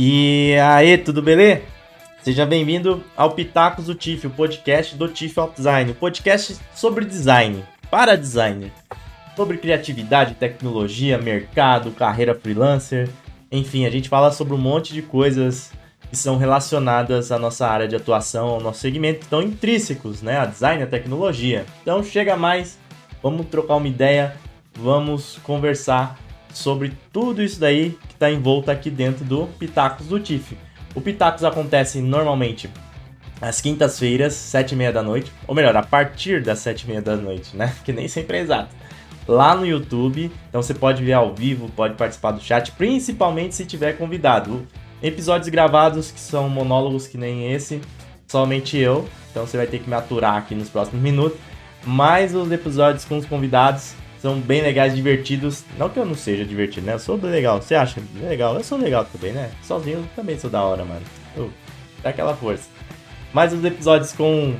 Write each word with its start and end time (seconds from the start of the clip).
E 0.00 0.54
aí, 0.60 0.96
tudo 0.96 1.20
beleza? 1.20 1.62
Seja 2.22 2.46
bem-vindo 2.46 3.02
ao 3.16 3.32
Pitacos 3.32 3.86
do 3.86 3.96
TIF, 3.96 4.28
o 4.28 4.30
podcast 4.30 4.94
do 4.94 5.08
TIF 5.08 5.36
of 5.40 5.56
Design, 5.56 5.90
o 5.90 5.94
podcast 5.96 6.56
sobre 6.72 7.04
design, 7.04 7.64
para 7.90 8.16
designer, 8.16 8.70
sobre 9.34 9.58
criatividade, 9.58 10.36
tecnologia, 10.36 11.18
mercado, 11.18 11.90
carreira 11.90 12.32
freelancer, 12.32 13.08
enfim, 13.50 13.86
a 13.86 13.90
gente 13.90 14.08
fala 14.08 14.30
sobre 14.30 14.54
um 14.54 14.58
monte 14.58 14.94
de 14.94 15.02
coisas 15.02 15.72
que 16.08 16.16
são 16.16 16.36
relacionadas 16.38 17.32
à 17.32 17.38
nossa 17.40 17.66
área 17.66 17.88
de 17.88 17.96
atuação, 17.96 18.46
ao 18.46 18.60
nosso 18.60 18.78
segmento, 18.78 19.18
que 19.18 19.24
estão 19.24 19.42
intrínsecos, 19.42 20.22
né? 20.22 20.38
A 20.38 20.46
design, 20.46 20.80
a 20.80 20.86
tecnologia. 20.86 21.66
Então 21.82 22.04
chega 22.04 22.36
mais, 22.36 22.78
vamos 23.20 23.48
trocar 23.48 23.74
uma 23.74 23.88
ideia, 23.88 24.36
vamos 24.76 25.40
conversar 25.42 26.16
sobre 26.58 26.92
tudo 27.12 27.42
isso 27.42 27.60
daí 27.60 27.96
que 28.08 28.14
está 28.14 28.30
envolto 28.30 28.70
aqui 28.70 28.90
dentro 28.90 29.24
do 29.24 29.46
Pitacos 29.58 30.06
do 30.06 30.18
TIF. 30.18 30.56
O 30.94 31.00
Pitacos 31.00 31.44
acontece 31.44 32.00
normalmente 32.00 32.68
às 33.40 33.60
quintas-feiras, 33.60 34.34
sete 34.34 34.72
e 34.72 34.76
meia 34.76 34.92
da 34.92 35.02
noite, 35.02 35.32
ou 35.46 35.54
melhor, 35.54 35.76
a 35.76 35.82
partir 35.82 36.42
das 36.42 36.58
sete 36.58 36.82
e 36.82 36.88
meia 36.88 37.00
da 37.00 37.16
noite, 37.16 37.56
né? 37.56 37.72
Que 37.84 37.92
nem 37.92 38.08
sempre 38.08 38.38
é 38.38 38.40
exato. 38.40 38.74
Lá 39.26 39.54
no 39.54 39.64
YouTube, 39.64 40.32
então 40.48 40.60
você 40.60 40.74
pode 40.74 41.04
ver 41.04 41.12
ao 41.12 41.34
vivo, 41.34 41.68
pode 41.76 41.94
participar 41.94 42.32
do 42.32 42.40
chat, 42.40 42.72
principalmente 42.72 43.54
se 43.54 43.64
tiver 43.64 43.92
convidado. 43.96 44.66
Episódios 45.00 45.48
gravados 45.48 46.10
que 46.10 46.18
são 46.18 46.48
monólogos 46.48 47.06
que 47.06 47.16
nem 47.16 47.52
esse, 47.52 47.80
somente 48.26 48.76
eu, 48.76 49.06
então 49.30 49.46
você 49.46 49.56
vai 49.56 49.66
ter 49.66 49.78
que 49.78 49.88
me 49.88 49.94
aturar 49.94 50.36
aqui 50.36 50.54
nos 50.54 50.68
próximos 50.68 51.00
minutos. 51.00 51.38
Mas 51.86 52.34
os 52.34 52.50
episódios 52.50 53.04
com 53.04 53.18
os 53.18 53.26
convidados 53.26 53.94
são 54.20 54.40
bem 54.40 54.60
legais, 54.62 54.94
divertidos. 54.94 55.64
Não 55.78 55.88
que 55.88 55.98
eu 55.98 56.04
não 56.04 56.14
seja 56.14 56.44
divertido, 56.44 56.86
né? 56.86 56.94
Eu 56.94 56.98
sou 56.98 57.16
legal. 57.16 57.62
Você 57.62 57.74
acha 57.74 58.00
legal? 58.20 58.54
Eu 58.54 58.64
sou 58.64 58.76
legal 58.76 59.04
também, 59.04 59.32
né? 59.32 59.50
Sozinho 59.62 59.98
eu 59.98 60.04
também 60.16 60.38
sou 60.38 60.50
da 60.50 60.62
hora, 60.62 60.84
mano. 60.84 61.02
Eu, 61.36 61.50
dá 62.02 62.10
aquela 62.10 62.34
força. 62.34 62.68
Mas 63.32 63.52
os 63.52 63.64
episódios 63.64 64.12
com 64.12 64.56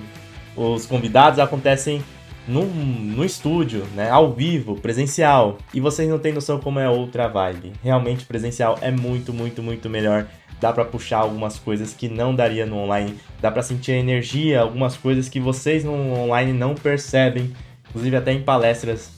os 0.57 0.87
convidados 0.87 1.41
acontecem 1.41 2.03
no, 2.47 2.65
no 2.65 3.25
estúdio, 3.25 3.85
né? 3.95 4.09
Ao 4.11 4.33
vivo, 4.33 4.77
presencial. 4.77 5.59
E 5.75 5.81
vocês 5.81 6.09
não 6.09 6.19
têm 6.19 6.33
noção 6.33 6.61
como 6.61 6.79
é 6.79 6.89
outra 6.89 7.27
vibe. 7.27 7.73
Realmente, 7.83 8.25
presencial 8.25 8.79
é 8.81 8.91
muito, 8.91 9.33
muito, 9.33 9.63
muito 9.63 9.91
melhor. 9.91 10.27
Dá 10.61 10.73
para 10.73 10.85
puxar 10.85 11.19
algumas 11.19 11.59
coisas 11.59 11.93
que 11.95 12.09
não 12.09 12.35
daria 12.35 12.65
no 12.65 12.77
online. 12.77 13.17
Dá 13.41 13.51
para 13.51 13.63
sentir 13.63 13.93
energia, 13.93 14.61
algumas 14.61 14.97
coisas 14.97 15.29
que 15.29 15.39
vocês 15.39 15.85
no 15.85 15.93
online 15.93 16.53
não 16.53 16.75
percebem. 16.75 17.53
Inclusive 17.89 18.17
até 18.17 18.33
em 18.33 18.43
palestras 18.43 19.18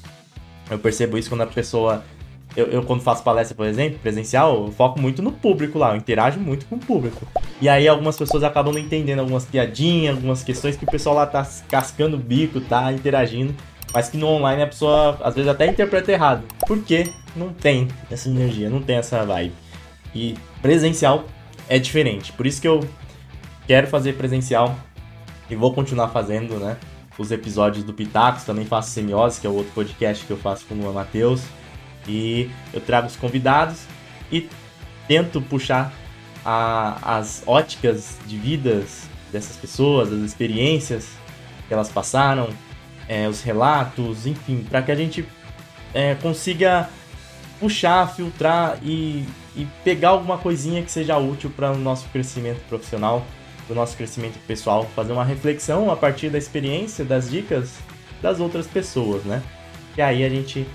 eu 0.71 0.79
percebo 0.79 1.19
isso 1.19 1.29
quando 1.29 1.43
a 1.43 1.47
pessoa. 1.47 2.05
Eu, 2.57 2.67
eu, 2.67 2.83
quando 2.83 3.01
faço 3.01 3.23
palestra, 3.23 3.57
por 3.57 3.65
exemplo, 3.65 4.01
presencial, 4.01 4.67
eu 4.67 4.73
foco 4.73 5.01
muito 5.01 5.23
no 5.23 5.31
público 5.31 5.79
lá, 5.79 5.91
eu 5.91 5.97
interajo 5.97 6.41
muito 6.41 6.67
com 6.67 6.75
o 6.75 6.79
público. 6.81 7.25
E 7.61 7.69
aí 7.69 7.87
algumas 7.87 8.17
pessoas 8.17 8.43
acabam 8.43 8.73
não 8.73 8.81
entendendo 8.81 9.21
algumas 9.21 9.45
piadinhas, 9.45 10.17
algumas 10.17 10.43
questões 10.43 10.77
que 10.77 10.85
o 10.85 10.91
pessoal 10.91 11.15
lá 11.15 11.27
tá 11.27 11.47
cascando 11.69 12.17
o 12.17 12.19
bico, 12.19 12.61
tá 12.61 12.93
interagindo, 12.93 13.55
mas 13.95 14.09
que 14.09 14.17
no 14.17 14.27
online 14.27 14.63
a 14.63 14.67
pessoa 14.67 15.17
às 15.23 15.35
vezes 15.35 15.49
até 15.49 15.67
interpreta 15.67 16.11
errado. 16.11 16.45
Porque 16.67 17.13
não 17.37 17.53
tem 17.53 17.87
essa 18.11 18.29
energia, 18.29 18.69
não 18.69 18.83
tem 18.83 18.97
essa 18.97 19.25
vibe. 19.25 19.55
E 20.13 20.35
presencial 20.61 21.27
é 21.69 21.79
diferente. 21.79 22.33
Por 22.33 22.47
isso 22.47 22.61
que 22.61 22.67
eu 22.67 22.81
quero 23.65 23.87
fazer 23.87 24.15
presencial 24.15 24.75
e 25.49 25.55
vou 25.55 25.73
continuar 25.73 26.09
fazendo, 26.09 26.55
né? 26.55 26.77
Os 27.21 27.31
episódios 27.31 27.85
do 27.85 27.93
Pitacos, 27.93 28.45
também 28.45 28.65
faço 28.65 28.91
Semiose, 28.93 29.39
que 29.39 29.47
é 29.47 29.51
o 29.51 29.53
outro 29.53 29.71
podcast 29.75 30.25
que 30.25 30.31
eu 30.31 30.39
faço 30.39 30.65
com 30.65 30.75
o 30.75 30.95
Matheus. 30.95 31.43
E 32.09 32.51
eu 32.73 32.81
trago 32.81 33.09
os 33.09 33.15
convidados 33.15 33.83
e 34.33 34.49
tento 35.07 35.43
puxar 35.43 35.93
a, 36.43 37.19
as 37.19 37.43
óticas 37.47 38.17
de 38.27 38.39
vidas 38.39 39.07
dessas 39.31 39.55
pessoas, 39.55 40.11
as 40.11 40.21
experiências 40.21 41.11
que 41.69 41.75
elas 41.75 41.91
passaram, 41.91 42.49
é, 43.07 43.29
os 43.29 43.43
relatos, 43.43 44.27
enfim, 44.27 44.65
para 44.69 44.81
que 44.81 44.91
a 44.91 44.95
gente 44.95 45.23
é, 45.93 46.15
consiga 46.15 46.89
puxar, 47.61 48.15
filtrar 48.15 48.79
e, 48.83 49.27
e 49.55 49.69
pegar 49.85 50.09
alguma 50.09 50.39
coisinha 50.39 50.83
que 50.83 50.91
seja 50.91 51.19
útil 51.19 51.51
para 51.55 51.71
o 51.71 51.77
nosso 51.77 52.09
crescimento 52.09 52.67
profissional 52.67 53.27
do 53.71 53.75
nosso 53.77 53.97
crescimento 53.97 54.37
pessoal, 54.49 54.91
fazer 54.97 55.13
uma 55.13 55.25
reflexão 55.25 55.93
a 55.93 55.97
partir 55.97 56.29
da 56.29 56.37
experiência, 56.37 57.05
das 57.05 57.31
dicas 57.31 57.79
das 58.21 58.41
outras 58.41 58.67
pessoas, 58.67 59.23
né? 59.23 59.41
E 59.97 60.03
aí 60.03 60.25
a 60.25 60.29
gente 60.29 60.67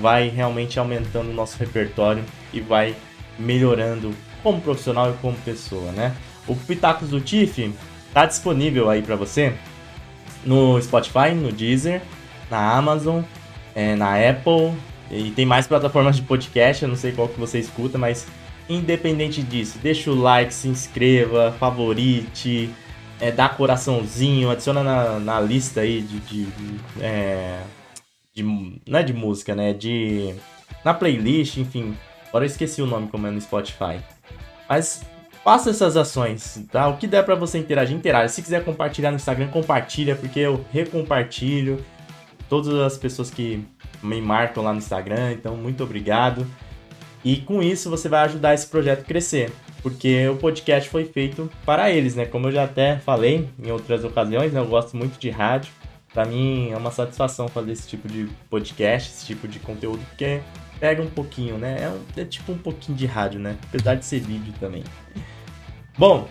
vai 0.00 0.28
realmente 0.28 0.78
aumentando 0.78 1.30
o 1.30 1.34
nosso 1.34 1.58
repertório 1.58 2.24
e 2.52 2.60
vai 2.60 2.94
melhorando 3.36 4.14
como 4.40 4.60
profissional 4.60 5.10
e 5.10 5.14
como 5.14 5.36
pessoa, 5.38 5.90
né? 5.90 6.14
O 6.46 6.54
Pitacos 6.54 7.08
do 7.10 7.20
Tiff 7.20 7.74
tá 8.12 8.24
disponível 8.24 8.88
aí 8.88 9.02
para 9.02 9.16
você 9.16 9.52
no 10.44 10.80
Spotify, 10.80 11.34
no 11.34 11.50
Deezer, 11.50 12.02
na 12.48 12.76
Amazon, 12.76 13.22
é, 13.74 13.96
na 13.96 14.14
Apple 14.16 14.72
e 15.10 15.32
tem 15.32 15.44
mais 15.44 15.66
plataformas 15.66 16.14
de 16.14 16.22
podcast, 16.22 16.84
eu 16.84 16.88
não 16.88 16.96
sei 16.96 17.10
qual 17.10 17.28
que 17.28 17.38
você 17.38 17.58
escuta, 17.58 17.98
mas 17.98 18.28
Independente 18.68 19.42
disso, 19.42 19.78
deixa 19.82 20.10
o 20.10 20.14
like, 20.14 20.52
se 20.52 20.68
inscreva, 20.68 21.54
favorite, 21.58 22.70
é, 23.20 23.30
dá 23.30 23.48
coraçãozinho, 23.48 24.50
adiciona 24.50 24.82
na, 24.82 25.18
na 25.18 25.40
lista 25.40 25.82
aí 25.82 26.00
de. 26.00 26.18
de, 26.20 26.48
é, 27.00 27.60
de 28.34 28.42
não 28.42 28.98
é 28.98 29.02
de 29.02 29.12
música, 29.12 29.54
né? 29.54 29.72
De. 29.72 30.34
Na 30.84 30.94
playlist, 30.94 31.58
enfim. 31.58 31.96
Agora 32.28 32.44
eu 32.44 32.48
esqueci 32.48 32.82
o 32.82 32.86
nome 32.86 33.08
como 33.08 33.26
é 33.26 33.30
no 33.30 33.40
Spotify. 33.40 34.00
Mas 34.68 35.04
faça 35.44 35.70
essas 35.70 35.96
ações, 35.96 36.66
tá? 36.72 36.88
O 36.88 36.96
que 36.96 37.06
der 37.06 37.24
para 37.24 37.34
você 37.34 37.58
interagir, 37.58 37.96
interage. 37.96 38.32
Se 38.32 38.42
quiser 38.42 38.64
compartilhar 38.64 39.10
no 39.10 39.16
Instagram, 39.16 39.48
compartilha, 39.48 40.16
porque 40.16 40.40
eu 40.40 40.64
recompartilho 40.72 41.84
todas 42.48 42.74
as 42.80 42.98
pessoas 42.98 43.30
que 43.30 43.64
me 44.02 44.20
marcam 44.20 44.64
lá 44.64 44.72
no 44.72 44.78
Instagram. 44.78 45.32
Então, 45.32 45.56
muito 45.56 45.84
obrigado. 45.84 46.46
E 47.24 47.38
com 47.38 47.62
isso 47.62 47.88
você 47.88 48.08
vai 48.08 48.20
ajudar 48.24 48.52
esse 48.52 48.66
projeto 48.66 49.00
a 49.00 49.04
crescer, 49.04 49.50
porque 49.82 50.28
o 50.28 50.36
podcast 50.36 50.90
foi 50.90 51.06
feito 51.06 51.50
para 51.64 51.90
eles, 51.90 52.14
né? 52.14 52.26
Como 52.26 52.48
eu 52.48 52.52
já 52.52 52.64
até 52.64 52.98
falei 52.98 53.48
em 53.58 53.70
outras 53.70 54.04
ocasiões, 54.04 54.52
né? 54.52 54.60
Eu 54.60 54.66
gosto 54.66 54.94
muito 54.94 55.18
de 55.18 55.30
rádio. 55.30 55.72
Para 56.12 56.26
mim 56.26 56.70
é 56.70 56.76
uma 56.76 56.90
satisfação 56.90 57.48
fazer 57.48 57.72
esse 57.72 57.88
tipo 57.88 58.06
de 58.06 58.28
podcast, 58.50 59.10
esse 59.10 59.26
tipo 59.26 59.48
de 59.48 59.58
conteúdo, 59.58 60.04
porque 60.10 60.40
pega 60.78 61.00
um 61.00 61.08
pouquinho, 61.08 61.56
né? 61.56 61.78
É, 61.80 61.88
um, 61.88 62.20
é 62.20 62.24
tipo 62.26 62.52
um 62.52 62.58
pouquinho 62.58 62.96
de 62.96 63.06
rádio, 63.06 63.40
né? 63.40 63.56
Apesar 63.68 63.94
de 63.94 64.04
ser 64.04 64.20
vídeo 64.20 64.52
também. 64.60 64.84
Bom, 65.96 66.28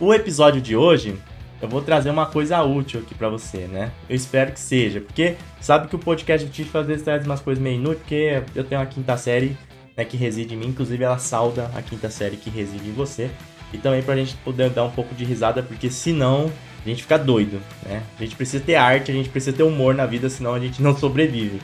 o 0.00 0.12
episódio 0.12 0.60
de 0.60 0.74
hoje 0.74 1.16
eu 1.60 1.68
vou 1.68 1.82
trazer 1.82 2.10
uma 2.10 2.26
coisa 2.26 2.62
útil 2.62 3.00
aqui 3.00 3.14
para 3.14 3.28
você, 3.28 3.66
né? 3.66 3.90
Eu 4.08 4.16
espero 4.16 4.52
que 4.52 4.60
seja, 4.60 5.00
porque 5.00 5.36
sabe 5.60 5.88
que 5.88 5.96
o 5.96 5.98
podcast 5.98 6.46
do 6.46 6.52
Tiff 6.52 6.76
às 6.76 6.86
vezes 6.86 7.02
traz 7.02 7.24
umas 7.24 7.40
coisas 7.40 7.62
meio 7.62 7.76
inúteis, 7.76 8.00
porque 8.00 8.42
eu 8.54 8.64
tenho 8.64 8.80
a 8.80 8.86
quinta 8.86 9.16
série 9.16 9.56
né, 9.98 10.04
que 10.04 10.16
reside 10.16 10.54
em 10.54 10.56
mim, 10.56 10.68
inclusive 10.68 11.02
ela 11.02 11.18
sauda 11.18 11.70
a 11.74 11.82
quinta 11.82 12.08
série 12.08 12.36
que 12.36 12.48
reside 12.48 12.88
em 12.88 12.92
você. 12.92 13.28
E 13.72 13.78
também 13.78 14.00
pra 14.00 14.16
gente 14.16 14.34
poder 14.36 14.70
dar 14.70 14.84
um 14.84 14.90
pouco 14.90 15.14
de 15.14 15.24
risada, 15.24 15.62
porque 15.62 15.90
senão 15.90 16.50
a 16.86 16.88
gente 16.88 17.02
fica 17.02 17.18
doido, 17.18 17.60
né? 17.84 18.02
A 18.18 18.22
gente 18.22 18.34
precisa 18.34 18.64
ter 18.64 18.76
arte, 18.76 19.10
a 19.10 19.14
gente 19.14 19.28
precisa 19.28 19.54
ter 19.54 19.64
humor 19.64 19.94
na 19.94 20.06
vida, 20.06 20.30
senão 20.30 20.54
a 20.54 20.60
gente 20.60 20.80
não 20.80 20.96
sobrevive. 20.96 21.60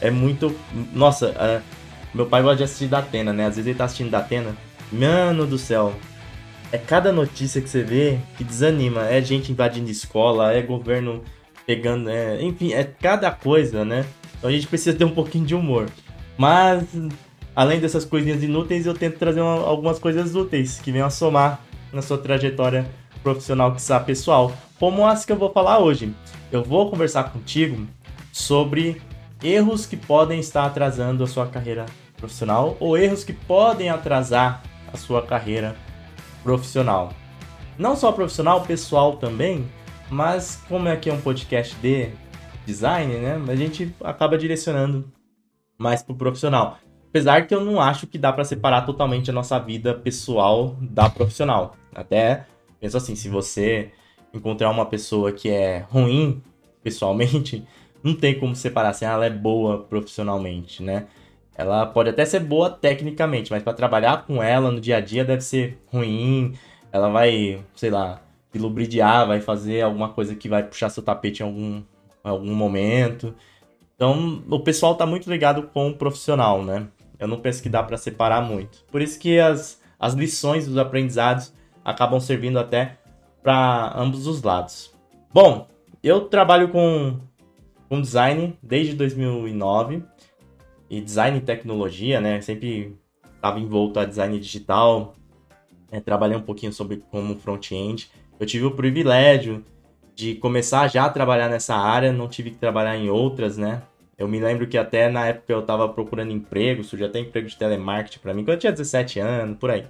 É 0.00 0.10
muito. 0.10 0.52
Nossa, 0.92 1.62
meu 2.12 2.26
pai 2.26 2.42
gosta 2.42 2.56
de 2.56 2.64
assistir 2.64 2.86
da 2.86 2.98
Atena, 2.98 3.32
né? 3.32 3.46
Às 3.46 3.56
vezes 3.56 3.68
ele 3.68 3.78
tá 3.78 3.84
assistindo 3.84 4.10
da 4.10 4.18
Atena. 4.18 4.56
Mano 4.90 5.46
do 5.46 5.58
céu. 5.58 5.94
É 6.72 6.78
cada 6.78 7.12
notícia 7.12 7.60
que 7.60 7.68
você 7.68 7.84
vê 7.84 8.18
que 8.36 8.42
desanima. 8.42 9.06
É 9.06 9.22
gente 9.22 9.52
invadindo 9.52 9.90
escola, 9.90 10.52
é 10.52 10.60
governo 10.60 11.22
pegando. 11.64 12.10
É... 12.10 12.42
Enfim, 12.42 12.72
é 12.72 12.82
cada 12.82 13.30
coisa, 13.30 13.84
né? 13.84 14.04
Então 14.38 14.50
a 14.50 14.52
gente 14.52 14.66
precisa 14.66 14.96
ter 14.96 15.04
um 15.04 15.14
pouquinho 15.14 15.46
de 15.46 15.54
humor. 15.54 15.86
Mas 16.36 16.84
além 17.54 17.80
dessas 17.80 18.04
coisinhas 18.04 18.42
inúteis, 18.42 18.86
eu 18.86 18.94
tento 18.94 19.18
trazer 19.18 19.40
uma, 19.40 19.66
algumas 19.66 19.98
coisas 19.98 20.34
úteis 20.34 20.80
que 20.80 20.92
venham 20.92 21.06
a 21.06 21.10
somar 21.10 21.60
na 21.92 22.02
sua 22.02 22.18
trajetória 22.18 22.86
profissional, 23.22 23.72
que 23.72 23.80
está 23.80 23.98
pessoal, 24.00 24.52
como 24.78 25.06
as 25.06 25.24
que 25.24 25.32
eu 25.32 25.36
vou 25.36 25.52
falar 25.52 25.78
hoje. 25.78 26.14
Eu 26.52 26.62
vou 26.62 26.90
conversar 26.90 27.24
contigo 27.24 27.86
sobre 28.32 29.00
erros 29.42 29.86
que 29.86 29.96
podem 29.96 30.40
estar 30.40 30.66
atrasando 30.66 31.24
a 31.24 31.26
sua 31.26 31.46
carreira 31.46 31.86
profissional 32.16 32.76
ou 32.80 32.96
erros 32.96 33.24
que 33.24 33.32
podem 33.32 33.88
atrasar 33.90 34.62
a 34.92 34.96
sua 34.96 35.22
carreira 35.22 35.76
profissional. 36.42 37.12
Não 37.78 37.96
só 37.96 38.12
profissional, 38.12 38.62
pessoal 38.62 39.16
também, 39.16 39.66
mas 40.10 40.62
como 40.68 40.88
aqui 40.88 41.10
é 41.10 41.12
um 41.12 41.20
podcast 41.20 41.74
de 41.76 42.10
design, 42.64 43.14
né? 43.14 43.40
A 43.48 43.56
gente 43.56 43.94
acaba 44.02 44.38
direcionando 44.38 45.10
mais 45.76 46.02
para 46.02 46.12
o 46.12 46.16
profissional. 46.16 46.78
Apesar 47.14 47.46
que 47.46 47.54
eu 47.54 47.64
não 47.64 47.80
acho 47.80 48.08
que 48.08 48.18
dá 48.18 48.32
para 48.32 48.44
separar 48.44 48.82
totalmente 48.82 49.30
a 49.30 49.32
nossa 49.32 49.56
vida 49.56 49.94
pessoal 49.94 50.76
da 50.80 51.08
profissional. 51.08 51.76
Até 51.94 52.44
penso 52.80 52.96
assim, 52.96 53.14
se 53.14 53.28
você 53.28 53.92
encontrar 54.32 54.68
uma 54.68 54.84
pessoa 54.84 55.30
que 55.30 55.48
é 55.48 55.86
ruim 55.88 56.42
pessoalmente, 56.82 57.64
não 58.02 58.16
tem 58.16 58.36
como 58.36 58.56
separar 58.56 58.88
assim, 58.88 59.04
ela 59.04 59.24
é 59.24 59.30
boa 59.30 59.84
profissionalmente, 59.84 60.82
né? 60.82 61.06
Ela 61.56 61.86
pode 61.86 62.10
até 62.10 62.24
ser 62.24 62.40
boa 62.40 62.68
tecnicamente, 62.68 63.52
mas 63.52 63.62
para 63.62 63.74
trabalhar 63.74 64.26
com 64.26 64.42
ela 64.42 64.72
no 64.72 64.80
dia 64.80 64.96
a 64.96 65.00
dia 65.00 65.24
deve 65.24 65.42
ser 65.42 65.78
ruim. 65.86 66.54
Ela 66.90 67.08
vai, 67.10 67.64
sei 67.76 67.90
lá, 67.90 68.20
lubridiar, 68.52 69.24
vai 69.24 69.40
fazer 69.40 69.82
alguma 69.82 70.08
coisa 70.08 70.34
que 70.34 70.48
vai 70.48 70.64
puxar 70.64 70.88
seu 70.88 71.00
tapete 71.00 71.44
em 71.44 71.46
algum, 71.46 71.82
algum 72.24 72.54
momento. 72.56 73.32
Então, 73.94 74.42
o 74.50 74.58
pessoal 74.58 74.96
tá 74.96 75.06
muito 75.06 75.30
ligado 75.30 75.62
com 75.72 75.90
o 75.90 75.94
profissional, 75.94 76.64
né? 76.64 76.88
Eu 77.18 77.28
não 77.28 77.40
penso 77.40 77.62
que 77.62 77.68
dá 77.68 77.82
para 77.82 77.96
separar 77.96 78.42
muito. 78.42 78.84
Por 78.90 79.00
isso 79.00 79.18
que 79.18 79.38
as, 79.38 79.80
as 79.98 80.14
lições 80.14 80.66
dos 80.66 80.76
aprendizados 80.76 81.52
acabam 81.84 82.18
servindo 82.20 82.58
até 82.58 82.98
para 83.42 83.92
ambos 83.96 84.26
os 84.26 84.42
lados. 84.42 84.94
Bom, 85.32 85.68
eu 86.02 86.22
trabalho 86.22 86.68
com, 86.68 87.18
com 87.88 88.00
design 88.00 88.58
desde 88.62 88.94
2009 88.94 90.02
e 90.88 91.00
design 91.00 91.38
e 91.38 91.40
tecnologia, 91.40 92.20
né? 92.20 92.40
Sempre 92.40 92.96
estava 93.34 93.60
envolto 93.60 94.00
a 94.00 94.04
design 94.04 94.38
digital, 94.38 95.14
é, 95.90 96.00
trabalhei 96.00 96.36
um 96.36 96.42
pouquinho 96.42 96.72
sobre 96.72 97.02
como 97.10 97.36
front-end. 97.36 98.10
Eu 98.38 98.46
tive 98.46 98.64
o 98.64 98.70
privilégio 98.70 99.64
de 100.14 100.34
começar 100.36 100.88
já 100.88 101.04
a 101.04 101.10
trabalhar 101.10 101.48
nessa 101.48 101.74
área, 101.74 102.12
não 102.12 102.28
tive 102.28 102.50
que 102.50 102.56
trabalhar 102.56 102.96
em 102.96 103.10
outras, 103.10 103.56
né? 103.56 103.82
Eu 104.16 104.28
me 104.28 104.38
lembro 104.38 104.66
que 104.66 104.78
até 104.78 105.08
na 105.08 105.26
época 105.26 105.52
eu 105.52 105.60
estava 105.60 105.88
procurando 105.88 106.32
emprego, 106.32 106.84
surgiu 106.84 107.06
até 107.06 107.18
emprego 107.18 107.48
de 107.48 107.56
telemarketing 107.56 108.20
para 108.20 108.32
mim, 108.32 108.44
quando 108.44 108.54
eu 108.54 108.58
tinha 108.58 108.72
17 108.72 109.18
anos, 109.20 109.58
por 109.58 109.70
aí. 109.70 109.84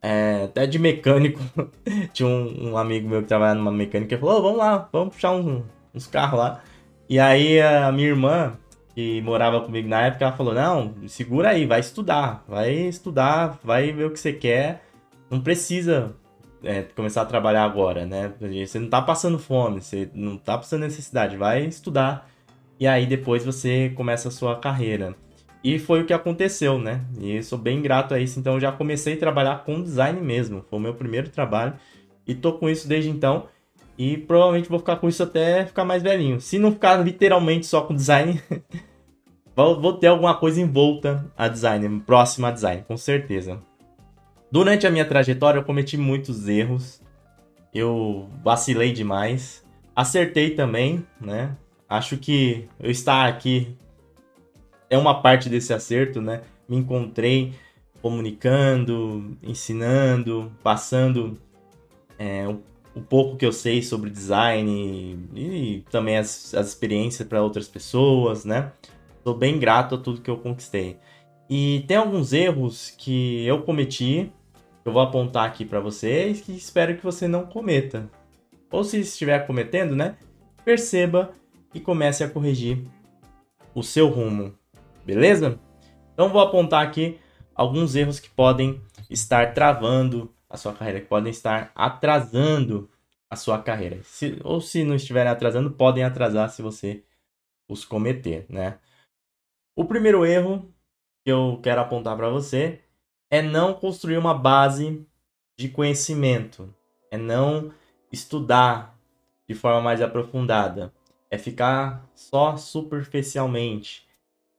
É, 0.00 0.44
até 0.44 0.66
de 0.66 0.78
mecânico. 0.78 1.40
tinha 2.12 2.28
um, 2.28 2.70
um, 2.70 2.78
amigo 2.78 3.08
meu 3.08 3.22
que 3.22 3.28
trabalhava 3.28 3.58
numa 3.58 3.72
mecânica 3.72 4.14
e 4.14 4.18
falou: 4.18 4.38
oh, 4.38 4.42
vamos 4.42 4.58
lá, 4.58 4.88
vamos 4.92 5.14
puxar 5.14 5.32
uns, 5.32 5.64
uns 5.94 6.06
carros 6.06 6.38
lá. 6.38 6.62
E 7.08 7.18
aí 7.18 7.60
a 7.60 7.90
minha 7.90 8.08
irmã, 8.08 8.56
que 8.94 9.20
morava 9.22 9.60
comigo 9.60 9.88
na 9.88 10.02
época, 10.02 10.24
ela 10.24 10.36
falou: 10.36 10.54
Não, 10.54 10.94
segura 11.06 11.50
aí, 11.50 11.66
vai 11.66 11.80
estudar, 11.80 12.44
vai 12.48 12.72
estudar, 12.72 13.58
vai 13.62 13.92
ver 13.92 14.04
o 14.04 14.10
que 14.10 14.20
você 14.20 14.32
quer. 14.32 14.84
Não 15.30 15.40
precisa 15.40 16.14
é, 16.62 16.82
começar 16.82 17.22
a 17.22 17.26
trabalhar 17.26 17.64
agora, 17.64 18.06
né? 18.06 18.32
Você 18.66 18.78
não 18.78 18.88
tá 18.88 19.02
passando 19.02 19.38
fome, 19.38 19.80
você 19.80 20.10
não 20.14 20.36
tá 20.36 20.56
passando 20.56 20.82
necessidade, 20.82 21.36
vai 21.36 21.64
estudar. 21.64 22.28
E 22.78 22.86
aí 22.86 23.06
depois 23.06 23.44
você 23.44 23.90
começa 23.94 24.28
a 24.28 24.32
sua 24.32 24.56
carreira. 24.56 25.14
E 25.62 25.78
foi 25.78 26.02
o 26.02 26.06
que 26.06 26.12
aconteceu, 26.12 26.78
né? 26.78 27.04
E 27.20 27.42
sou 27.42 27.58
bem 27.58 27.82
grato 27.82 28.14
a 28.14 28.20
isso. 28.20 28.38
Então 28.38 28.54
eu 28.54 28.60
já 28.60 28.70
comecei 28.70 29.14
a 29.14 29.18
trabalhar 29.18 29.64
com 29.64 29.82
design 29.82 30.20
mesmo. 30.20 30.64
Foi 30.70 30.78
o 30.78 30.82
meu 30.82 30.94
primeiro 30.94 31.28
trabalho. 31.28 31.74
E 32.26 32.34
tô 32.34 32.52
com 32.52 32.68
isso 32.68 32.88
desde 32.88 33.10
então. 33.10 33.46
E 33.96 34.16
provavelmente 34.16 34.68
vou 34.68 34.78
ficar 34.78 34.96
com 34.96 35.08
isso 35.08 35.22
até 35.22 35.66
ficar 35.66 35.84
mais 35.84 36.02
velhinho. 36.02 36.40
Se 36.40 36.58
não 36.58 36.70
ficar 36.70 36.96
literalmente 37.02 37.66
só 37.66 37.80
com 37.80 37.94
design, 37.94 38.40
vou 39.56 39.94
ter 39.94 40.06
alguma 40.06 40.36
coisa 40.36 40.60
envolta 40.60 41.28
a 41.36 41.48
design, 41.48 42.00
próxima 42.06 42.48
a 42.48 42.50
design, 42.52 42.84
com 42.86 42.96
certeza. 42.96 43.60
Durante 44.52 44.86
a 44.86 44.90
minha 44.90 45.04
trajetória 45.04 45.58
eu 45.58 45.64
cometi 45.64 45.96
muitos 45.96 46.48
erros. 46.48 47.02
Eu 47.74 48.28
vacilei 48.44 48.92
demais. 48.92 49.66
Acertei 49.96 50.50
também, 50.50 51.04
né? 51.20 51.56
Acho 51.88 52.18
que 52.18 52.68
eu 52.78 52.90
estar 52.90 53.26
aqui 53.26 53.76
é 54.90 54.98
uma 54.98 55.22
parte 55.22 55.48
desse 55.48 55.72
acerto, 55.72 56.20
né? 56.20 56.42
Me 56.68 56.76
encontrei 56.76 57.54
comunicando, 58.02 59.36
ensinando, 59.42 60.52
passando 60.62 61.38
é, 62.18 62.46
o 62.94 63.00
pouco 63.00 63.36
que 63.36 63.46
eu 63.46 63.52
sei 63.52 63.82
sobre 63.82 64.10
design 64.10 65.18
e, 65.34 65.40
e 65.40 65.80
também 65.90 66.16
as, 66.16 66.54
as 66.54 66.68
experiências 66.68 67.26
para 67.26 67.42
outras 67.42 67.68
pessoas, 67.68 68.44
né? 68.44 68.72
Sou 69.24 69.34
bem 69.34 69.58
grato 69.58 69.94
a 69.94 69.98
tudo 69.98 70.20
que 70.20 70.30
eu 70.30 70.38
conquistei. 70.38 70.98
E 71.48 71.84
tem 71.86 71.96
alguns 71.96 72.32
erros 72.32 72.94
que 72.96 73.46
eu 73.46 73.62
cometi, 73.62 74.32
que 74.82 74.88
eu 74.88 74.92
vou 74.92 75.02
apontar 75.02 75.46
aqui 75.46 75.64
para 75.64 75.80
vocês, 75.80 76.40
que 76.40 76.52
espero 76.52 76.96
que 76.96 77.04
você 77.04 77.26
não 77.26 77.46
cometa. 77.46 78.10
Ou 78.70 78.84
se 78.84 79.00
estiver 79.00 79.46
cometendo, 79.46 79.96
né? 79.96 80.16
Perceba 80.64 81.32
e 81.74 81.80
comece 81.80 82.24
a 82.24 82.30
corrigir 82.30 82.84
o 83.74 83.82
seu 83.82 84.08
rumo, 84.08 84.56
beleza? 85.04 85.58
Então 86.12 86.28
vou 86.28 86.40
apontar 86.40 86.86
aqui 86.86 87.18
alguns 87.54 87.94
erros 87.94 88.18
que 88.18 88.30
podem 88.30 88.80
estar 89.10 89.54
travando 89.54 90.34
a 90.48 90.56
sua 90.56 90.72
carreira, 90.72 91.00
que 91.00 91.06
podem 91.06 91.30
estar 91.30 91.70
atrasando 91.74 92.90
a 93.30 93.36
sua 93.36 93.62
carreira. 93.62 94.00
Se, 94.02 94.38
ou 94.42 94.60
se 94.60 94.84
não 94.84 94.94
estiverem 94.94 95.30
atrasando, 95.30 95.70
podem 95.70 96.04
atrasar 96.04 96.48
se 96.50 96.62
você 96.62 97.04
os 97.68 97.84
cometer, 97.84 98.46
né? 98.48 98.78
O 99.76 99.84
primeiro 99.84 100.24
erro 100.24 100.72
que 101.24 101.30
eu 101.30 101.60
quero 101.62 101.80
apontar 101.80 102.16
para 102.16 102.30
você 102.30 102.80
é 103.30 103.42
não 103.42 103.74
construir 103.74 104.16
uma 104.16 104.34
base 104.34 105.06
de 105.58 105.68
conhecimento, 105.68 106.74
é 107.10 107.18
não 107.18 107.70
estudar 108.10 108.98
de 109.46 109.54
forma 109.54 109.80
mais 109.80 110.00
aprofundada, 110.00 110.92
é 111.30 111.38
ficar 111.38 112.08
só 112.14 112.56
superficialmente, 112.56 114.06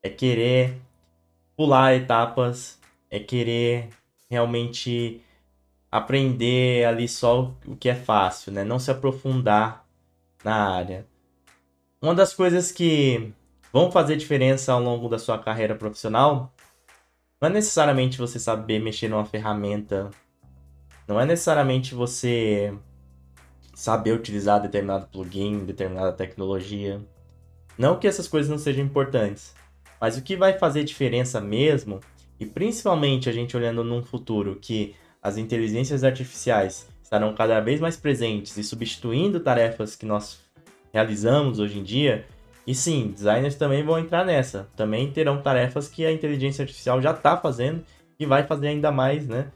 é 0.04 0.10
querer 0.10 0.80
pular 1.56 1.96
etapas, 1.96 2.80
é 3.10 3.20
querer 3.20 3.90
realmente 4.30 5.22
aprender 5.92 6.86
ali 6.86 7.08
só 7.08 7.54
o 7.66 7.76
que 7.76 7.90
é 7.90 7.96
fácil, 7.96 8.52
né? 8.52 8.64
Não 8.64 8.78
se 8.80 8.92
aprofundar 8.92 9.86
na 10.44 10.72
área. 10.76 11.08
Uma 12.02 12.14
das 12.16 12.34
coisas 12.34 12.72
que 12.72 13.34
vão 13.74 13.92
fazer 13.92 14.16
diferença 14.16 14.72
ao 14.72 14.82
longo 14.82 15.10
da 15.10 15.20
sua 15.20 15.38
carreira 15.38 15.76
profissional 15.76 16.54
não 17.42 17.50
é 17.50 17.52
necessariamente 17.52 18.18
você 18.18 18.40
saber 18.40 18.80
mexer 18.80 19.08
numa 19.08 19.26
ferramenta, 19.26 20.12
não 21.08 21.20
é 21.20 21.26
necessariamente 21.26 21.96
você 21.96 22.74
saber 23.80 24.12
utilizar 24.12 24.62
determinado 24.62 25.08
plugin, 25.08 25.64
determinada 25.64 26.12
tecnologia. 26.12 27.00
Não 27.78 27.98
que 27.98 28.10
essas 28.10 28.28
coisas 28.28 28.52
não 28.52 28.58
sejam 28.58 28.84
importantes, 28.84 29.56
mas 30.02 30.18
o 30.18 30.22
que 30.22 30.36
vai 30.36 30.58
fazer 30.58 30.84
diferença 30.84 31.40
mesmo, 31.40 32.02
e 32.38 32.46
principalmente 32.46 33.30
a 33.30 33.32
gente 33.32 33.56
olhando 33.56 33.82
num 33.82 34.04
futuro 34.04 34.60
que 34.62 34.96
as 35.24 35.38
inteligências 35.38 36.04
artificiais 36.04 36.90
estarão 37.02 37.34
cada 37.34 37.62
vez 37.62 37.80
mais 37.80 37.96
presentes 37.96 38.58
e 38.58 38.66
substituindo 38.66 39.40
tarefas 39.40 39.96
que 39.96 40.06
nós 40.06 40.42
realizamos 40.92 41.58
hoje 41.58 41.80
em 41.80 41.84
dia. 41.84 42.26
E 42.68 42.76
sim, 42.76 43.14
designers 43.16 43.56
também 43.56 43.82
vão 43.82 43.98
entrar 43.98 44.26
nessa. 44.26 44.68
Também 44.76 45.10
terão 45.10 45.42
tarefas 45.42 45.88
que 45.88 46.06
a 46.06 46.12
inteligência 46.12 46.64
artificial 46.64 47.02
já 47.02 47.12
está 47.12 47.38
fazendo 47.38 47.82
e 48.20 48.26
vai 48.26 48.46
fazer 48.46 48.68
ainda 48.68 48.92
mais, 48.92 49.26
né? 49.26 49.48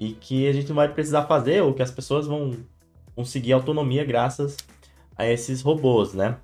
E 0.00 0.12
que 0.12 0.48
a 0.48 0.52
gente 0.52 0.70
não 0.70 0.76
vai 0.76 0.88
precisar 0.88 1.26
fazer 1.26 1.62
ou 1.62 1.74
que 1.74 1.82
as 1.82 1.90
pessoas 1.90 2.26
vão 2.26 2.56
conseguir 3.16 3.54
autonomia 3.54 4.04
graças 4.04 4.56
a 5.16 5.26
esses 5.26 5.62
robôs, 5.62 6.12
né? 6.12 6.36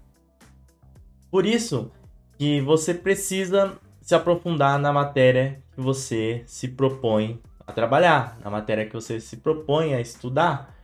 Por 1.31 1.47
isso 1.47 1.93
que 2.39 2.61
você 2.63 2.95
precisa 2.95 3.79
se 4.01 4.15
aprofundar 4.15 4.79
na 4.79 4.93
matéria 4.93 5.63
que 5.75 5.81
você 5.81 6.43
se 6.47 6.69
propõe 6.69 7.41
a 7.67 7.73
trabalhar, 7.73 8.39
na 8.43 8.51
matéria 8.51 8.87
que 8.87 8.95
você 8.95 9.21
se 9.21 9.37
propõe 9.37 9.95
a 9.95 10.01
estudar. 10.01 10.75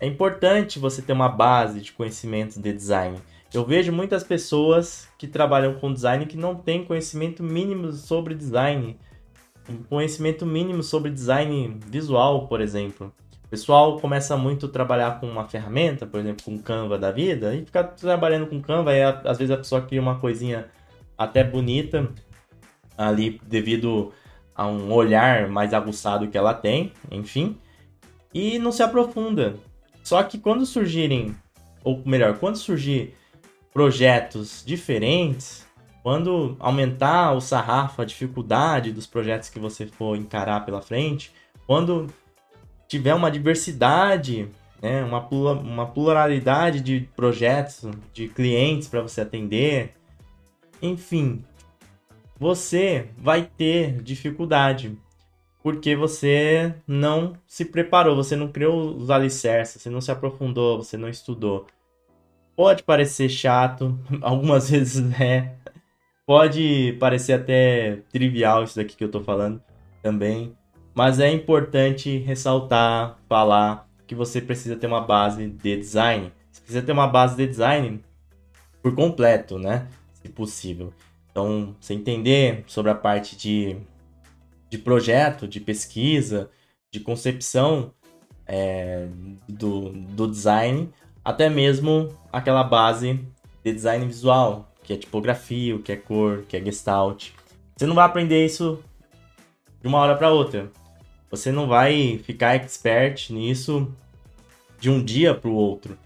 É 0.00 0.06
importante 0.06 0.78
você 0.78 1.02
ter 1.02 1.12
uma 1.12 1.28
base 1.28 1.80
de 1.80 1.92
conhecimentos 1.92 2.56
de 2.56 2.72
design. 2.72 3.18
Eu 3.52 3.66
vejo 3.66 3.92
muitas 3.92 4.24
pessoas 4.24 5.08
que 5.18 5.28
trabalham 5.28 5.74
com 5.74 5.92
design 5.92 6.24
que 6.24 6.38
não 6.38 6.54
têm 6.54 6.84
conhecimento 6.84 7.42
mínimo 7.42 7.92
sobre 7.92 8.34
design. 8.34 8.98
Um 9.68 9.82
conhecimento 9.82 10.46
mínimo 10.46 10.82
sobre 10.82 11.10
design 11.10 11.78
visual, 11.86 12.48
por 12.48 12.60
exemplo. 12.60 13.12
Pessoal 13.52 14.00
começa 14.00 14.34
muito 14.34 14.64
a 14.64 14.68
trabalhar 14.70 15.20
com 15.20 15.26
uma 15.26 15.46
ferramenta, 15.46 16.06
por 16.06 16.18
exemplo, 16.18 16.42
com 16.42 16.58
Canva 16.58 16.96
da 16.96 17.12
vida, 17.12 17.54
e 17.54 17.66
fica 17.66 17.84
trabalhando 17.84 18.46
com 18.46 18.62
Canva, 18.62 18.94
e 18.94 19.02
às 19.02 19.36
vezes 19.36 19.50
a 19.50 19.58
pessoa 19.58 19.82
cria 19.82 20.00
uma 20.00 20.18
coisinha 20.18 20.70
até 21.18 21.44
bonita 21.44 22.08
ali 22.96 23.38
devido 23.46 24.10
a 24.54 24.66
um 24.66 24.90
olhar 24.90 25.48
mais 25.48 25.74
aguçado 25.74 26.28
que 26.28 26.38
ela 26.38 26.54
tem, 26.54 26.94
enfim, 27.10 27.58
e 28.32 28.58
não 28.58 28.72
se 28.72 28.82
aprofunda. 28.82 29.56
Só 30.02 30.22
que 30.22 30.38
quando 30.38 30.64
surgirem, 30.64 31.36
ou 31.84 32.00
melhor, 32.06 32.38
quando 32.38 32.56
surgir 32.56 33.14
projetos 33.70 34.64
diferentes, 34.64 35.66
quando 36.02 36.56
aumentar 36.58 37.32
o 37.32 37.40
sarrafo, 37.42 38.00
a 38.00 38.06
dificuldade 38.06 38.92
dos 38.92 39.06
projetos 39.06 39.50
que 39.50 39.58
você 39.58 39.84
for 39.84 40.16
encarar 40.16 40.64
pela 40.64 40.80
frente, 40.80 41.30
quando 41.66 42.06
tiver 42.92 43.14
uma 43.14 43.30
diversidade, 43.30 44.50
né, 44.82 45.02
uma, 45.02 45.26
uma 45.52 45.86
pluralidade 45.86 46.82
de 46.82 47.08
projetos, 47.16 47.90
de 48.12 48.28
clientes 48.28 48.86
para 48.86 49.00
você 49.00 49.22
atender, 49.22 49.94
enfim, 50.82 51.42
você 52.38 53.08
vai 53.16 53.48
ter 53.56 54.02
dificuldade. 54.02 54.94
Porque 55.62 55.96
você 55.96 56.74
não 56.86 57.32
se 57.46 57.64
preparou, 57.64 58.14
você 58.14 58.36
não 58.36 58.48
criou 58.48 58.94
os 58.94 59.08
alicerces, 59.08 59.80
você 59.80 59.88
não 59.88 60.02
se 60.02 60.10
aprofundou, 60.10 60.82
você 60.82 60.98
não 60.98 61.08
estudou. 61.08 61.66
Pode 62.54 62.82
parecer 62.82 63.30
chato, 63.30 63.98
algumas 64.20 64.68
vezes 64.68 65.02
é, 65.18 65.54
Pode 66.26 66.96
parecer 67.00 67.32
até 67.32 68.02
trivial 68.12 68.64
isso 68.64 68.76
daqui 68.76 68.96
que 68.96 69.02
eu 69.02 69.10
tô 69.10 69.20
falando 69.20 69.62
também, 70.02 70.56
mas 70.94 71.18
é 71.20 71.30
importante 71.30 72.18
ressaltar, 72.18 73.18
falar 73.28 73.88
que 74.06 74.14
você 74.14 74.40
precisa 74.40 74.76
ter 74.76 74.86
uma 74.86 75.00
base 75.00 75.48
de 75.48 75.76
design. 75.76 76.32
Você 76.50 76.60
precisa 76.60 76.82
ter 76.82 76.92
uma 76.92 77.06
base 77.06 77.36
de 77.36 77.46
design 77.46 78.02
por 78.82 78.94
completo, 78.94 79.58
né? 79.58 79.88
Se 80.14 80.28
possível. 80.28 80.92
Então, 81.30 81.74
você 81.80 81.94
entender 81.94 82.62
sobre 82.66 82.90
a 82.90 82.94
parte 82.94 83.36
de, 83.36 83.76
de 84.68 84.76
projeto, 84.76 85.48
de 85.48 85.60
pesquisa, 85.60 86.50
de 86.90 87.00
concepção 87.00 87.94
é, 88.46 89.08
do, 89.48 89.90
do 89.90 90.28
design, 90.28 90.90
até 91.24 91.48
mesmo 91.48 92.10
aquela 92.30 92.62
base 92.62 93.18
de 93.64 93.72
design 93.72 94.04
visual, 94.04 94.70
que 94.82 94.92
é 94.92 94.96
tipografia, 94.96 95.74
o 95.74 95.78
que 95.78 95.92
é 95.92 95.96
cor, 95.96 96.44
que 96.46 96.56
é 96.56 96.62
gestalt. 96.62 97.30
Você 97.74 97.86
não 97.86 97.94
vai 97.94 98.04
aprender 98.04 98.44
isso 98.44 98.82
de 99.80 99.88
uma 99.88 99.98
hora 99.98 100.16
para 100.16 100.30
outra. 100.30 100.70
Você 101.32 101.50
não 101.50 101.66
vai 101.66 102.18
ficar 102.18 102.56
expert 102.56 103.30
nisso 103.30 103.90
de 104.78 104.90
um 104.90 105.02
dia 105.02 105.34
para 105.34 105.48
o 105.48 105.54
outro. 105.54 105.98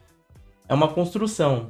É 0.69 0.73
uma 0.73 0.87
construção, 0.87 1.69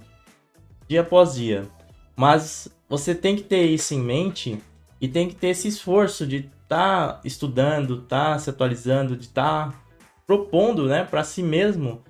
dia 0.87 1.01
após 1.01 1.37
dia. 1.37 1.67
Mas 2.15 2.69
você 2.87 3.15
tem 3.15 3.35
que 3.35 3.43
ter 3.43 3.65
isso 3.65 3.95
em 3.95 4.01
mente 4.01 4.63
e 5.01 5.09
tem 5.09 5.27
que 5.27 5.35
ter 5.35 5.49
esse 5.49 5.69
esforço 5.69 6.27
de 6.27 6.51
estar 6.63 7.15
tá 7.15 7.21
estudando, 7.25 8.03
tá 8.03 8.39
se 8.39 8.51
atualizando, 8.51 9.17
de 9.17 9.25
estar 9.25 9.73
tá 9.73 9.79
propondo, 10.27 10.87
né, 10.87 11.05
para 11.05 11.25
si 11.25 11.43
mesmo 11.43 12.05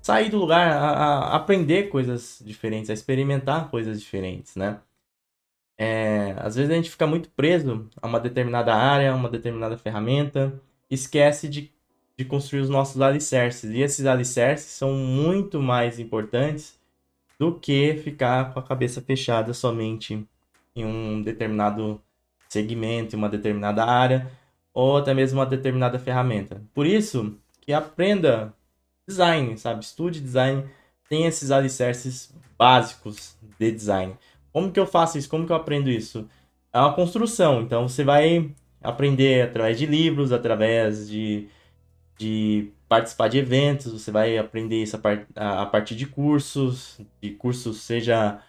sair 0.00 0.30
do 0.30 0.38
lugar, 0.38 0.72
a, 0.72 0.90
a, 0.92 1.36
aprender 1.36 1.90
coisas 1.90 2.40
diferentes, 2.42 2.88
a 2.88 2.94
experimentar 2.94 3.70
coisas 3.70 4.00
diferentes, 4.00 4.56
né? 4.56 4.80
É, 5.76 6.34
às 6.38 6.56
vezes 6.56 6.70
a 6.70 6.74
gente 6.74 6.90
fica 6.90 7.06
muito 7.06 7.28
preso 7.30 7.86
a 8.00 8.06
uma 8.06 8.18
determinada 8.18 8.74
área, 8.74 9.12
a 9.12 9.14
uma 9.14 9.28
determinada 9.28 9.76
ferramenta, 9.76 10.58
esquece 10.90 11.48
de, 11.48 11.72
de 12.16 12.24
construir 12.24 12.60
os 12.60 12.68
nossos 12.68 13.00
alicerces. 13.00 13.70
E 13.70 13.80
esses 13.80 14.06
alicerces 14.06 14.72
são 14.72 14.92
muito 14.92 15.60
mais 15.62 15.98
importantes 15.98 16.78
do 17.38 17.54
que 17.54 17.96
ficar 18.04 18.52
com 18.52 18.60
a 18.60 18.62
cabeça 18.62 19.00
fechada 19.00 19.54
somente 19.54 20.26
em 20.74 20.84
um 20.84 21.22
determinado 21.22 22.00
segmento, 22.48 23.14
em 23.14 23.18
uma 23.18 23.28
determinada 23.28 23.84
área, 23.84 24.30
ou 24.74 24.98
até 24.98 25.14
mesmo 25.14 25.38
uma 25.38 25.46
determinada 25.46 25.98
ferramenta. 25.98 26.62
Por 26.74 26.86
isso 26.86 27.36
que 27.60 27.72
aprenda 27.72 28.52
design, 29.08 29.56
sabe? 29.56 29.84
Estude 29.84 30.20
design, 30.20 30.64
tem 31.08 31.26
esses 31.26 31.50
alicerces 31.50 32.34
básicos 32.58 33.36
de 33.58 33.72
design. 33.72 34.16
Como 34.52 34.70
que 34.70 34.78
eu 34.78 34.86
faço 34.86 35.18
isso? 35.18 35.28
Como 35.28 35.46
que 35.46 35.52
eu 35.52 35.56
aprendo 35.56 35.88
isso? 35.88 36.28
É 36.72 36.78
uma 36.78 36.92
construção, 36.92 37.62
então 37.62 37.88
você 37.88 38.04
vai 38.04 38.52
aprender 38.82 39.42
através 39.42 39.78
de 39.78 39.86
livros, 39.86 40.32
através 40.32 41.08
de, 41.08 41.48
de 42.18 42.72
participar 42.88 43.28
de 43.28 43.38
eventos, 43.38 43.92
você 43.92 44.10
vai 44.10 44.36
aprender 44.38 44.82
isso 44.82 44.96
a, 44.96 44.98
part, 44.98 45.26
a, 45.36 45.62
a 45.62 45.66
partir 45.66 45.94
de 45.94 46.06
cursos, 46.06 47.00
de 47.20 47.30
cursos 47.30 47.82
seja 47.82 48.40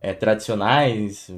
é, 0.00 0.12
tradicionais, 0.12 1.30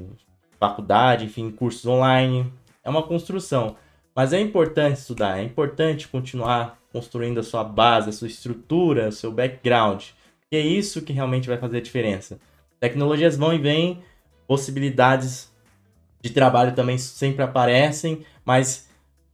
faculdade, 0.59 1.25
enfim, 1.25 1.49
cursos 1.49 1.85
online. 1.85 2.51
É 2.83 2.89
uma 2.89 3.03
construção. 3.03 3.75
Mas 4.15 4.33
é 4.33 4.39
importante 4.39 4.97
estudar, 4.97 5.39
é 5.39 5.43
importante 5.43 6.07
continuar 6.07 6.77
construindo 6.91 7.39
a 7.39 7.43
sua 7.43 7.63
base, 7.63 8.09
a 8.09 8.13
sua 8.13 8.27
estrutura, 8.27 9.07
o 9.07 9.11
seu 9.11 9.31
background. 9.31 10.03
Que 10.49 10.57
é 10.57 10.59
isso 10.59 11.01
que 11.01 11.13
realmente 11.13 11.47
vai 11.47 11.57
fazer 11.57 11.77
a 11.77 11.81
diferença. 11.81 12.39
Tecnologias 12.79 13.37
vão 13.37 13.53
e 13.53 13.57
vêm, 13.57 14.03
possibilidades 14.45 15.51
de 16.21 16.29
trabalho 16.29 16.75
também 16.75 16.97
sempre 16.97 17.43
aparecem, 17.43 18.25
mas 18.51 18.89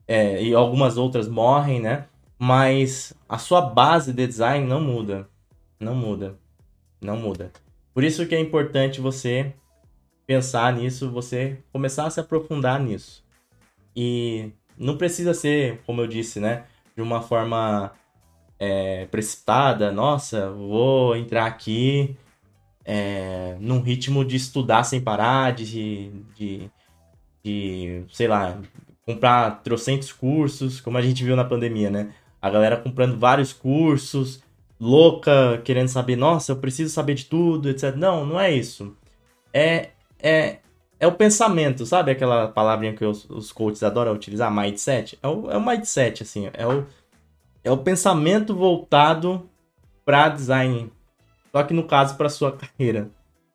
é, 0.08 0.44
e 0.44 0.54
algumas 0.54 0.96
outras 0.96 1.28
morrem, 1.28 1.82
né? 1.82 2.06
Mas 2.38 3.16
a 3.28 3.40
sua 3.40 3.62
base 3.62 4.14
de 4.14 4.28
design 4.28 4.68
não 4.68 4.80
muda, 4.80 5.28
não 5.80 5.96
muda, 5.96 6.38
não 7.02 7.18
muda. 7.18 7.52
Por 7.96 8.04
isso 8.04 8.28
que 8.28 8.36
é 8.36 8.40
importante 8.40 9.02
você 9.02 9.56
pensar 10.28 10.72
nisso, 10.72 11.10
você 11.10 11.58
começar 11.74 12.06
a 12.06 12.12
se 12.12 12.20
aprofundar 12.20 12.80
nisso. 12.80 13.26
E 13.96 14.52
não 14.78 14.98
precisa 15.00 15.34
ser, 15.34 15.82
como 15.84 16.02
eu 16.02 16.06
disse, 16.06 16.40
né? 16.40 16.66
De 16.96 17.02
uma 17.02 17.20
forma 17.20 17.92
é, 18.60 19.08
precipitada. 19.08 19.92
Nossa, 19.92 20.52
vou 20.52 21.16
entrar 21.16 21.48
aqui 21.48 22.16
é, 22.86 23.58
num 23.60 23.82
ritmo 23.82 24.24
de 24.24 24.36
estudar 24.36 24.84
sem 24.84 25.02
parar, 25.02 25.54
de, 25.54 26.12
de, 26.36 26.70
de, 27.44 28.04
sei 28.12 28.28
lá, 28.28 28.62
comprar 29.08 29.64
trocentos 29.64 30.12
cursos, 30.12 30.82
como 30.82 30.98
a 30.98 31.02
gente 31.02 31.24
viu 31.24 31.34
na 31.34 31.46
pandemia, 31.46 31.90
né? 31.90 32.14
A 32.42 32.50
galera 32.50 32.76
comprando 32.76 33.18
vários 33.18 33.54
cursos, 33.54 34.44
louca, 34.78 35.62
querendo 35.64 35.88
saber, 35.88 36.18
nossa, 36.18 36.52
eu 36.52 36.58
preciso 36.58 36.94
saber 36.94 37.14
de 37.14 37.26
tudo, 37.26 37.70
etc. 37.70 37.96
Não, 37.96 38.26
não 38.26 38.38
é 38.38 38.52
isso. 38.52 38.94
É, 39.54 39.92
é, 40.20 40.58
é 41.00 41.08
o 41.08 41.14
pensamento, 41.14 41.86
sabe 41.86 42.12
aquela 42.12 42.50
palavrinha 42.50 42.94
que 42.94 43.06
os, 43.06 43.24
os 43.30 43.50
coaches 43.54 43.82
adoram 43.82 44.12
utilizar, 44.12 44.54
mindset? 44.54 45.18
É 45.24 45.28
o, 45.28 45.50
é 45.52 45.58
o 45.58 45.66
mindset, 45.66 46.24
assim, 46.24 46.50
é 46.54 46.68
o, 46.68 46.86
é 47.64 47.72
o 47.72 47.78
pensamento 47.78 48.54
voltado 48.54 49.50
para 50.04 50.28
design. 50.28 50.92
Só 51.54 51.64
que 51.64 51.74
no 51.74 51.86
caso 51.86 52.18
para 52.18 52.28
sua 52.28 52.52
carreira, 52.52 53.10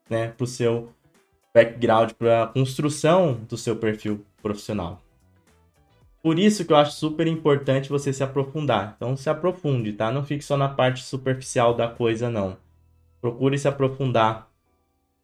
né, 0.09 0.29
para 0.29 0.45
o 0.45 0.47
seu 0.47 0.91
background, 1.53 2.13
para 2.13 2.45
a 2.45 2.47
construção 2.47 3.35
do 3.47 3.59
seu 3.59 3.77
perfil 3.77 4.25
profissional. 4.43 5.02
Por 6.23 6.39
isso 6.39 6.65
que 6.65 6.73
eu 6.73 6.77
acho 6.77 6.93
super 6.93 7.27
importante 7.27 7.89
você 7.89 8.13
se 8.13 8.23
aprofundar. 8.23 8.95
Então 8.97 9.17
se 9.17 9.29
aprofunde, 9.29 9.93
tá? 9.93 10.13
Não 10.13 10.25
fique 10.25 10.45
só 10.45 10.57
na 10.57 10.69
parte 10.69 11.03
superficial 11.03 11.75
da 11.75 11.89
coisa, 11.89 12.31
não. 12.31 12.57
Procure 13.21 13.59
se 13.59 13.67
aprofundar 13.67 14.49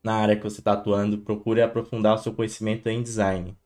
na 0.03 0.15
área 0.15 0.37
que 0.37 0.43
você 0.43 0.61
está 0.61 0.73
atuando, 0.73 1.19
procure 1.19 1.63
aprofundar 1.63 2.15
o 2.15 2.19
seu 2.19 2.33
conhecimento 2.33 2.89
em 2.89 3.03
design. 3.03 3.57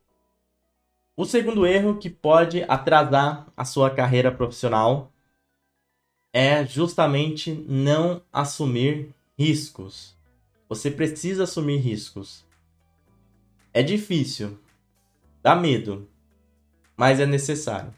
O 1.17 1.25
segundo 1.25 1.67
erro 1.67 1.99
que 1.99 2.11
pode 2.11 2.65
atrasar 2.65 3.47
a 3.57 3.65
sua 3.65 3.91
carreira 3.91 4.33
profissional 4.33 5.13
é 6.33 6.65
justamente 6.67 7.53
não 7.69 8.23
assumir 8.33 9.15
riscos. 9.39 10.17
Você 10.69 10.91
precisa 10.91 11.45
assumir 11.45 11.77
riscos. 11.77 12.45
É 13.75 13.83
difícil, 13.83 14.59
dá 15.43 15.55
medo, 15.55 16.09
mas 17.03 17.19
é 17.19 17.27
necessário. 17.27 17.93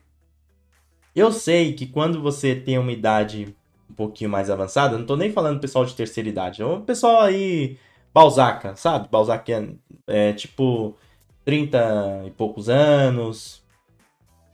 Eu 1.14 1.30
sei 1.30 1.74
que 1.74 1.86
quando 1.86 2.22
você 2.22 2.54
tem 2.54 2.78
uma 2.78 2.90
idade 2.90 3.54
um 3.90 3.92
pouquinho 3.92 4.30
mais 4.30 4.48
avançada, 4.48 4.94
não 4.94 5.02
estou 5.02 5.14
nem 5.14 5.30
falando 5.30 5.60
pessoal 5.60 5.84
de 5.84 5.94
terceira 5.94 6.26
idade, 6.26 6.62
é 6.62 6.64
um 6.64 6.80
pessoal 6.80 7.20
aí 7.20 7.76
Balzaca, 8.14 8.74
sabe? 8.76 9.06
Balzac 9.10 9.52
é, 9.52 9.68
é 10.06 10.32
tipo 10.32 10.96
30 11.44 12.22
e 12.26 12.30
poucos 12.30 12.70
anos, 12.70 13.62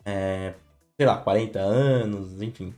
é, 0.05 0.55
sei 0.97 1.07
lá, 1.07 1.19
40 1.19 1.61
anos, 1.61 2.43
enfim. 2.43 2.75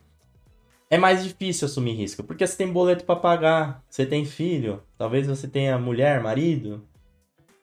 É 0.90 0.98
mais 0.98 1.24
difícil 1.24 1.64
assumir 1.64 1.94
risco, 1.94 2.22
porque 2.22 2.46
você 2.46 2.54
tem 2.54 2.70
boleto 2.70 3.06
para 3.06 3.16
pagar, 3.16 3.82
você 3.88 4.04
tem 4.04 4.26
filho, 4.26 4.82
talvez 4.98 5.26
você 5.26 5.48
tenha 5.48 5.78
mulher, 5.78 6.20
marido, 6.20 6.86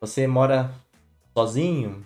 você 0.01 0.25
mora 0.25 0.73
sozinho. 1.37 2.03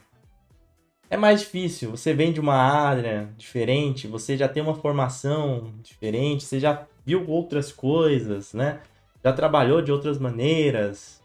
É 1.14 1.16
mais 1.16 1.42
difícil, 1.42 1.92
você 1.92 2.12
vem 2.12 2.34
de 2.34 2.40
uma 2.40 2.56
área 2.56 3.32
diferente, 3.38 4.08
você 4.08 4.36
já 4.36 4.50
tem 4.50 4.64
uma 4.64 4.74
formação 4.74 5.72
diferente, 5.84 6.44
você 6.44 6.60
já 6.60 6.88
viu 7.06 7.30
outras 7.30 7.72
coisas, 7.72 8.52
né? 8.52 8.82
já 9.24 9.32
trabalhou 9.32 9.80
de 9.80 9.92
outras 9.92 10.18
maneiras, 10.18 11.22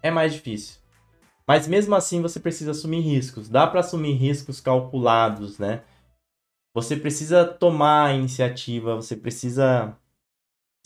é 0.00 0.12
mais 0.12 0.32
difícil. 0.32 0.80
Mas 1.44 1.66
mesmo 1.66 1.92
assim 1.96 2.22
você 2.22 2.38
precisa 2.38 2.70
assumir 2.70 3.00
riscos. 3.00 3.48
Dá 3.48 3.66
para 3.66 3.80
assumir 3.80 4.12
riscos 4.12 4.60
calculados, 4.60 5.58
né? 5.58 5.82
Você 6.72 6.94
precisa 6.94 7.44
tomar 7.44 8.10
a 8.10 8.14
iniciativa, 8.14 8.94
você 8.94 9.16
precisa 9.16 9.98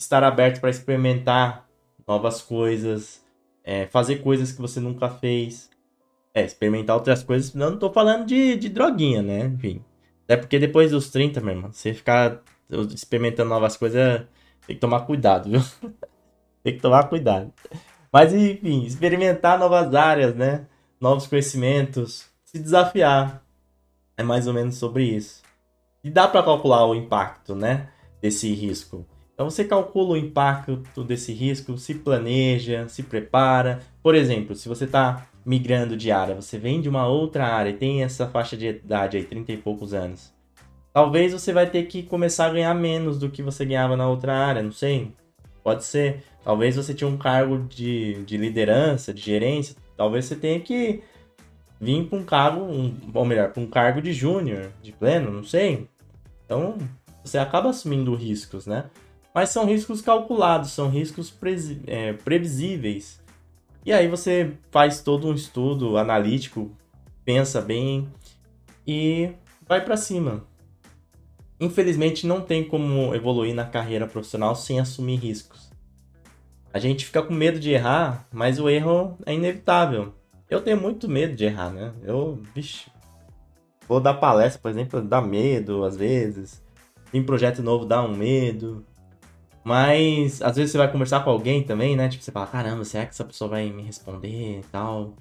estar 0.01 0.23
aberto 0.23 0.59
para 0.59 0.71
experimentar 0.71 1.69
novas 2.07 2.41
coisas, 2.41 3.23
é, 3.63 3.85
fazer 3.85 4.23
coisas 4.23 4.51
que 4.51 4.59
você 4.59 4.79
nunca 4.79 5.11
fez. 5.11 5.69
É, 6.33 6.43
experimentar 6.43 6.95
outras 6.95 7.23
coisas. 7.23 7.53
Não, 7.53 7.71
não 7.71 7.79
tô 7.79 7.91
falando 7.91 8.25
de, 8.25 8.55
de 8.55 8.69
droguinha, 8.69 9.21
né? 9.21 9.45
Enfim. 9.45 9.83
Até 10.25 10.37
porque 10.37 10.59
depois 10.59 10.91
dos 10.91 11.09
30, 11.09 11.41
meu 11.41 11.55
irmão, 11.55 11.71
você 11.71 11.93
ficar 11.93 12.41
experimentando 12.93 13.49
novas 13.49 13.77
coisas, 13.77 14.23
tem 14.65 14.75
que 14.75 14.81
tomar 14.81 15.01
cuidado, 15.01 15.49
viu? 15.49 15.61
Tem 16.63 16.75
que 16.75 16.81
tomar 16.81 17.07
cuidado. 17.07 17.53
Mas 18.11 18.33
enfim, 18.33 18.83
experimentar 18.83 19.57
novas 19.57 19.95
áreas, 19.95 20.35
né? 20.35 20.67
Novos 20.99 21.25
conhecimentos, 21.25 22.25
se 22.43 22.59
desafiar. 22.59 23.41
É 24.17 24.23
mais 24.23 24.47
ou 24.47 24.53
menos 24.53 24.75
sobre 24.75 25.05
isso. 25.05 25.43
E 26.03 26.09
dá 26.09 26.27
para 26.27 26.43
calcular 26.43 26.85
o 26.85 26.93
impacto, 26.93 27.55
né? 27.55 27.89
Desse 28.21 28.53
risco. 28.53 29.05
Então 29.33 29.49
você 29.49 29.63
calcula 29.63 30.13
o 30.13 30.17
impacto 30.17 31.03
desse 31.03 31.31
risco, 31.31 31.77
se 31.77 31.93
planeja, 31.93 32.87
se 32.89 33.03
prepara. 33.03 33.79
Por 34.01 34.15
exemplo, 34.15 34.55
se 34.55 34.67
você 34.67 34.85
está 34.85 35.27
migrando 35.47 35.95
de 35.95 36.11
área, 36.11 36.35
você 36.35 36.57
vem 36.57 36.81
de 36.81 36.89
uma 36.89 37.07
outra 37.07 37.47
área 37.47 37.69
e 37.69 37.73
tem 37.73 38.03
essa 38.03 38.27
faixa 38.27 38.57
de 38.57 38.67
idade 38.67 39.15
aí, 39.15 39.23
30 39.23 39.53
e 39.53 39.57
poucos 39.57 39.93
anos. 39.93 40.33
Talvez 40.91 41.31
você 41.31 41.53
vai 41.53 41.69
ter 41.69 41.83
que 41.83 42.03
começar 42.03 42.47
a 42.47 42.49
ganhar 42.49 42.73
menos 42.73 43.17
do 43.17 43.29
que 43.29 43.41
você 43.41 43.63
ganhava 43.63 43.95
na 43.95 44.09
outra 44.09 44.33
área, 44.33 44.61
não 44.61 44.73
sei. 44.73 45.13
Pode 45.63 45.85
ser. 45.85 46.21
Talvez 46.43 46.75
você 46.75 46.93
tinha 46.93 47.07
um 47.07 47.17
cargo 47.17 47.59
de, 47.59 48.25
de 48.25 48.35
liderança, 48.35 49.13
de 49.13 49.21
gerência. 49.21 49.77
Talvez 49.95 50.25
você 50.25 50.35
tenha 50.35 50.59
que 50.59 51.01
vir 51.79 52.05
para 52.09 52.19
um 52.19 52.25
cargo, 52.25 52.61
um, 52.65 52.93
ou 53.13 53.23
melhor, 53.23 53.53
para 53.53 53.63
um 53.63 53.67
cargo 53.67 54.01
de 54.01 54.11
júnior, 54.11 54.69
de 54.81 54.91
pleno, 54.91 55.31
não 55.31 55.45
sei. 55.45 55.87
Então, 56.45 56.77
você 57.23 57.37
acaba 57.37 57.69
assumindo 57.69 58.13
riscos, 58.15 58.65
né? 58.67 58.85
Mas 59.33 59.49
são 59.49 59.65
riscos 59.65 60.01
calculados, 60.01 60.71
são 60.71 60.89
riscos 60.89 61.31
pre 61.31 61.55
é, 61.87 62.11
previsíveis. 62.11 63.21
E 63.87 63.93
aí 63.93 64.09
você 64.09 64.51
faz 64.69 64.99
todo 64.99 65.29
um 65.29 65.33
estudo 65.33 65.97
analítico, 65.97 66.75
pensa 67.23 67.61
bem 67.61 68.05
e 68.85 69.31
vai 69.65 69.79
para 69.79 69.95
cima. 69.95 70.43
Infelizmente 71.57 72.27
não 72.27 72.41
tem 72.41 72.65
como 72.65 73.15
evoluir 73.15 73.55
na 73.55 73.63
carreira 73.63 74.05
profissional 74.05 74.57
sem 74.57 74.77
assumir 74.77 75.15
riscos. 75.15 75.71
A 76.73 76.79
gente 76.79 77.05
fica 77.05 77.23
com 77.23 77.33
medo 77.33 77.61
de 77.61 77.71
errar, 77.71 78.27
mas 78.29 78.59
o 78.59 78.69
erro 78.69 79.17
é 79.25 79.33
inevitável. 79.33 80.13
Eu 80.49 80.59
tenho 80.59 80.81
muito 80.81 81.07
medo 81.07 81.33
de 81.33 81.45
errar, 81.45 81.71
né? 81.71 81.93
Eu, 82.03 82.43
vixe, 82.53 82.91
vou 83.87 84.01
dar 84.01 84.15
palestra, 84.15 84.61
por 84.61 84.69
exemplo, 84.69 85.01
dá 85.01 85.21
medo 85.21 85.85
às 85.85 85.95
vezes. 85.95 86.61
Tem 87.09 87.23
projeto 87.23 87.63
novo, 87.63 87.85
dá 87.85 88.03
um 88.03 88.13
medo. 88.13 88.85
Mas 89.67 90.41
às 90.41 90.55
vezes 90.55 90.71
você 90.71 90.77
vai 90.77 90.89
conversar 90.89 91.25
com 91.25 91.29
alguém 91.29 91.61
também, 91.61 91.93
né? 91.93 92.07
Tipo, 92.07 92.23
você 92.23 92.31
fala, 92.31 92.47
caramba, 92.47 92.85
será 92.85 93.05
que 93.05 93.09
essa 93.09 93.25
pessoa 93.25 93.49
vai 93.49 93.69
me 93.69 93.83
responder 93.83 94.59
e 94.59 94.63
tal? 94.71 95.13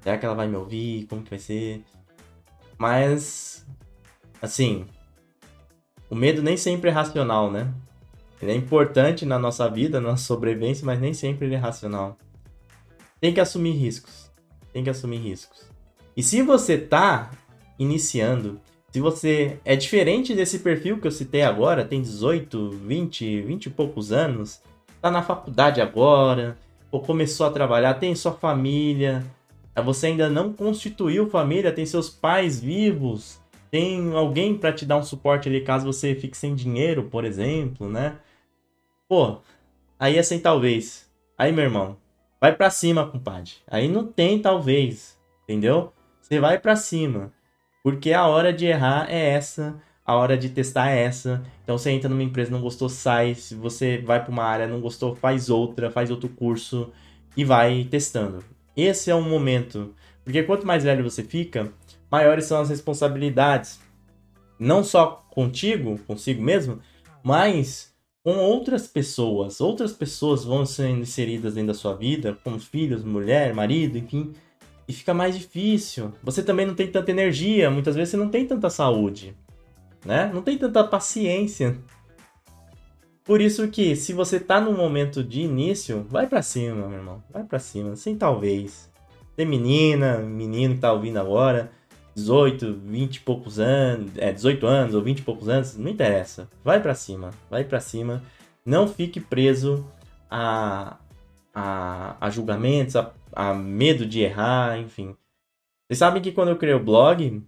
Será 0.00 0.16
que 0.16 0.24
ela 0.24 0.36
vai 0.36 0.46
me 0.46 0.54
ouvir? 0.54 1.06
Como 1.06 1.20
que 1.20 1.30
vai 1.30 1.38
ser? 1.40 1.82
Mas, 2.78 3.66
assim, 4.40 4.86
o 6.08 6.14
medo 6.14 6.44
nem 6.44 6.56
sempre 6.56 6.90
é 6.90 6.92
racional, 6.92 7.50
né? 7.50 7.74
Ele 8.40 8.52
é 8.52 8.54
importante 8.54 9.26
na 9.26 9.36
nossa 9.36 9.68
vida, 9.68 10.00
na 10.00 10.10
nossa 10.10 10.22
sobrevivência, 10.22 10.86
mas 10.86 11.00
nem 11.00 11.12
sempre 11.12 11.46
ele 11.46 11.56
é 11.56 11.58
racional. 11.58 12.16
Tem 13.20 13.34
que 13.34 13.40
assumir 13.40 13.72
riscos. 13.72 14.30
Tem 14.72 14.84
que 14.84 14.90
assumir 14.90 15.18
riscos. 15.18 15.68
E 16.16 16.22
se 16.22 16.40
você 16.40 16.78
tá 16.78 17.32
iniciando 17.76 18.60
se 18.90 19.00
você 19.00 19.58
é 19.64 19.76
diferente 19.76 20.34
desse 20.34 20.60
perfil 20.60 20.98
que 21.00 21.06
eu 21.06 21.10
citei 21.10 21.42
agora, 21.42 21.84
tem 21.84 22.00
18, 22.00 22.70
20, 22.70 23.42
20 23.42 23.66
e 23.66 23.70
poucos 23.70 24.12
anos, 24.12 24.62
tá 25.00 25.10
na 25.10 25.22
faculdade 25.22 25.80
agora, 25.80 26.56
ou 26.90 27.00
começou 27.00 27.46
a 27.46 27.50
trabalhar, 27.50 27.94
tem 27.94 28.14
sua 28.14 28.32
família, 28.32 29.24
você 29.82 30.08
ainda 30.08 30.28
não 30.28 30.52
constituiu 30.52 31.28
família, 31.28 31.72
tem 31.72 31.86
seus 31.86 32.08
pais 32.08 32.60
vivos, 32.60 33.40
tem 33.70 34.14
alguém 34.14 34.56
para 34.56 34.72
te 34.72 34.86
dar 34.86 34.96
um 34.96 35.02
suporte 35.02 35.48
ali 35.48 35.60
caso 35.60 35.86
você 35.86 36.14
fique 36.14 36.36
sem 36.36 36.54
dinheiro, 36.54 37.04
por 37.04 37.24
exemplo, 37.24 37.88
né? 37.88 38.18
Pô, 39.06 39.38
aí 39.98 40.16
é 40.16 40.22
sem 40.22 40.40
talvez. 40.40 41.08
Aí, 41.36 41.52
meu 41.52 41.64
irmão, 41.64 41.96
vai 42.40 42.54
para 42.54 42.70
cima, 42.70 43.06
compadre. 43.06 43.52
Aí 43.66 43.86
não 43.88 44.06
tem 44.06 44.40
talvez, 44.40 45.18
entendeu? 45.44 45.92
Você 46.20 46.40
vai 46.40 46.58
para 46.58 46.74
cima. 46.74 47.32
Porque 47.88 48.12
a 48.12 48.26
hora 48.26 48.52
de 48.52 48.66
errar 48.66 49.06
é 49.08 49.30
essa, 49.30 49.80
a 50.04 50.14
hora 50.14 50.36
de 50.36 50.50
testar 50.50 50.90
é 50.90 51.04
essa. 51.04 51.42
Então 51.64 51.78
você 51.78 51.90
entra 51.90 52.06
numa 52.06 52.22
empresa, 52.22 52.50
não 52.50 52.60
gostou, 52.60 52.86
sai. 52.86 53.34
Se 53.34 53.54
você 53.54 53.96
vai 53.96 54.22
para 54.22 54.30
uma 54.30 54.44
área, 54.44 54.66
não 54.66 54.78
gostou, 54.78 55.16
faz 55.16 55.48
outra, 55.48 55.90
faz 55.90 56.10
outro 56.10 56.28
curso 56.28 56.92
e 57.34 57.46
vai 57.46 57.84
testando. 57.90 58.44
Esse 58.76 59.10
é 59.10 59.14
o 59.14 59.22
momento. 59.22 59.94
Porque 60.22 60.42
quanto 60.42 60.66
mais 60.66 60.84
velho 60.84 61.02
você 61.02 61.24
fica, 61.24 61.72
maiores 62.10 62.44
são 62.44 62.60
as 62.60 62.68
responsabilidades. 62.68 63.80
Não 64.58 64.84
só 64.84 65.26
contigo, 65.30 65.98
consigo 66.06 66.42
mesmo, 66.42 66.80
mas 67.22 67.94
com 68.22 68.36
outras 68.36 68.86
pessoas. 68.86 69.62
Outras 69.62 69.94
pessoas 69.94 70.44
vão 70.44 70.66
sendo 70.66 71.00
inseridas 71.00 71.54
dentro 71.54 71.68
da 71.68 71.74
sua 71.74 71.94
vida, 71.94 72.36
como 72.44 72.60
filhos, 72.60 73.02
mulher, 73.02 73.54
marido, 73.54 73.96
enfim 73.96 74.34
e 74.88 74.92
fica 74.92 75.12
mais 75.12 75.38
difícil. 75.38 76.12
Você 76.22 76.42
também 76.42 76.66
não 76.66 76.74
tem 76.74 76.90
tanta 76.90 77.10
energia, 77.10 77.70
muitas 77.70 77.94
vezes 77.94 78.10
você 78.10 78.16
não 78.16 78.30
tem 78.30 78.46
tanta 78.46 78.70
saúde, 78.70 79.36
né? 80.04 80.30
Não 80.32 80.40
tem 80.40 80.56
tanta 80.56 80.82
paciência. 80.82 81.76
Por 83.22 83.42
isso 83.42 83.68
que 83.68 83.94
se 83.94 84.14
você 84.14 84.40
tá 84.40 84.58
no 84.58 84.72
momento 84.72 85.22
de 85.22 85.42
início, 85.42 86.06
vai 86.08 86.26
para 86.26 86.40
cima, 86.40 86.88
meu 86.88 86.98
irmão. 86.98 87.22
Vai 87.30 87.44
para 87.44 87.58
cima, 87.58 87.94
sem 87.94 88.16
talvez. 88.16 88.90
Tem 89.36 89.44
menina, 89.44 90.16
menino 90.18 90.74
que 90.74 90.80
tá 90.80 90.90
ouvindo 90.90 91.18
agora, 91.18 91.70
18, 92.14 92.80
20 92.84 93.16
e 93.16 93.20
poucos 93.20 93.60
anos, 93.60 94.10
é, 94.16 94.32
18 94.32 94.66
anos 94.66 94.94
ou 94.94 95.02
20 95.02 95.18
e 95.18 95.22
poucos 95.22 95.48
anos, 95.48 95.76
não 95.76 95.90
interessa. 95.90 96.48
Vai 96.64 96.80
para 96.80 96.94
cima, 96.94 97.30
vai 97.50 97.64
para 97.64 97.78
cima. 97.78 98.22
Não 98.64 98.88
fique 98.88 99.20
preso 99.20 99.86
a, 100.30 100.96
a, 101.58 102.16
a 102.20 102.30
julgamentos, 102.30 102.96
a 102.96 103.12
a 103.32 103.54
medo 103.54 104.06
de 104.06 104.20
errar, 104.20 104.78
enfim. 104.78 105.16
Vocês 105.86 105.98
sabem 105.98 106.20
que 106.20 106.32
quando 106.32 106.48
eu 106.48 106.58
criei 106.58 106.74
o 106.74 106.82
blog, 106.82 107.42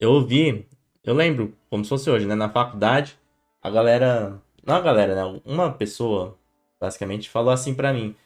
eu 0.00 0.10
ouvi, 0.12 0.66
eu 1.02 1.14
lembro, 1.14 1.54
como 1.70 1.84
se 1.84 1.90
fosse 1.90 2.10
hoje, 2.10 2.26
né? 2.26 2.34
Na 2.34 2.48
faculdade, 2.48 3.18
a 3.62 3.70
galera. 3.70 4.40
Não 4.66 4.76
a 4.76 4.80
galera, 4.80 5.14
né? 5.14 5.40
Uma 5.44 5.70
pessoa, 5.70 6.38
basicamente, 6.80 7.28
falou 7.28 7.52
assim 7.52 7.74
pra 7.74 7.92
mim: 7.92 8.16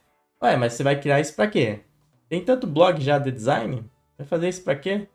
Ué, 0.42 0.56
mas 0.56 0.74
você 0.74 0.82
vai 0.82 1.00
criar 1.00 1.20
isso 1.20 1.34
pra 1.34 1.48
quê? 1.48 1.80
Tem 2.28 2.44
tanto 2.44 2.66
blog 2.66 3.00
já 3.00 3.18
de 3.18 3.32
design? 3.32 3.84
Vai 4.16 4.26
fazer 4.26 4.48
isso 4.48 4.62
pra 4.62 4.76
quê? 4.76 5.08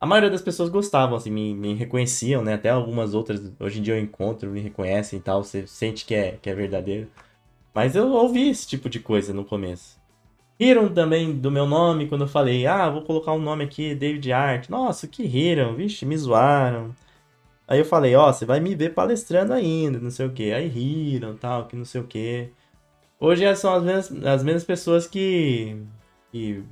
A 0.00 0.06
maioria 0.06 0.30
das 0.30 0.42
pessoas 0.42 0.68
gostavam, 0.68 1.16
assim, 1.16 1.30
me, 1.30 1.54
me 1.54 1.74
reconheciam, 1.74 2.42
né? 2.42 2.54
Até 2.54 2.70
algumas 2.70 3.14
outras, 3.14 3.52
hoje 3.60 3.80
em 3.80 3.82
dia 3.82 3.94
eu 3.94 4.00
encontro, 4.00 4.50
me 4.50 4.60
reconhecem 4.60 5.18
e 5.18 5.22
tal, 5.22 5.42
você 5.42 5.66
sente 5.66 6.04
que 6.04 6.14
é, 6.14 6.38
que 6.40 6.48
é 6.50 6.54
verdadeiro. 6.54 7.08
Mas 7.78 7.94
eu 7.94 8.10
ouvi 8.10 8.48
esse 8.48 8.66
tipo 8.66 8.90
de 8.90 8.98
coisa 8.98 9.32
no 9.32 9.44
começo. 9.44 10.00
Riram 10.58 10.88
também 10.88 11.32
do 11.32 11.48
meu 11.48 11.64
nome 11.64 12.08
quando 12.08 12.22
eu 12.22 12.28
falei, 12.28 12.66
ah, 12.66 12.90
vou 12.90 13.02
colocar 13.02 13.32
um 13.32 13.38
nome 13.38 13.62
aqui, 13.62 13.94
David 13.94 14.32
Art. 14.32 14.68
Nossa, 14.68 15.06
que 15.06 15.24
riram, 15.24 15.76
vixe, 15.76 16.04
me 16.04 16.16
zoaram. 16.18 16.92
Aí 17.68 17.78
eu 17.78 17.84
falei, 17.84 18.16
ó, 18.16 18.28
oh, 18.28 18.32
você 18.32 18.44
vai 18.44 18.58
me 18.58 18.74
ver 18.74 18.94
palestrando 18.94 19.52
ainda, 19.52 20.00
não 20.00 20.10
sei 20.10 20.26
o 20.26 20.32
que. 20.32 20.52
Aí 20.52 20.66
riram, 20.66 21.36
tal, 21.36 21.68
que 21.68 21.76
não 21.76 21.84
sei 21.84 22.00
o 22.00 22.04
que. 22.04 22.48
Hoje 23.20 23.54
são 23.54 23.72
as 23.72 23.84
mesmas, 23.84 24.26
as 24.26 24.42
mesmas 24.42 24.64
pessoas 24.64 25.06
que, 25.06 25.80
que 26.32 26.64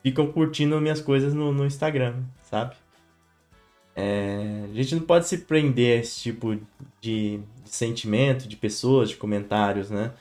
ficam 0.00 0.30
curtindo 0.30 0.80
minhas 0.80 1.00
coisas 1.00 1.34
no, 1.34 1.50
no 1.50 1.66
Instagram, 1.66 2.22
sabe? 2.40 2.76
É, 3.96 4.66
a 4.70 4.74
gente 4.74 4.94
não 4.94 5.02
pode 5.02 5.26
se 5.26 5.38
prender 5.38 5.98
a 5.98 6.00
esse 6.02 6.20
tipo 6.20 6.54
de, 7.00 7.40
de 7.64 7.68
sentimento, 7.68 8.46
de 8.46 8.56
pessoas, 8.56 9.08
de 9.08 9.16
comentários, 9.16 9.90
né? 9.90 10.12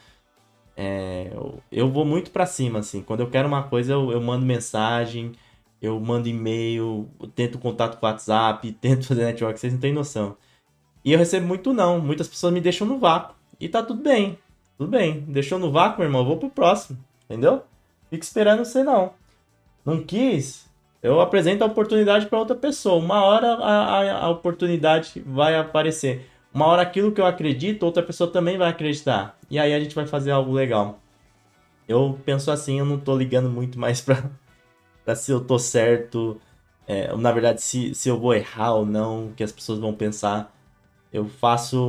É, 0.84 1.30
eu, 1.32 1.62
eu, 1.72 1.88
vou 1.88 2.04
muito 2.04 2.32
para 2.32 2.48
cima, 2.48 2.80
assim. 2.80 3.04
Quando 3.04 3.20
eu 3.20 3.30
quero 3.30 3.48
uma 3.48 3.62
coisa, 3.62 3.94
eu, 3.94 4.12
eu 4.12 4.20
mando 4.20 4.44
mensagem, 4.44 5.32
eu 5.80 6.00
mando 6.00 6.28
e-mail, 6.28 7.08
tento 7.36 7.60
contato 7.60 8.00
com 8.00 8.06
o 8.08 8.10
WhatsApp, 8.10 8.72
tento 8.82 9.06
fazer 9.06 9.26
network, 9.26 9.60
vocês 9.60 9.74
não 9.74 9.80
têm 9.80 9.94
noção. 9.94 10.36
E 11.06 11.14
eu 11.14 11.20
recebo 11.20 11.46
muito 11.46 11.72
não. 11.72 12.00
Muitas 12.00 12.28
pessoas 12.28 12.52
me 12.52 12.60
deixam 12.60 12.88
no 12.88 12.98
vácuo. 12.98 13.36
E 13.60 13.70
tá 13.70 13.84
tudo 13.84 14.02
bem. 14.02 14.40
Tudo 14.76 14.90
bem. 14.90 15.20
Deixou 15.28 15.60
no 15.60 15.72
vácuo, 15.72 16.00
meu 16.00 16.08
irmão, 16.08 16.22
eu 16.22 16.28
vou 16.28 16.38
pro 16.38 16.50
próximo. 16.50 16.98
Entendeu? 17.26 17.62
Fico 18.10 18.24
esperando 18.24 18.66
você 18.66 18.84
não. 18.84 19.14
Não 19.86 20.02
quis? 20.02 20.68
Eu 21.02 21.22
apresento 21.22 21.64
a 21.64 21.68
oportunidade 21.68 22.26
para 22.26 22.40
outra 22.40 22.56
pessoa. 22.56 22.96
Uma 22.96 23.24
hora 23.24 23.54
a, 23.54 24.00
a, 24.00 24.26
a 24.26 24.30
oportunidade 24.30 25.22
vai 25.26 25.56
aparecer 25.56 26.28
uma 26.54 26.66
hora 26.66 26.82
aquilo 26.82 27.12
que 27.12 27.22
eu 27.22 27.26
acredito, 27.26 27.84
outra 27.84 28.04
pessoa 28.04 28.30
também 28.30 28.58
vai 28.58 28.70
acreditar. 28.70 29.38
E 29.50 29.58
aí 29.58 29.74
a 29.74 29.80
gente 29.80 29.96
vai 29.96 30.06
fazer 30.06 30.32
algo 30.32 30.52
legal. 30.52 31.00
Eu 31.88 32.20
penso 32.26 32.52
assim, 32.52 32.80
eu 32.80 32.86
não 32.86 33.00
tô 33.00 33.16
ligando 33.18 33.50
muito 33.50 33.80
mais 33.80 34.02
pra, 34.02 34.30
pra 35.06 35.16
se 35.16 35.32
eu 35.32 35.42
tô 35.42 35.58
certo, 35.58 36.40
é, 36.88 37.16
na 37.16 37.32
verdade, 37.32 37.62
se, 37.62 37.96
se 37.96 38.10
eu 38.10 38.20
vou 38.20 38.34
errar 38.34 38.74
ou 38.74 38.86
não, 38.86 39.28
o 39.28 39.34
que 39.34 39.44
as 39.44 39.52
pessoas 39.52 39.80
vão 39.80 39.94
pensar. 39.94 40.54
Eu 41.12 41.28
faço 41.28 41.80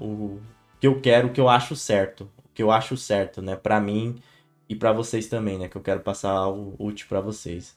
o 0.00 0.40
que 0.80 0.86
eu 0.86 1.00
quero, 1.00 1.28
o 1.28 1.32
que 1.32 1.40
eu 1.40 1.48
acho 1.48 1.74
certo. 1.74 2.30
O 2.44 2.48
que 2.54 2.62
eu 2.62 2.70
acho 2.70 2.96
certo, 2.96 3.42
né? 3.42 3.56
Pra 3.56 3.80
mim 3.80 4.20
e 4.68 4.74
para 4.74 4.92
vocês 4.92 5.26
também, 5.26 5.58
né? 5.58 5.68
Que 5.68 5.76
eu 5.76 5.82
quero 5.82 6.00
passar 6.00 6.30
algo 6.30 6.74
útil 6.78 7.06
para 7.08 7.20
vocês. 7.20 7.76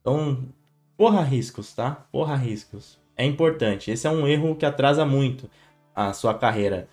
Então, 0.00 0.48
porra 0.96 1.22
riscos, 1.22 1.72
tá? 1.72 2.06
Porra 2.12 2.36
riscos. 2.36 2.98
É 3.16 3.24
importante. 3.24 3.90
Esse 3.90 4.06
é 4.06 4.10
um 4.10 4.26
erro 4.26 4.54
que 4.56 4.66
atrasa 4.66 5.04
muito 5.04 5.48
a 6.08 6.12
sua 6.12 6.34
carreira. 6.34 6.88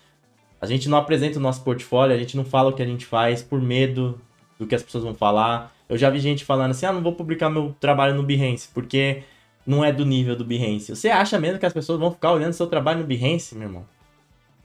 A 0.60 0.66
gente 0.66 0.88
não 0.88 0.98
apresenta 0.98 1.38
o 1.38 1.42
nosso 1.42 1.62
portfólio, 1.62 2.14
a 2.14 2.18
gente 2.18 2.36
não 2.36 2.44
fala 2.44 2.70
o 2.70 2.72
que 2.72 2.82
a 2.82 2.86
gente 2.86 3.06
faz 3.06 3.42
por 3.42 3.60
medo 3.60 4.20
do 4.58 4.66
que 4.66 4.74
as 4.74 4.82
pessoas 4.82 5.04
vão 5.04 5.14
falar. 5.14 5.72
Eu 5.88 5.96
já 5.96 6.10
vi 6.10 6.18
gente 6.18 6.44
falando 6.44 6.72
assim: 6.72 6.86
ah, 6.86 6.92
não 6.92 7.02
vou 7.02 7.12
publicar 7.12 7.48
meu 7.48 7.74
trabalho 7.80 8.14
no 8.14 8.22
Behance, 8.22 8.68
porque 8.74 9.22
não 9.66 9.84
é 9.84 9.92
do 9.92 10.04
nível 10.04 10.34
do 10.34 10.44
Behance. 10.44 10.94
Você 10.94 11.08
acha 11.08 11.38
mesmo 11.38 11.58
que 11.58 11.66
as 11.66 11.72
pessoas 11.72 11.98
vão 11.98 12.10
ficar 12.10 12.32
olhando 12.32 12.52
seu 12.52 12.66
trabalho 12.66 13.00
no 13.00 13.06
Behance, 13.06 13.54
meu 13.54 13.68
irmão? 13.68 13.86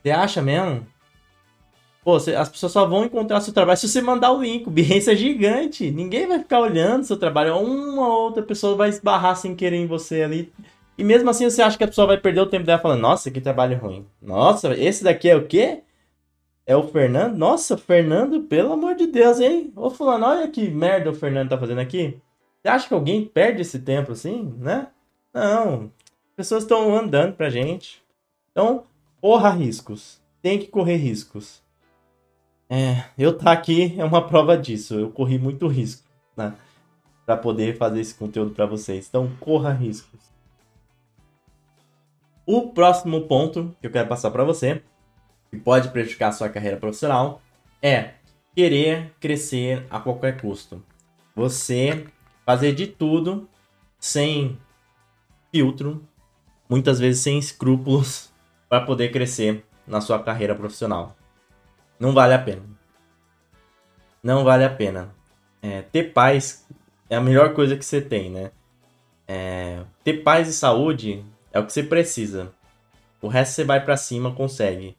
Você 0.01 0.12
acha 0.12 0.41
mesmo? 0.41 0.86
Pô, 2.03 2.17
as 2.17 2.49
pessoas 2.49 2.71
só 2.71 2.86
vão 2.86 3.06
encontrar 3.06 3.39
seu 3.39 3.53
trabalho 3.53 3.77
se 3.77 3.88
você 3.88 4.01
mandar 4.01 4.34
o 4.34 4.41
link. 4.41 4.67
O 4.67 4.71
Behance 4.71 5.10
é 5.10 5.15
gigante. 5.15 5.89
Ninguém 5.89 6.27
vai 6.27 6.39
ficar 6.39 6.60
olhando 6.60 7.06
seu 7.06 7.15
trabalho. 7.15 7.56
Uma 7.58 8.08
ou 8.08 8.23
outra 8.23 8.43
pessoa 8.43 8.75
vai 8.75 8.89
esbarrar 8.89 9.38
sem 9.38 9.56
querer 9.56 9.77
em 9.77 9.88
você 9.88 10.21
ali. 10.21 10.51
E 10.97 11.03
mesmo 11.03 11.29
assim 11.29 11.49
você 11.49 11.62
acha 11.62 11.77
que 11.77 11.84
a 11.84 11.88
pessoa 11.88 12.08
vai 12.08 12.17
perder 12.17 12.41
o 12.41 12.45
tempo 12.45 12.65
dela 12.65 12.79
falando, 12.79 13.01
nossa, 13.01 13.32
que 13.32 13.41
trabalho 13.41 13.77
ruim. 13.77 14.06
Nossa, 14.21 14.77
esse 14.77 15.03
daqui 15.03 15.29
é 15.29 15.36
o 15.36 15.47
quê? 15.47 15.84
É 16.65 16.75
o 16.75 16.84
Fernando? 16.84 17.36
Nossa, 17.36 17.77
Fernando, 17.77 18.43
pelo 18.43 18.73
amor 18.73 18.95
de 18.95 19.08
Deus, 19.08 19.39
hein? 19.39 19.73
Ô 19.75 19.89
fulano, 19.89 20.25
olha 20.25 20.47
que 20.47 20.69
merda 20.69 21.10
o 21.10 21.15
Fernando 21.15 21.49
tá 21.49 21.58
fazendo 21.58 21.79
aqui. 21.79 22.21
Você 22.62 22.69
acha 22.69 22.88
que 22.88 22.93
alguém 22.93 23.25
perde 23.25 23.62
esse 23.62 23.79
tempo 23.79 24.13
assim, 24.13 24.53
né? 24.60 24.88
Não. 25.34 25.91
Pessoas 26.36 26.63
estão 26.63 26.95
andando 26.95 27.34
pra 27.34 27.49
gente. 27.49 28.01
Então, 28.51 28.84
corra 29.19 29.49
riscos. 29.49 30.21
Tem 30.41 30.58
que 30.58 30.67
correr 30.67 30.95
riscos. 30.95 31.62
É, 32.69 33.03
eu 33.17 33.38
tá 33.38 33.51
aqui 33.51 33.95
é 33.97 34.06
uma 34.06 34.25
prova 34.25 34.58
disso. 34.58 34.95
Eu 34.95 35.10
corri 35.12 35.38
muito 35.38 35.67
risco, 35.67 36.08
né? 36.38 36.56
Pra 37.25 37.36
poder 37.36 37.77
fazer 37.77 37.99
esse 37.99 38.15
conteúdo 38.15 38.51
para 38.51 38.65
vocês. 38.65 39.08
Então, 39.08 39.29
corra 39.39 39.71
riscos. 39.71 40.32
O 42.45 42.69
próximo 42.73 43.21
ponto 43.21 43.75
que 43.79 43.88
eu 43.88 43.91
quero 43.91 44.10
passar 44.10 44.29
para 44.29 44.43
você, 44.43 44.82
que 45.49 45.58
pode 45.58 45.89
prejudicar 45.89 46.27
a 46.27 46.32
sua 46.34 46.49
carreira 46.49 46.77
profissional, 46.77 47.41
é 47.82 48.15
querer 48.53 49.13
crescer 49.19 49.86
a 49.89 49.99
qualquer 49.99 50.41
custo. 50.41 50.84
Você 51.36 52.06
fazer 52.45 52.73
de 52.73 52.88
tudo 52.88 53.47
sem 53.97 54.58
filtro, 55.51 56.03
muitas 56.69 56.99
vezes 56.99 57.21
sem 57.21 57.39
escrúpulos, 57.39 58.32
para 58.67 58.86
poder 58.86 59.12
crescer 59.12 59.65
na 59.88 60.01
sua 60.01 60.21
carreira 60.21 60.56
profissional. 60.56 61.15
Não 61.99 62.12
vale 62.13 62.34
a 62.34 62.39
pena. 62.39 62.63
Não 64.21 64.43
vale 64.43 64.65
a 64.65 64.69
pena. 64.69 65.15
É, 65.62 65.82
ter 65.82 66.12
paz 66.12 66.67
é 67.10 67.15
a 67.15 67.21
melhor 67.21 67.53
coisa 67.53 67.77
que 67.77 67.86
você 67.86 68.01
tem, 68.01 68.29
né? 68.29 68.51
É, 69.25 69.84
ter 70.03 70.23
paz 70.23 70.49
e 70.49 70.53
saúde 70.53 71.23
é 71.53 71.59
o 71.59 71.65
que 71.65 71.71
você 71.71 71.83
precisa. 71.83 72.51
O 73.21 73.27
resto 73.27 73.53
você 73.53 73.63
vai 73.63 73.85
para 73.85 73.95
cima, 73.95 74.33
consegue. 74.33 74.97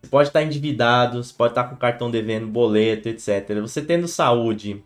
Você 0.00 0.08
pode 0.08 0.28
estar 0.30 0.42
endividado, 0.42 1.22
você 1.22 1.32
pode 1.32 1.52
estar 1.52 1.64
com 1.64 1.76
cartão 1.76 2.10
devendo, 2.10 2.46
boleto, 2.46 3.08
etc. 3.08 3.60
Você 3.60 3.82
tendo 3.82 4.08
saúde 4.08 4.82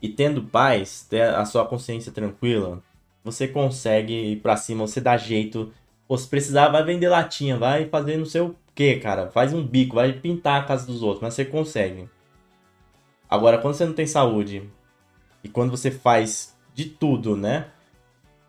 e 0.00 0.08
tendo 0.08 0.42
paz, 0.42 1.06
ter 1.08 1.22
a 1.22 1.44
sua 1.44 1.66
consciência 1.66 2.10
tranquila, 2.10 2.82
você 3.22 3.46
consegue 3.46 4.32
ir 4.32 4.36
para 4.36 4.56
cima, 4.56 4.86
você 4.86 5.00
dá 5.00 5.16
jeito. 5.16 5.72
Ou 6.08 6.16
se 6.16 6.26
precisar, 6.26 6.68
vai 6.68 6.82
vender 6.82 7.08
latinha, 7.08 7.58
vai 7.58 7.86
fazer 7.86 8.16
não 8.16 8.24
sei 8.24 8.40
o 8.40 8.56
que, 8.74 8.96
cara. 8.96 9.30
Faz 9.30 9.52
um 9.52 9.64
bico, 9.64 9.96
vai 9.96 10.12
pintar 10.12 10.62
a 10.62 10.64
casa 10.64 10.86
dos 10.86 11.02
outros, 11.02 11.22
mas 11.22 11.34
você 11.34 11.44
consegue. 11.44 12.08
Agora, 13.28 13.58
quando 13.58 13.74
você 13.74 13.84
não 13.84 13.92
tem 13.92 14.06
saúde 14.06 14.62
e 15.44 15.48
quando 15.48 15.70
você 15.70 15.90
faz 15.90 16.56
de 16.74 16.86
tudo, 16.86 17.36
né? 17.36 17.66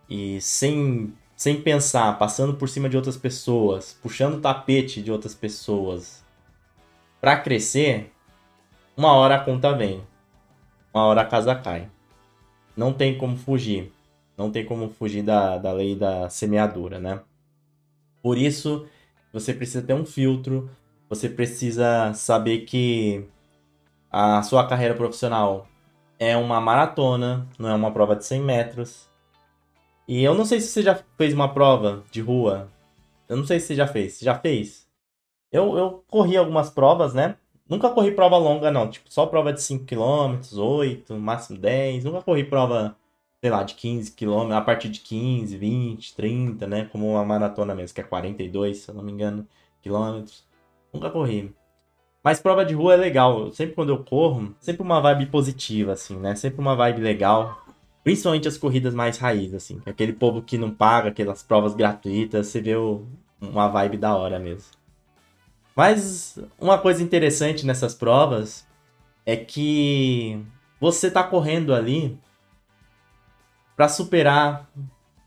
e 0.09 0.39
sem, 0.41 1.13
sem 1.38 1.62
pensar, 1.62 2.17
passando 2.17 2.56
por 2.56 2.67
cima 2.67 2.89
de 2.89 2.97
outras 2.97 3.15
pessoas, 3.15 3.95
puxando 4.02 4.38
o 4.38 4.41
tapete 4.41 5.04
de 5.04 5.12
outras 5.12 5.36
pessoas 5.36 6.26
para 7.21 7.38
crescer, 7.39 8.12
uma 8.97 9.13
hora 9.13 9.36
a 9.36 9.39
conta 9.39 9.71
vem. 9.71 10.04
Uma 10.91 11.06
hora 11.06 11.21
a 11.21 11.26
casa 11.26 11.54
cai. 11.54 11.91
Não 12.76 12.91
tem 12.91 13.15
como 13.19 13.38
fugir. 13.38 13.93
Não 14.36 14.50
tem 14.50 14.65
como 14.65 14.89
fugir 14.89 15.21
da, 15.21 15.60
da 15.60 15.71
lei 15.71 15.95
da 15.95 16.28
semeadura, 16.28 17.00
né? 17.00 17.21
Por 18.23 18.36
isso, 18.36 18.88
você 19.32 19.54
precisa 19.54 19.84
ter 19.84 19.93
um 19.93 20.06
filtro, 20.06 20.69
você 21.08 21.30
precisa 21.30 22.13
saber 22.15 22.62
que 22.62 23.28
a 24.12 24.41
sua 24.41 24.67
carreira 24.67 24.95
profissional 24.95 25.67
é 26.17 26.36
uma 26.36 26.60
maratona, 26.60 27.47
não 27.60 27.69
é 27.69 27.76
uma 27.76 27.91
prova 27.91 28.15
de 28.15 28.26
100 28.26 28.41
metros. 28.41 29.08
E 30.07 30.23
eu 30.23 30.33
não 30.33 30.45
sei 30.45 30.61
se 30.61 30.67
você 30.67 30.81
já 30.81 30.95
fez 31.17 31.33
uma 31.33 31.53
prova 31.53 32.03
de 32.11 32.21
rua. 32.21 32.71
Eu 33.27 33.35
não 33.35 33.45
sei 33.45 33.59
se 33.59 33.67
você 33.67 33.75
já 33.75 33.85
fez. 33.85 34.13
Você 34.13 34.25
já 34.25 34.39
fez? 34.39 34.87
Eu, 35.51 35.77
eu 35.77 36.03
corri 36.07 36.37
algumas 36.37 36.69
provas, 36.69 37.13
né? 37.13 37.35
Nunca 37.67 37.89
corri 37.89 38.11
prova 38.11 38.37
longa, 38.37 38.71
não. 38.71 38.89
Tipo, 38.89 39.11
só 39.11 39.25
prova 39.25 39.51
de 39.51 39.61
5 39.61 39.85
km, 39.85 40.39
8, 40.57 41.13
máximo 41.15 41.59
10. 41.59 42.05
Nunca 42.05 42.21
corri 42.21 42.45
prova, 42.45 42.95
sei 43.41 43.49
lá, 43.49 43.63
de 43.63 43.75
15 43.75 44.13
km, 44.13 44.53
a 44.53 44.61
partir 44.61 44.87
de 44.89 45.01
15, 45.01 45.57
20, 45.57 46.15
30, 46.15 46.67
né? 46.67 46.85
Como 46.85 47.09
uma 47.11 47.25
maratona 47.25 47.75
mesmo, 47.75 47.93
que 47.93 48.01
é 48.01 48.03
42, 48.05 48.77
se 48.77 48.89
eu 48.89 48.95
não 48.95 49.03
me 49.03 49.11
engano, 49.11 49.45
quilômetros. 49.81 50.45
Nunca 50.93 51.09
corri. 51.09 51.53
Mas 52.23 52.39
prova 52.39 52.63
de 52.65 52.73
rua 52.73 52.93
é 52.93 52.97
legal. 52.97 53.51
Sempre 53.51 53.75
quando 53.75 53.89
eu 53.89 54.03
corro, 54.03 54.55
sempre 54.59 54.81
uma 54.83 55.01
vibe 55.01 55.27
positiva, 55.27 55.91
assim, 55.93 56.17
né? 56.17 56.35
Sempre 56.35 56.61
uma 56.61 56.75
vibe 56.75 57.01
legal. 57.01 57.66
Principalmente 58.07 58.47
as 58.47 58.57
corridas 58.57 58.93
mais 58.95 59.17
raiz, 59.17 59.53
assim. 59.53 59.81
Aquele 59.85 60.13
povo 60.13 60.41
que 60.41 60.57
não 60.57 60.71
paga 60.71 61.09
aquelas 61.09 61.43
provas 61.43 61.75
gratuitas, 61.75 62.47
você 62.47 62.61
vê 62.61 62.73
o, 62.73 63.05
uma 63.41 63.67
vibe 63.67 63.97
da 63.97 64.15
hora 64.15 64.39
mesmo. 64.39 64.71
Mas 65.75 66.39
uma 66.57 66.77
coisa 66.77 67.03
interessante 67.03 67.65
nessas 67.65 67.93
provas 67.93 68.65
é 69.25 69.35
que 69.35 70.41
você 70.79 71.11
tá 71.11 71.21
correndo 71.21 71.73
ali 71.73 72.17
para 73.75 73.89
superar 73.89 74.71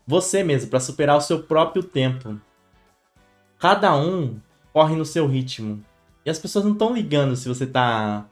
você 0.07 0.43
mesmo, 0.43 0.71
para 0.71 0.79
superar 0.79 1.17
o 1.17 1.21
seu 1.21 1.43
próprio 1.43 1.83
tempo. 1.83 2.41
Cada 3.59 3.95
um 3.95 4.39
corre 4.73 4.95
no 4.95 5.05
seu 5.05 5.27
ritmo. 5.27 5.85
E 6.25 6.31
as 6.31 6.39
pessoas 6.39 6.65
não 6.65 6.73
estão 6.73 6.95
ligando 6.95 7.35
se 7.35 7.47
você 7.47 7.67
tá 7.67 8.25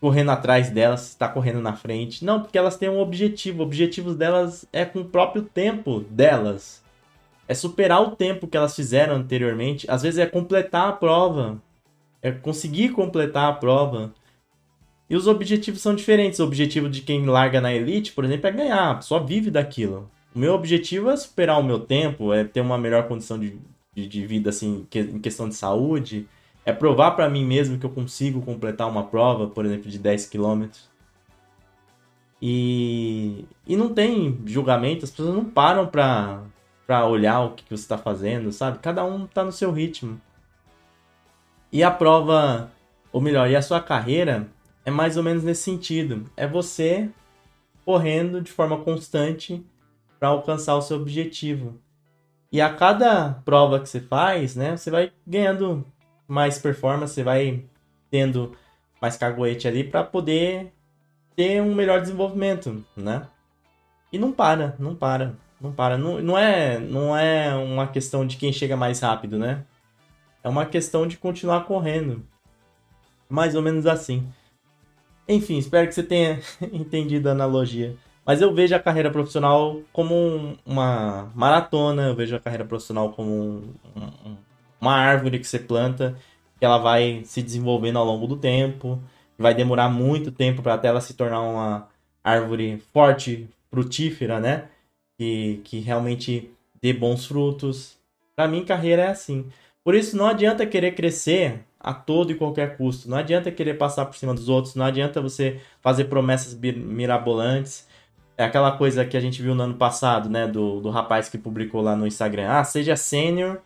correndo 0.00 0.30
atrás 0.30 0.70
delas, 0.70 1.08
está 1.08 1.28
correndo 1.28 1.60
na 1.60 1.74
frente. 1.74 2.24
Não, 2.24 2.40
porque 2.40 2.56
elas 2.56 2.76
têm 2.76 2.88
um 2.88 3.00
objetivo. 3.00 3.60
O 3.60 3.66
objetivo 3.66 4.14
delas 4.14 4.64
é 4.72 4.84
com 4.84 5.00
o 5.00 5.04
próprio 5.04 5.42
tempo 5.42 6.00
delas. 6.00 6.82
É 7.46 7.54
superar 7.54 8.02
o 8.02 8.16
tempo 8.16 8.46
que 8.46 8.56
elas 8.56 8.74
fizeram 8.74 9.16
anteriormente. 9.16 9.90
Às 9.90 10.02
vezes 10.02 10.18
é 10.18 10.26
completar 10.26 10.88
a 10.88 10.92
prova. 10.92 11.60
É 12.22 12.30
conseguir 12.30 12.90
completar 12.90 13.50
a 13.50 13.52
prova. 13.52 14.12
E 15.08 15.16
os 15.16 15.26
objetivos 15.26 15.82
são 15.82 15.94
diferentes. 15.94 16.38
O 16.38 16.44
objetivo 16.44 16.88
de 16.88 17.02
quem 17.02 17.26
larga 17.26 17.60
na 17.60 17.72
elite, 17.72 18.12
por 18.12 18.24
exemplo, 18.24 18.46
é 18.46 18.52
ganhar. 18.52 19.02
Só 19.02 19.18
vive 19.18 19.50
daquilo. 19.50 20.10
O 20.34 20.38
meu 20.38 20.54
objetivo 20.54 21.10
é 21.10 21.16
superar 21.16 21.58
o 21.58 21.64
meu 21.64 21.80
tempo, 21.80 22.32
é 22.32 22.44
ter 22.44 22.60
uma 22.60 22.78
melhor 22.78 23.08
condição 23.08 23.36
de, 23.38 23.58
de, 23.92 24.06
de 24.06 24.24
vida, 24.24 24.50
assim, 24.50 24.86
em 24.94 25.18
questão 25.18 25.48
de 25.48 25.56
saúde 25.56 26.28
é 26.64 26.72
provar 26.72 27.12
para 27.12 27.28
mim 27.28 27.44
mesmo 27.44 27.78
que 27.78 27.86
eu 27.86 27.90
consigo 27.90 28.42
completar 28.42 28.88
uma 28.88 29.04
prova, 29.04 29.46
por 29.46 29.64
exemplo, 29.64 29.90
de 29.90 29.98
10 29.98 30.26
km. 30.26 30.68
E, 32.40 33.44
e 33.66 33.76
não 33.76 33.92
tem 33.92 34.40
julgamento, 34.46 35.04
as 35.04 35.10
pessoas 35.10 35.34
não 35.34 35.44
param 35.44 35.86
pra, 35.86 36.42
pra 36.86 37.06
olhar 37.06 37.40
o 37.40 37.50
que, 37.52 37.64
que 37.64 37.76
você 37.76 37.82
está 37.82 37.98
fazendo, 37.98 38.52
sabe? 38.52 38.78
Cada 38.78 39.04
um 39.04 39.26
tá 39.26 39.44
no 39.44 39.52
seu 39.52 39.70
ritmo. 39.70 40.20
E 41.72 41.82
a 41.82 41.90
prova, 41.90 42.70
ou 43.12 43.20
melhor, 43.20 43.48
e 43.48 43.56
a 43.56 43.62
sua 43.62 43.80
carreira 43.80 44.48
é 44.84 44.90
mais 44.90 45.16
ou 45.16 45.22
menos 45.22 45.44
nesse 45.44 45.62
sentido. 45.62 46.30
É 46.36 46.46
você 46.46 47.10
correndo 47.84 48.40
de 48.40 48.50
forma 48.50 48.78
constante 48.78 49.64
para 50.18 50.28
alcançar 50.28 50.76
o 50.76 50.82
seu 50.82 50.96
objetivo. 50.98 51.78
E 52.52 52.60
a 52.60 52.74
cada 52.74 53.34
prova 53.44 53.78
que 53.78 53.88
você 53.88 54.00
faz, 54.00 54.56
né, 54.56 54.76
você 54.76 54.90
vai 54.90 55.12
ganhando 55.26 55.86
mais 56.30 56.58
performance, 56.58 57.14
você 57.14 57.22
vai 57.24 57.64
tendo 58.10 58.56
mais 59.02 59.16
caguete 59.16 59.66
ali 59.66 59.82
para 59.82 60.04
poder 60.04 60.72
ter 61.34 61.60
um 61.60 61.74
melhor 61.74 62.00
desenvolvimento, 62.00 62.84
né? 62.96 63.26
E 64.12 64.18
não 64.18 64.30
para, 64.30 64.76
não 64.78 64.94
para, 64.94 65.34
não 65.60 65.72
para. 65.72 65.98
Não, 65.98 66.20
não, 66.20 66.38
é, 66.38 66.78
não 66.78 67.16
é 67.16 67.54
uma 67.54 67.86
questão 67.86 68.26
de 68.26 68.36
quem 68.36 68.52
chega 68.52 68.76
mais 68.76 69.00
rápido, 69.00 69.38
né? 69.38 69.64
É 70.42 70.48
uma 70.48 70.66
questão 70.66 71.06
de 71.06 71.16
continuar 71.16 71.64
correndo. 71.64 72.24
Mais 73.28 73.54
ou 73.54 73.62
menos 73.62 73.86
assim. 73.86 74.26
Enfim, 75.28 75.58
espero 75.58 75.86
que 75.86 75.94
você 75.94 76.02
tenha 76.02 76.40
entendido 76.72 77.28
a 77.28 77.32
analogia. 77.32 77.96
Mas 78.24 78.40
eu 78.40 78.54
vejo 78.54 78.74
a 78.74 78.80
carreira 78.80 79.10
profissional 79.10 79.80
como 79.92 80.14
um, 80.14 80.56
uma 80.64 81.30
maratona, 81.34 82.08
eu 82.08 82.14
vejo 82.14 82.36
a 82.36 82.40
carreira 82.40 82.64
profissional 82.64 83.12
como 83.12 83.30
um, 83.32 83.74
um, 83.96 84.36
uma 84.80 84.94
árvore 84.94 85.38
que 85.38 85.46
você 85.46 85.58
planta, 85.58 86.16
que 86.58 86.64
ela 86.64 86.78
vai 86.78 87.22
se 87.24 87.42
desenvolvendo 87.42 87.98
ao 87.98 88.04
longo 88.04 88.26
do 88.26 88.36
tempo, 88.36 89.00
vai 89.38 89.54
demorar 89.54 89.88
muito 89.88 90.30
tempo 90.30 90.62
para 90.62 90.74
até 90.74 90.88
ela 90.88 91.00
se 91.00 91.14
tornar 91.14 91.40
uma 91.40 91.88
árvore 92.22 92.82
forte, 92.92 93.48
frutífera, 93.70 94.38
né? 94.38 94.68
Que, 95.18 95.60
que 95.64 95.80
realmente 95.80 96.50
dê 96.80 96.92
bons 96.92 97.26
frutos. 97.26 97.98
Para 98.36 98.48
mim, 98.48 98.64
carreira 98.64 99.02
é 99.02 99.08
assim. 99.08 99.46
Por 99.84 99.94
isso, 99.94 100.16
não 100.16 100.26
adianta 100.26 100.66
querer 100.66 100.94
crescer 100.94 101.64
a 101.78 101.94
todo 101.94 102.30
e 102.30 102.34
qualquer 102.34 102.76
custo. 102.76 103.08
Não 103.08 103.16
adianta 103.16 103.50
querer 103.50 103.74
passar 103.74 104.04
por 104.04 104.16
cima 104.16 104.34
dos 104.34 104.48
outros. 104.48 104.74
Não 104.74 104.84
adianta 104.84 105.20
você 105.20 105.60
fazer 105.80 106.04
promessas 106.04 106.54
mirabolantes. 106.54 107.86
É 108.36 108.44
aquela 108.44 108.72
coisa 108.72 109.04
que 109.04 109.16
a 109.16 109.20
gente 109.20 109.42
viu 109.42 109.54
no 109.54 109.62
ano 109.62 109.74
passado, 109.74 110.28
né? 110.28 110.46
Do, 110.46 110.80
do 110.80 110.90
rapaz 110.90 111.28
que 111.28 111.38
publicou 111.38 111.80
lá 111.80 111.96
no 111.96 112.06
Instagram. 112.06 112.48
Ah, 112.50 112.64
seja 112.64 112.96
sênior 112.96 113.60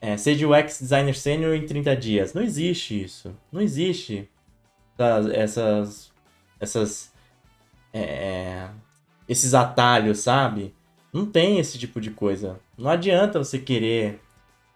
é, 0.00 0.16
seja 0.16 0.46
o 0.46 0.52
UX 0.56 0.80
Designer 0.80 1.16
Sênior 1.16 1.54
em 1.54 1.66
30 1.66 1.96
dias. 1.96 2.34
Não 2.34 2.42
existe 2.42 3.02
isso. 3.02 3.34
Não 3.50 3.60
existe 3.60 4.28
essas, 5.34 6.12
essas, 6.60 7.12
é, 7.92 8.68
esses 9.28 9.54
atalhos, 9.54 10.20
sabe? 10.20 10.74
Não 11.12 11.26
tem 11.26 11.58
esse 11.58 11.78
tipo 11.78 12.00
de 12.00 12.10
coisa. 12.10 12.60
Não 12.76 12.90
adianta 12.90 13.38
você 13.38 13.58
querer 13.58 14.20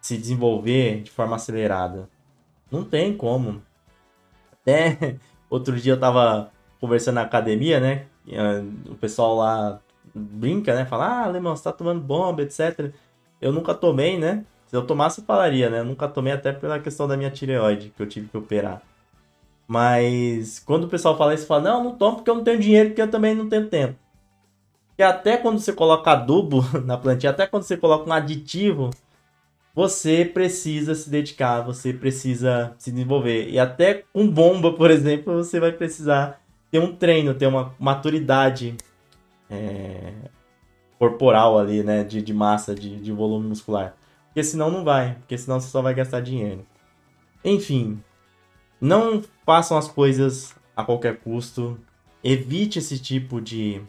se 0.00 0.16
desenvolver 0.16 1.02
de 1.02 1.11
forma 1.11 1.37
acelerada. 1.37 2.09
Não 2.70 2.83
tem 2.85 3.16
como. 3.16 3.62
Até 4.52 5.16
outro 5.50 5.78
dia 5.78 5.92
eu 5.92 6.00
tava 6.00 6.50
conversando 6.80 7.16
na 7.16 7.22
academia, 7.22 7.78
né? 7.78 8.06
Ah, 8.33 8.62
o 8.90 8.94
pessoal 8.94 9.37
lá 9.37 9.80
brinca, 10.14 10.74
né? 10.74 10.87
Fala, 10.87 11.06
ah, 11.06 11.24
alemão, 11.24 11.54
você 11.54 11.64
tá 11.64 11.72
tomando 11.72 12.00
bomba, 12.00 12.42
etc. 12.42 12.92
Eu 13.40 13.52
nunca 13.52 13.74
tomei, 13.74 14.18
né? 14.18 14.44
Se 14.70 14.76
eu 14.76 14.87
tomasse, 14.87 15.18
eu 15.20 15.24
falaria, 15.24 15.68
né? 15.68 15.80
Eu 15.80 15.85
nunca 15.85 16.06
tomei 16.06 16.33
até 16.33 16.52
pela 16.52 16.78
questão 16.78 17.09
da 17.09 17.16
minha 17.16 17.28
tireoide, 17.28 17.92
que 17.96 18.00
eu 18.00 18.06
tive 18.06 18.28
que 18.28 18.37
operar. 18.37 18.80
Mas 19.66 20.61
quando 20.61 20.85
o 20.85 20.88
pessoal 20.88 21.18
fala 21.18 21.35
isso, 21.35 21.44
fala, 21.44 21.62
não, 21.62 21.83
não 21.83 21.96
tomo 21.96 22.18
porque 22.18 22.30
eu 22.30 22.37
não 22.37 22.44
tenho 22.44 22.61
dinheiro, 22.61 22.90
porque 22.90 23.02
eu 23.02 23.11
também 23.11 23.35
não 23.35 23.48
tenho 23.48 23.66
tempo. 23.66 23.96
E 24.96 25.02
até 25.02 25.37
quando 25.37 25.59
você 25.59 25.72
coloca 25.72 26.12
adubo 26.12 26.62
na 26.87 26.96
plantinha, 26.96 27.30
até 27.30 27.48
quando 27.48 27.64
você 27.64 27.76
coloca 27.76 28.09
um 28.09 28.12
aditivo, 28.12 28.90
você 29.74 30.24
precisa 30.24 30.94
se 30.94 31.11
dedicar, 31.11 31.62
você 31.62 31.92
precisa 31.92 32.72
se 32.78 32.92
desenvolver. 32.92 33.50
E 33.50 33.59
até 33.59 34.04
com 34.12 34.30
bomba, 34.30 34.72
por 34.72 34.88
exemplo, 34.88 35.35
você 35.35 35.59
vai 35.59 35.72
precisar 35.72 36.40
ter 36.70 36.78
um 36.78 36.94
treino, 36.94 37.35
ter 37.35 37.48
uma 37.48 37.74
maturidade 37.76 38.76
é, 39.50 40.12
corporal 40.96 41.59
ali, 41.59 41.83
né? 41.83 42.04
De, 42.04 42.22
de 42.22 42.33
massa, 42.33 42.72
de, 42.72 43.00
de 43.00 43.11
volume 43.11 43.48
muscular. 43.48 43.96
Porque 44.31 44.45
senão 44.45 44.71
não 44.71 44.85
vai, 44.85 45.16
porque 45.16 45.37
senão 45.37 45.61
você 45.61 45.69
só 45.69 45.83
vai 45.83 45.93
gastar 45.93 46.21
dinheiro. 46.21 46.64
Enfim, 47.45 48.01
não 48.81 49.23
façam 49.45 49.77
as 49.77 49.88
coisas 49.88 50.55
a 50.77 50.85
qualquer 50.85 51.19
custo. 51.19 51.79
Evite 52.23 52.79
esse 52.79 52.99
tipo 52.99 53.40
de, 53.40 53.83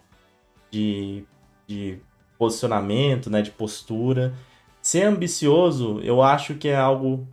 de, 0.71 1.23
de 1.67 1.99
posicionamento, 2.39 3.29
né, 3.29 3.41
de 3.41 3.51
postura. 3.51 4.33
Ser 4.81 5.03
ambicioso, 5.03 5.99
eu 6.01 6.23
acho 6.23 6.55
que 6.55 6.67
é 6.67 6.75
algo 6.75 7.27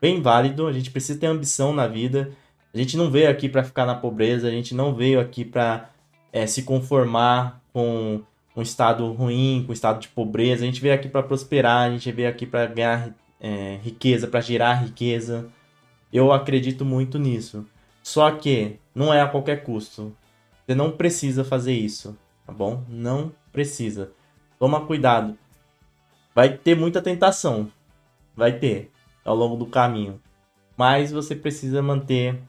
bem 0.00 0.20
válido. 0.20 0.66
A 0.66 0.72
gente 0.72 0.90
precisa 0.90 1.18
ter 1.18 1.26
ambição 1.26 1.72
na 1.72 1.86
vida. 1.86 2.30
A 2.74 2.76
gente 2.76 2.96
não 2.96 3.10
veio 3.10 3.30
aqui 3.30 3.48
para 3.48 3.64
ficar 3.64 3.86
na 3.86 3.94
pobreza, 3.94 4.48
a 4.48 4.50
gente 4.50 4.74
não 4.74 4.94
veio 4.94 5.18
aqui 5.18 5.44
para 5.44 5.88
é, 6.32 6.46
se 6.46 6.64
conformar 6.64 7.62
com 7.72 8.22
um 8.56 8.62
estado 8.62 9.10
ruim, 9.12 9.62
com 9.64 9.72
um 9.72 9.74
estado 9.74 10.00
de 10.00 10.08
pobreza. 10.08 10.62
A 10.62 10.66
gente 10.66 10.80
veio 10.80 10.94
aqui 10.94 11.08
para 11.08 11.22
prosperar, 11.22 11.88
a 11.88 11.90
gente 11.90 12.10
veio 12.12 12.28
aqui 12.28 12.46
para 12.46 12.66
ganhar 12.66 13.14
é, 13.40 13.78
riqueza, 13.82 14.26
para 14.26 14.40
gerar 14.40 14.74
riqueza. 14.74 15.48
Eu 16.12 16.32
acredito 16.32 16.84
muito 16.84 17.18
nisso. 17.18 17.66
Só 18.02 18.30
que 18.30 18.78
não 18.94 19.12
é 19.12 19.20
a 19.20 19.28
qualquer 19.28 19.64
custo. 19.64 20.16
Você 20.64 20.74
não 20.74 20.90
precisa 20.92 21.44
fazer 21.44 21.72
isso, 21.72 22.16
tá 22.46 22.52
bom? 22.52 22.84
Não 22.88 23.32
precisa. 23.52 24.12
Toma 24.58 24.86
cuidado. 24.86 25.36
Vai 26.34 26.56
ter 26.56 26.76
muita 26.76 27.02
tentação. 27.02 27.70
Vai 28.36 28.52
ter 28.52 28.90
ao 29.24 29.34
longo 29.34 29.56
do 29.56 29.66
caminho. 29.66 30.20
Mas 30.76 31.12
você 31.12 31.34
precisa 31.34 31.82
manter 31.82 32.40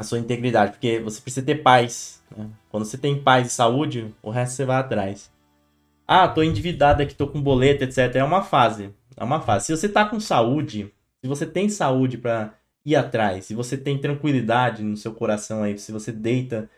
a 0.00 0.02
sua 0.02 0.18
integridade, 0.18 0.72
porque 0.72 0.98
você 0.98 1.20
precisa 1.20 1.44
ter 1.44 1.56
paz. 1.56 2.22
Né? 2.34 2.48
Quando 2.70 2.86
você 2.86 2.96
tem 2.96 3.22
paz 3.22 3.48
e 3.48 3.50
saúde, 3.50 4.14
o 4.22 4.30
resto 4.30 4.56
você 4.56 4.64
vai 4.64 4.78
atrás. 4.78 5.30
Ah, 6.08 6.26
tô 6.26 6.42
endividado 6.42 7.02
aqui, 7.02 7.14
tô 7.14 7.28
com 7.28 7.38
boleto, 7.38 7.84
etc. 7.84 8.16
É 8.16 8.24
uma 8.24 8.42
fase. 8.42 8.94
É 9.14 9.22
uma 9.22 9.42
fase. 9.42 9.66
Se 9.66 9.76
você 9.76 9.90
tá 9.90 10.06
com 10.06 10.18
saúde, 10.18 10.90
se 11.20 11.28
você 11.28 11.44
tem 11.44 11.68
saúde 11.68 12.16
para 12.16 12.54
ir 12.82 12.96
atrás, 12.96 13.44
se 13.44 13.54
você 13.54 13.76
tem 13.76 13.98
tranquilidade 13.98 14.82
no 14.82 14.96
seu 14.96 15.12
coração 15.12 15.62
aí, 15.62 15.76
se 15.78 15.92
você 15.92 16.10
deita 16.10 16.70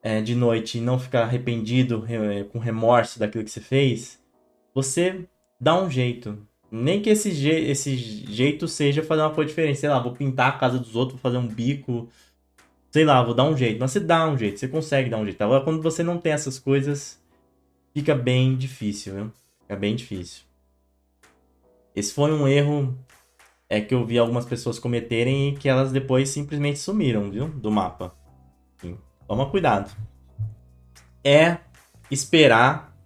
é, 0.00 0.20
de 0.20 0.36
noite 0.36 0.78
e 0.78 0.80
não 0.80 1.00
fica 1.00 1.22
arrependido, 1.22 2.06
com 2.52 2.60
remorso 2.60 3.18
daquilo 3.18 3.42
que 3.42 3.50
você 3.50 3.60
fez, 3.60 4.22
você 4.72 5.26
dá 5.60 5.74
um 5.74 5.90
jeito. 5.90 6.38
Nem 6.74 7.02
que 7.02 7.10
esse, 7.10 7.32
je 7.32 7.50
esse 7.50 7.94
jeito 7.94 8.66
seja 8.66 9.02
fazer 9.02 9.20
uma 9.20 9.34
coisa 9.34 9.50
diferente. 9.50 9.78
Sei 9.78 9.90
lá, 9.90 9.98
vou 9.98 10.14
pintar 10.14 10.48
a 10.48 10.58
casa 10.58 10.78
dos 10.78 10.96
outros, 10.96 11.20
vou 11.20 11.20
fazer 11.20 11.36
um 11.36 11.46
bico. 11.46 12.08
Sei 12.90 13.04
lá, 13.04 13.22
vou 13.22 13.34
dar 13.34 13.44
um 13.44 13.54
jeito. 13.54 13.78
Mas 13.78 13.90
você 13.90 14.00
dá 14.00 14.26
um 14.26 14.38
jeito, 14.38 14.58
você 14.58 14.66
consegue 14.66 15.10
dar 15.10 15.18
um 15.18 15.24
jeito. 15.24 15.42
Agora, 15.42 15.62
quando 15.62 15.82
você 15.82 16.02
não 16.02 16.16
tem 16.16 16.32
essas 16.32 16.58
coisas, 16.58 17.22
fica 17.92 18.14
bem 18.14 18.56
difícil, 18.56 19.14
viu? 19.14 19.32
Fica 19.60 19.76
bem 19.76 19.94
difícil. 19.94 20.44
Esse 21.94 22.14
foi 22.14 22.32
um 22.32 22.48
erro 22.48 22.98
é 23.68 23.78
que 23.78 23.94
eu 23.94 24.06
vi 24.06 24.18
algumas 24.18 24.46
pessoas 24.46 24.78
cometerem 24.78 25.50
e 25.50 25.56
que 25.56 25.68
elas 25.68 25.92
depois 25.92 26.30
simplesmente 26.30 26.78
sumiram, 26.78 27.30
viu? 27.30 27.48
Do 27.48 27.70
mapa. 27.70 28.14
Sim. 28.78 28.96
Toma 29.28 29.50
cuidado. 29.50 29.94
É 31.22 31.58
esperar 32.10 32.96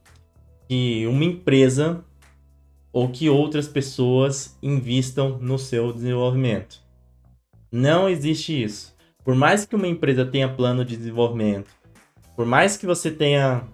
que 0.68 1.04
uma 1.08 1.24
empresa 1.24 2.04
ou 2.96 3.10
que 3.10 3.28
outras 3.28 3.68
pessoas 3.68 4.56
invistam 4.62 5.38
no 5.38 5.58
seu 5.58 5.92
desenvolvimento. 5.92 6.80
Não 7.70 8.08
existe 8.08 8.62
isso. 8.62 8.96
Por 9.22 9.34
mais 9.34 9.66
que 9.66 9.76
uma 9.76 9.86
empresa 9.86 10.24
tenha 10.24 10.48
plano 10.48 10.82
de 10.82 10.96
desenvolvimento, 10.96 11.70
por 12.34 12.46
mais 12.46 12.78
que 12.78 12.86
você 12.86 13.10
tenha 13.10 13.64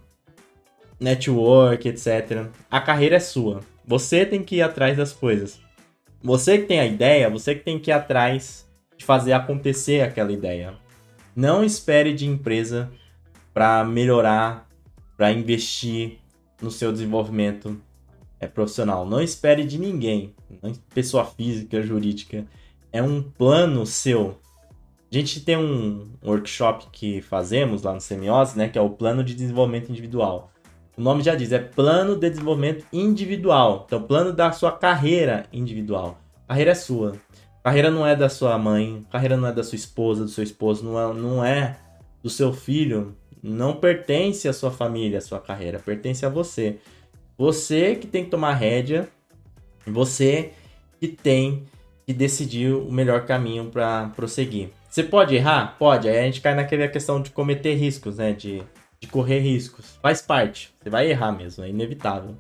network, 0.98 1.88
etc., 1.88 2.48
a 2.68 2.80
carreira 2.80 3.14
é 3.14 3.20
sua. 3.20 3.60
Você 3.86 4.26
tem 4.26 4.42
que 4.42 4.56
ir 4.56 4.62
atrás 4.62 4.96
das 4.96 5.12
coisas. 5.12 5.60
Você 6.20 6.58
que 6.58 6.66
tem 6.66 6.80
a 6.80 6.86
ideia, 6.86 7.30
você 7.30 7.54
que 7.54 7.62
tem 7.62 7.78
que 7.78 7.92
ir 7.92 7.94
atrás 7.94 8.68
de 8.98 9.04
fazer 9.04 9.34
acontecer 9.34 10.00
aquela 10.00 10.32
ideia. 10.32 10.74
Não 11.36 11.62
espere 11.62 12.12
de 12.12 12.26
empresa 12.26 12.90
para 13.54 13.84
melhorar, 13.84 14.68
para 15.16 15.30
investir 15.30 16.18
no 16.60 16.72
seu 16.72 16.90
desenvolvimento 16.90 17.80
é 18.42 18.48
profissional. 18.48 19.06
Não 19.06 19.22
espere 19.22 19.64
de 19.64 19.78
ninguém, 19.78 20.34
pessoa 20.92 21.24
física, 21.24 21.80
jurídica. 21.80 22.44
É 22.92 23.00
um 23.00 23.22
plano 23.22 23.86
seu. 23.86 24.36
A 25.10 25.14
gente 25.14 25.40
tem 25.40 25.56
um 25.56 26.10
workshop 26.24 26.86
que 26.90 27.22
fazemos 27.22 27.82
lá 27.82 27.94
no 27.94 28.00
Semiose, 28.00 28.58
né, 28.58 28.68
que 28.68 28.76
é 28.76 28.80
o 28.80 28.90
plano 28.90 29.22
de 29.22 29.34
desenvolvimento 29.34 29.90
individual. 29.90 30.50
O 30.96 31.00
nome 31.00 31.22
já 31.22 31.34
diz, 31.34 31.52
é 31.52 31.58
plano 31.58 32.16
de 32.16 32.28
desenvolvimento 32.28 32.84
individual. 32.92 33.84
Então, 33.86 34.02
plano 34.02 34.32
da 34.32 34.50
sua 34.50 34.72
carreira 34.72 35.46
individual. 35.52 36.18
Carreira 36.48 36.72
é 36.72 36.74
sua. 36.74 37.12
Carreira 37.62 37.90
não 37.90 38.04
é 38.04 38.16
da 38.16 38.28
sua 38.28 38.58
mãe, 38.58 39.06
carreira 39.10 39.36
não 39.36 39.48
é 39.48 39.52
da 39.52 39.62
sua 39.62 39.76
esposa, 39.76 40.24
do 40.24 40.30
seu 40.30 40.42
esposo, 40.42 40.84
não 40.84 40.98
é, 40.98 41.14
não 41.14 41.44
é 41.44 41.78
do 42.22 42.28
seu 42.28 42.52
filho. 42.52 43.16
Não 43.40 43.76
pertence 43.76 44.48
à 44.48 44.52
sua 44.52 44.70
família, 44.70 45.18
a 45.18 45.20
sua 45.22 45.40
carreira, 45.40 45.78
pertence 45.78 46.26
a 46.26 46.28
você. 46.28 46.78
Você 47.42 47.96
que 47.96 48.06
tem 48.06 48.24
que 48.24 48.30
tomar 48.30 48.54
rédea, 48.54 49.08
você 49.84 50.52
que 51.00 51.08
tem 51.08 51.64
que 52.06 52.12
decidir 52.12 52.72
o 52.72 52.92
melhor 52.92 53.26
caminho 53.26 53.64
para 53.64 54.10
prosseguir. 54.14 54.68
Você 54.88 55.02
pode 55.02 55.34
errar? 55.34 55.74
Pode. 55.76 56.08
Aí 56.08 56.20
a 56.20 56.22
gente 56.22 56.40
cai 56.40 56.54
naquela 56.54 56.86
questão 56.86 57.20
de 57.20 57.32
cometer 57.32 57.74
riscos, 57.74 58.18
né? 58.18 58.32
De, 58.32 58.62
de 59.00 59.08
correr 59.08 59.40
riscos. 59.40 59.98
Faz 60.00 60.22
parte. 60.22 60.72
Você 60.80 60.88
vai 60.88 61.10
errar 61.10 61.32
mesmo, 61.32 61.64
é 61.64 61.68
inevitável. 61.68 62.36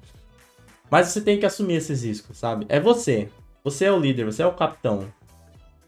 Mas 0.88 1.08
você 1.08 1.20
tem 1.20 1.36
que 1.36 1.46
assumir 1.46 1.74
esses 1.74 2.04
riscos, 2.04 2.38
sabe? 2.38 2.64
É 2.68 2.78
você. 2.78 3.28
Você 3.64 3.86
é 3.86 3.92
o 3.92 3.98
líder, 3.98 4.26
você 4.26 4.44
é 4.44 4.46
o 4.46 4.54
capitão. 4.54 5.12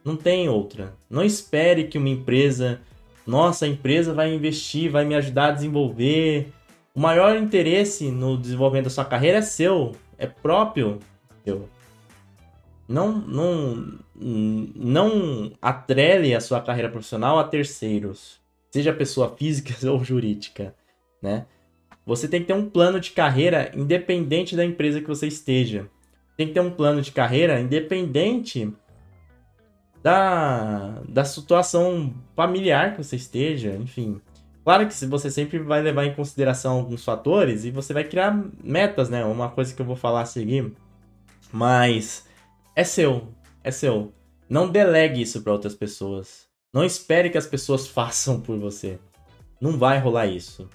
Não 0.05 0.17
tem 0.17 0.49
outra. 0.49 0.93
Não 1.09 1.23
espere 1.23 1.85
que 1.85 1.99
uma 1.99 2.09
empresa. 2.09 2.81
Nossa, 3.25 3.65
a 3.65 3.69
empresa 3.69 4.13
vai 4.13 4.35
investir, 4.35 4.91
vai 4.91 5.05
me 5.05 5.15
ajudar 5.15 5.51
a 5.51 5.53
desenvolver 5.53 6.53
o 6.95 7.01
maior 7.01 7.37
interesse 7.37 8.11
no 8.11 8.39
desenvolvimento 8.39 8.85
da 8.85 8.91
sua 8.91 9.05
carreira 9.05 9.39
é 9.39 9.43
seu, 9.43 9.97
é 10.17 10.27
próprio 10.27 11.01
seu. 11.45 11.69
Não, 12.87 13.13
não, 13.13 13.99
não 14.15 15.53
atrele 15.61 16.35
a 16.35 16.41
sua 16.41 16.61
carreira 16.61 16.91
profissional 16.91 17.39
a 17.39 17.45
terceiros, 17.45 18.41
seja 18.71 18.93
pessoa 18.93 19.35
física 19.37 19.75
ou 19.91 20.05
jurídica, 20.05 20.75
né? 21.21 21.47
Você 22.07 22.29
tem 22.29 22.43
que 22.43 22.47
ter 22.47 22.53
um 22.53 22.69
plano 22.69 23.01
de 23.01 23.13
carreira 23.13 23.73
independente 23.75 24.55
da 24.55 24.65
empresa 24.65 25.01
que 25.01 25.09
você 25.09 25.27
esteja. 25.27 25.89
Tem 26.37 26.47
que 26.47 26.53
ter 26.53 26.61
um 26.61 26.71
plano 26.71 27.01
de 27.01 27.11
carreira 27.11 27.59
independente 27.61 28.71
da, 30.03 31.01
da 31.09 31.25
situação 31.25 32.13
familiar 32.37 32.93
que 32.93 33.03
você 33.03 33.17
esteja, 33.17 33.71
enfim. 33.75 34.21
Claro 34.65 34.89
que 34.89 34.95
você 35.07 35.31
sempre 35.31 35.59
vai 35.59 35.83
levar 35.83 36.07
em 36.07 36.15
consideração 36.15 36.77
alguns 36.79 37.05
fatores 37.05 37.65
e 37.65 37.71
você 37.71 37.93
vai 37.93 38.03
criar 38.03 38.35
metas, 38.63 39.11
né? 39.11 39.23
Uma 39.23 39.51
coisa 39.51 39.75
que 39.75 39.83
eu 39.83 39.85
vou 39.85 39.95
falar 39.95 40.23
a 40.23 40.27
seguir. 40.27 40.73
Mas 41.53 42.27
é 42.75 42.83
seu, 42.83 43.29
é 43.63 43.71
seu. 43.71 44.13
Não 44.49 44.69
delegue 44.69 45.21
isso 45.21 45.43
para 45.43 45.53
outras 45.53 45.75
pessoas. 45.75 46.47
Não 46.73 46.83
espere 46.83 47.29
que 47.29 47.37
as 47.37 47.47
pessoas 47.47 47.87
façam 47.89 48.41
por 48.41 48.59
você. 48.59 48.99
Não 49.61 49.79
vai 49.79 49.99
rolar 49.99 50.27
isso. 50.27 50.69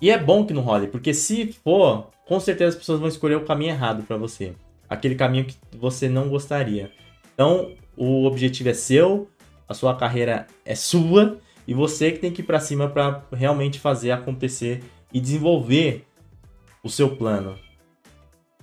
E 0.00 0.10
é 0.10 0.18
bom 0.18 0.44
que 0.44 0.52
não 0.52 0.62
role, 0.62 0.88
porque 0.88 1.14
se 1.14 1.52
for, 1.52 2.10
com 2.26 2.40
certeza 2.40 2.70
as 2.70 2.76
pessoas 2.76 2.98
vão 2.98 3.08
escolher 3.08 3.36
o 3.36 3.44
caminho 3.44 3.70
errado 3.70 4.02
para 4.02 4.16
você. 4.16 4.54
aquele 4.88 5.14
caminho 5.14 5.44
que 5.44 5.56
você 5.76 6.08
não 6.08 6.28
gostaria. 6.28 6.90
Então, 7.32 7.74
o 7.96 8.24
objetivo 8.24 8.70
é 8.70 8.74
seu, 8.74 9.30
a 9.68 9.74
sua 9.74 9.94
carreira 9.94 10.48
é 10.64 10.74
sua 10.74 11.38
e 11.70 11.74
você 11.74 12.10
que 12.10 12.18
tem 12.18 12.32
que 12.32 12.42
ir 12.42 12.44
para 12.44 12.58
cima 12.58 12.88
para 12.88 13.22
realmente 13.32 13.78
fazer 13.78 14.10
acontecer 14.10 14.82
e 15.12 15.20
desenvolver 15.20 16.04
o 16.82 16.90
seu 16.90 17.14
plano. 17.14 17.56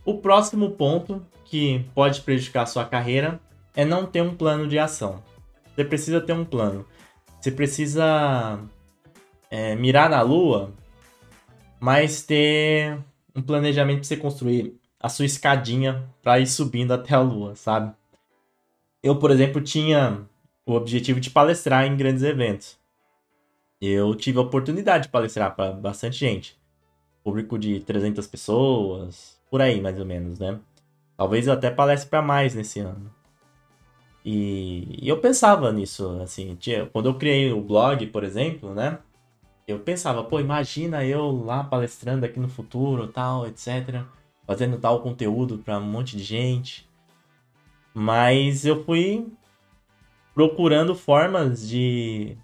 O 0.03 0.15
próximo 0.15 0.71
ponto 0.71 1.25
que 1.45 1.85
pode 1.95 2.19
prejudicar 2.19 2.65
sua 2.65 2.83
carreira 2.83 3.39
é 3.73 3.85
não 3.85 4.05
ter 4.05 4.21
um 4.21 4.35
plano 4.35 4.67
de 4.67 4.77
ação. 4.77 5.23
Você 5.73 5.85
precisa 5.85 6.19
ter 6.19 6.33
um 6.33 6.43
plano. 6.43 6.85
Você 7.39 7.49
precisa 7.49 8.59
é, 9.49 9.73
mirar 9.77 10.09
na 10.09 10.21
lua, 10.21 10.73
mas 11.79 12.23
ter 12.23 12.97
um 13.33 13.41
planejamento 13.41 13.99
para 13.99 14.07
você 14.07 14.17
construir 14.17 14.77
a 14.99 15.07
sua 15.07 15.23
escadinha 15.23 16.03
para 16.21 16.41
ir 16.41 16.47
subindo 16.47 16.93
até 16.93 17.15
a 17.15 17.21
lua, 17.21 17.55
sabe? 17.55 17.93
Eu, 19.01 19.15
por 19.15 19.31
exemplo, 19.31 19.61
tinha 19.61 20.27
o 20.65 20.73
objetivo 20.73 21.21
de 21.21 21.29
palestrar 21.29 21.85
em 21.85 21.95
grandes 21.95 22.23
eventos. 22.23 22.76
Eu 23.81 24.15
tive 24.15 24.39
a 24.39 24.41
oportunidade 24.41 25.03
de 25.05 25.09
palestrar 25.09 25.55
para 25.55 25.71
bastante 25.71 26.17
gente. 26.17 26.59
Público 27.23 27.57
de 27.59 27.79
300 27.81 28.25
pessoas, 28.27 29.39
por 29.49 29.61
aí 29.61 29.79
mais 29.81 29.99
ou 29.99 30.05
menos, 30.05 30.39
né? 30.39 30.59
Talvez 31.15 31.47
eu 31.47 31.53
até 31.53 31.69
palestre 31.69 32.09
para 32.09 32.21
mais 32.21 32.55
nesse 32.55 32.79
ano. 32.79 33.11
E, 34.23 34.99
e, 35.01 35.07
eu 35.07 35.19
pensava 35.19 35.71
nisso, 35.71 36.19
assim, 36.21 36.55
tinha, 36.55 36.85
quando 36.87 37.07
eu 37.07 37.15
criei 37.15 37.51
o 37.53 37.61
blog, 37.61 38.05
por 38.07 38.23
exemplo, 38.23 38.73
né? 38.73 38.99
Eu 39.67 39.79
pensava, 39.79 40.23
pô, 40.23 40.39
imagina 40.39 41.05
eu 41.05 41.31
lá 41.31 41.63
palestrando 41.63 42.25
aqui 42.25 42.39
no 42.39 42.49
futuro, 42.49 43.07
tal, 43.07 43.47
etc. 43.47 44.03
Fazendo 44.45 44.77
tal 44.79 45.01
conteúdo 45.01 45.59
para 45.59 45.77
um 45.77 45.85
monte 45.85 46.17
de 46.17 46.23
gente. 46.23 46.89
Mas 47.93 48.65
eu 48.65 48.83
fui 48.85 49.27
procurando 50.33 50.93
formas 50.95 51.67
de, 51.67 52.37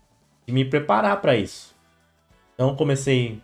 de 0.46 0.54
me 0.54 0.66
preparar 0.66 1.22
para 1.22 1.36
isso. 1.36 1.76
Então 2.54 2.76
comecei 2.76 3.42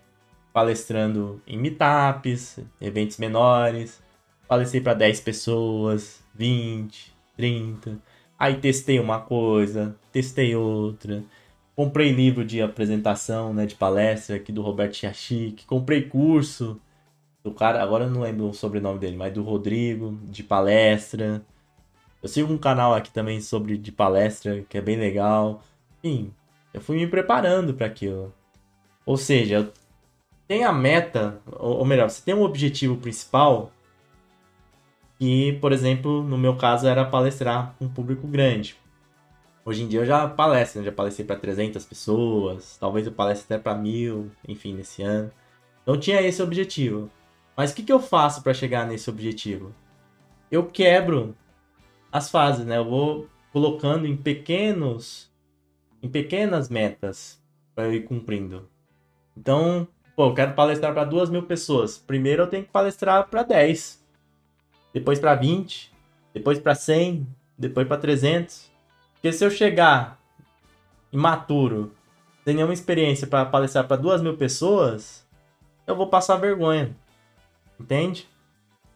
palestrando 0.54 1.42
em 1.48 1.58
meetups, 1.58 2.60
eventos 2.82 3.18
menores, 3.18 4.02
palestrei 4.48 4.82
para 4.82 4.94
10 4.94 5.20
pessoas, 5.22 6.24
20, 6.36 7.14
30 7.36 8.00
Aí 8.40 8.56
testei 8.56 9.00
uma 9.02 9.20
coisa, 9.20 9.98
testei 10.14 10.56
outra. 10.56 11.24
Comprei 11.76 12.12
livro 12.12 12.46
de 12.46 12.62
apresentação, 12.62 13.54
né, 13.54 13.66
de 13.66 13.76
palestra 13.76 14.38
aqui 14.38 14.52
do 14.52 14.62
Roberto 14.62 14.96
Chiachique. 14.96 15.66
Comprei 15.66 16.04
curso 16.04 16.80
do 17.44 17.52
cara, 17.54 17.84
agora 17.84 18.06
eu 18.06 18.10
não 18.12 18.22
lembro 18.22 18.48
o 18.50 18.54
sobrenome 18.54 19.00
dele, 19.00 19.18
mas 19.18 19.34
do 19.34 19.44
Rodrigo, 19.44 20.18
de 20.24 20.42
palestra. 20.44 21.46
Eu 22.24 22.30
sigo 22.30 22.52
um 22.54 22.58
canal 22.58 22.94
aqui 22.94 23.12
também 23.12 23.42
sobre 23.42 23.78
de 23.78 23.92
palestra, 23.92 24.64
que 24.70 24.78
é 24.78 24.82
bem 24.82 24.98
legal. 24.98 25.62
Enfim, 26.02 26.34
eu 26.74 26.82
fui 26.82 26.98
me 26.98 27.08
preparando 27.08 27.74
para 27.74 27.88
aquilo. 27.88 28.34
Ou 29.06 29.18
seja, 29.18 29.72
tem 30.48 30.64
a 30.64 30.72
meta, 30.72 31.42
ou 31.52 31.86
melhor, 31.86 32.10
você 32.10 32.24
tem 32.24 32.34
um 32.34 32.44
objetivo 32.44 32.98
principal 32.98 33.72
que, 35.18 35.54
por 35.60 35.72
exemplo, 35.72 36.24
no 36.24 36.38
meu 36.38 36.56
caso 36.56 36.88
era 36.88 37.04
palestrar 37.06 37.76
com 37.78 37.86
um 37.86 37.90
público 37.90 38.26
grande. 38.28 38.78
Hoje 39.66 39.84
em 39.84 39.88
dia 39.88 40.00
eu 40.00 40.06
já 40.06 40.28
palestro, 40.28 40.80
né? 40.80 40.86
já 40.86 40.92
palestrei 40.92 41.28
para 41.28 41.36
300 41.36 41.86
pessoas, 41.86 42.78
talvez 42.80 43.06
eu 43.06 43.12
palestre 43.12 43.54
até 43.54 43.62
para 43.62 43.78
mil, 43.78 44.32
enfim, 44.48 44.74
nesse 44.74 45.04
ano. 45.04 45.32
Então 45.84 46.00
tinha 46.00 46.22
esse 46.22 46.42
objetivo. 46.42 47.12
Mas 47.56 47.72
o 47.72 47.76
que, 47.76 47.84
que 47.84 47.92
eu 47.92 48.00
faço 48.00 48.42
para 48.42 48.54
chegar 48.54 48.88
nesse 48.88 49.10
objetivo? 49.10 49.76
Eu 50.50 50.66
quebro 50.66 51.36
as 52.12 52.32
fases, 52.32 52.66
né? 52.66 52.78
Eu 52.78 52.86
vou 52.86 53.28
colocando 53.52 54.08
em 54.08 54.16
pequenos, 54.16 55.29
em 56.02 56.10
pequenas 56.10 56.70
metas 56.70 57.42
para 57.76 57.86
eu 57.86 57.94
ir 57.94 58.02
cumprindo. 58.02 58.70
Então, 59.38 59.88
pô, 60.16 60.28
eu 60.28 60.34
quero 60.34 60.54
palestrar 60.54 60.94
para 60.94 61.06
duas 61.06 61.30
mil 61.30 61.44
pessoas. 61.44 61.98
Primeiro 61.98 62.44
eu 62.44 62.48
tenho 62.48 62.64
que 62.64 62.72
palestrar 62.72 63.28
para 63.30 63.44
10 63.44 64.00
depois 64.94 65.20
para 65.20 65.36
20, 65.36 65.92
depois 66.34 66.60
para 66.60 66.76
100, 66.76 67.28
depois 67.58 67.88
para 67.88 67.98
300. 67.98 68.72
Porque 69.14 69.32
se 69.32 69.46
eu 69.46 69.52
chegar 69.52 70.20
imaturo, 71.12 71.94
sem 72.44 72.56
nenhuma 72.56 72.74
experiência 72.74 73.28
para 73.28 73.46
palestrar 73.46 73.88
para 73.88 73.98
duas 73.98 74.22
mil 74.22 74.38
pessoas, 74.38 75.26
eu 75.86 75.96
vou 75.96 76.08
passar 76.08 76.38
vergonha. 76.38 76.96
Entende? 77.80 78.28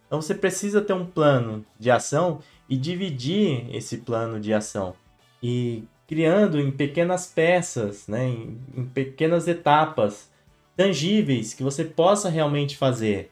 Então 0.08 0.22
você 0.22 0.36
precisa 0.36 0.82
ter 0.82 0.94
um 0.94 1.06
plano 1.06 1.66
de 1.80 1.89
ação 1.89 2.39
e 2.68 2.78
dividir 2.78 3.74
esse 3.76 3.98
plano 3.98 4.39
de 4.39 4.54
ação. 4.54 4.96
E 5.42 5.84
criando 6.13 6.60
em 6.60 6.69
pequenas 6.69 7.26
peças, 7.26 8.08
né, 8.08 8.28
em, 8.28 8.60
em 8.78 8.86
pequenas 8.86 9.47
etapas 9.47 10.30
tangíveis 10.78 11.56
que 11.56 11.63
você 11.63 11.84
possa 11.84 12.30
realmente 12.30 12.78
fazer. 12.78 13.32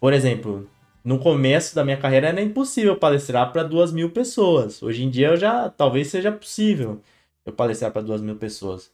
Por 0.00 0.12
exemplo, 0.12 0.68
no 1.04 1.20
começo 1.20 1.76
da 1.76 1.84
minha 1.84 1.96
carreira 1.96 2.26
era 2.26 2.42
impossível 2.42 2.96
palestrar 2.96 3.52
para 3.52 3.62
duas 3.62 3.92
mil 3.92 4.10
pessoas. 4.10 4.82
Hoje 4.82 5.04
em 5.04 5.10
dia 5.10 5.28
eu 5.28 5.36
já 5.36 5.68
talvez 5.68 6.08
seja 6.08 6.32
possível 6.32 7.00
eu 7.46 7.52
palestrar 7.52 7.92
para 7.92 8.02
duas 8.02 8.20
mil 8.20 8.34
pessoas. 8.34 8.90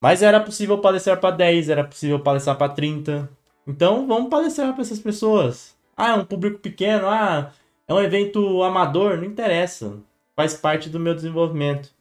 Mas 0.00 0.22
era 0.22 0.38
possível 0.38 0.78
palestrar 0.78 1.18
para 1.18 1.34
10, 1.34 1.70
era 1.70 1.82
possível 1.82 2.20
palestrar 2.20 2.56
para 2.56 2.72
30. 2.72 3.28
Então 3.66 4.06
vamos 4.06 4.30
palestrar 4.30 4.72
para 4.74 4.82
essas 4.82 5.00
pessoas. 5.00 5.74
Ah, 5.96 6.10
é 6.10 6.14
um 6.14 6.24
público 6.24 6.60
pequeno, 6.60 7.08
ah, 7.08 7.50
é 7.88 7.92
um 7.92 8.00
evento 8.00 8.62
amador, 8.62 9.16
não 9.16 9.24
interessa. 9.24 9.98
Faz 10.36 10.54
parte 10.54 10.88
do 10.88 11.00
meu 11.00 11.16
desenvolvimento. 11.16 11.92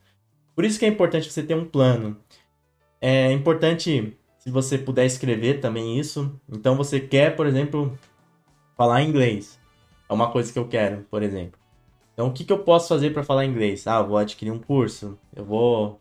Por 0.56 0.66
isso 0.66 0.78
que 0.80 0.86
é 0.86 0.88
importante 0.88 1.32
você 1.32 1.44
ter 1.44 1.56
um 1.56 1.66
plano. 1.66 2.18
É 3.02 3.32
importante 3.32 4.18
se 4.38 4.52
você 4.52 4.78
puder 4.78 5.06
escrever 5.06 5.60
também 5.60 6.00
isso. 6.00 6.40
Então 6.52 6.76
você 6.76 7.00
quer, 7.00 7.36
por 7.36 7.48
exemplo, 7.48 7.98
falar 8.78 9.02
inglês. 9.02 9.60
É 10.10 10.14
uma 10.14 10.32
coisa 10.32 10.52
que 10.52 10.60
eu 10.60 10.68
quero, 10.68 11.06
por 11.10 11.24
exemplo. 11.24 11.60
Então, 12.14 12.28
o 12.28 12.32
que, 12.32 12.44
que 12.44 12.54
eu 12.54 12.60
posso 12.60 12.88
fazer 12.88 13.12
para 13.12 13.24
falar 13.24 13.46
inglês? 13.46 13.88
Ah, 13.88 14.02
vou 14.02 14.18
adquirir 14.18 14.52
um 14.52 14.60
curso, 14.60 15.18
eu 15.36 15.44
vou 15.44 16.00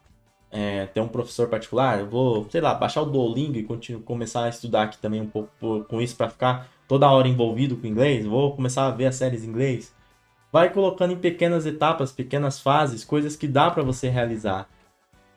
é, 0.51 0.85
ter 0.87 1.01
um 1.01 1.09
professor 1.09 1.49
particular, 1.49 2.01
eu 2.01 2.09
vou, 2.09 2.47
sei 2.51 2.61
lá, 2.61 2.75
baixar 2.75 3.01
o 3.01 3.07
Duolingo 3.07 3.57
e 3.57 3.63
continuo, 3.63 4.03
começar 4.03 4.45
a 4.45 4.49
estudar 4.51 4.83
aqui 4.83 4.99
também 4.99 5.23
um 5.23 5.27
pouco 5.27 5.85
com 5.85 6.01
isso 6.01 6.15
para 6.15 6.29
ficar 6.29 6.69
toda 6.87 7.11
hora 7.11 7.27
envolvido 7.27 7.77
com 7.77 7.87
inglês. 7.87 8.27
Vou 8.27 8.55
começar 8.55 8.87
a 8.87 8.91
ver 8.91 9.07
as 9.07 9.17
séries 9.17 9.43
em 9.43 9.49
inglês. 9.49 9.95
Vai 10.53 10.71
colocando 10.71 11.15
em 11.15 11.19
pequenas 11.19 11.65
etapas, 11.65 12.13
pequenas 12.13 12.61
fases, 12.61 13.05
coisas 13.05 13.35
que 13.35 13.49
dá 13.49 13.71
para 13.71 13.83
você 13.83 14.11
realizar, 14.11 14.69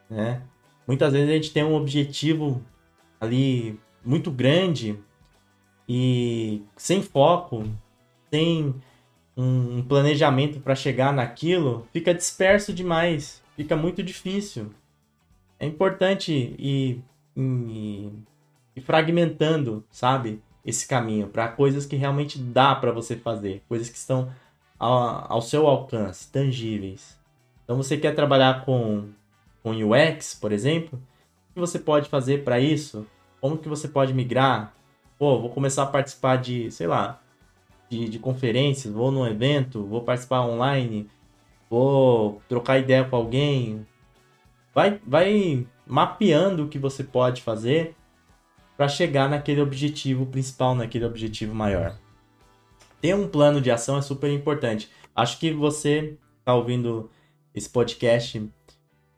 né? 0.10 0.42
Muitas 0.86 1.14
vezes 1.14 1.30
a 1.30 1.34
gente 1.34 1.54
tem 1.54 1.64
um 1.64 1.74
objetivo 1.74 2.62
ali 3.20 3.80
muito 4.04 4.30
grande 4.30 5.00
e 5.88 6.62
sem 6.76 7.02
foco, 7.02 7.64
sem 8.30 8.76
um 9.38 9.82
planejamento 9.84 10.60
para 10.60 10.76
chegar 10.76 11.14
naquilo, 11.14 11.88
fica 11.92 12.14
disperso 12.14 12.74
demais, 12.74 13.42
fica 13.56 13.76
muito 13.76 14.04
difícil. 14.04 14.72
É 15.58 15.66
importante 15.66 16.56
ir, 16.60 17.02
fragmentando, 18.84 19.84
sabe, 19.90 20.42
esse 20.66 20.88
caminho 20.88 21.28
para 21.28 21.48
coisas 21.48 21.86
que 21.86 21.96
realmente 21.96 22.38
dá 22.38 22.76
para 22.76 22.92
você 22.92 23.16
fazer, 23.16 23.64
coisas 23.68 23.90
que 23.90 23.98
estão 23.98 24.32
ao, 24.80 25.42
seu 25.42 25.68
alcance, 25.68 26.32
tangíveis. 26.32 27.18
Então 27.64 27.78
você 27.78 27.98
quer 27.98 28.14
trabalhar 28.14 28.66
com, 28.66 29.10
com 29.64 29.72
UX, 29.72 30.36
por 30.36 30.52
exemplo, 30.52 31.00
o 31.50 31.54
que 31.54 31.60
você 31.60 31.80
pode 31.80 32.10
fazer 32.10 32.44
para 32.44 32.60
isso? 32.60 33.06
Como 33.42 33.58
que 33.58 33.70
você 33.70 33.88
pode 33.88 34.14
migrar? 34.14 34.76
pô, 35.18 35.40
vou 35.40 35.50
começar 35.50 35.84
a 35.84 35.88
participar 35.88 36.38
de, 36.38 36.70
sei 36.72 36.88
lá, 36.88 37.22
de, 37.90 38.10
de 38.10 38.20
conferências, 38.20 38.94
vou 38.94 39.12
num 39.12 39.26
evento, 39.26 39.84
vou 39.86 40.02
participar 40.02 40.42
online, 40.42 41.10
vou 41.70 42.42
trocar 42.48 42.80
ideia 42.80 43.04
com 43.04 43.16
alguém. 43.16 43.86
Vai, 44.74 45.00
vai 45.06 45.66
mapeando 45.88 46.66
o 46.66 46.68
que 46.68 46.80
você 46.80 47.04
pode 47.04 47.42
fazer 47.42 47.96
para 48.76 48.88
chegar 48.88 49.30
naquele 49.30 49.62
objetivo 49.62 50.26
principal, 50.26 50.76
naquele 50.76 51.06
objetivo 51.06 51.56
maior. 51.56 51.96
Ter 53.02 53.14
um 53.14 53.28
plano 53.28 53.62
de 53.62 53.72
ação 53.72 53.98
é 53.98 54.02
super 54.02 54.32
importante. 54.32 54.90
Acho 55.16 55.40
que 55.40 55.52
você 55.52 56.18
está 56.42 56.54
ouvindo 56.54 57.10
esse 57.54 57.70
podcast 57.70 58.50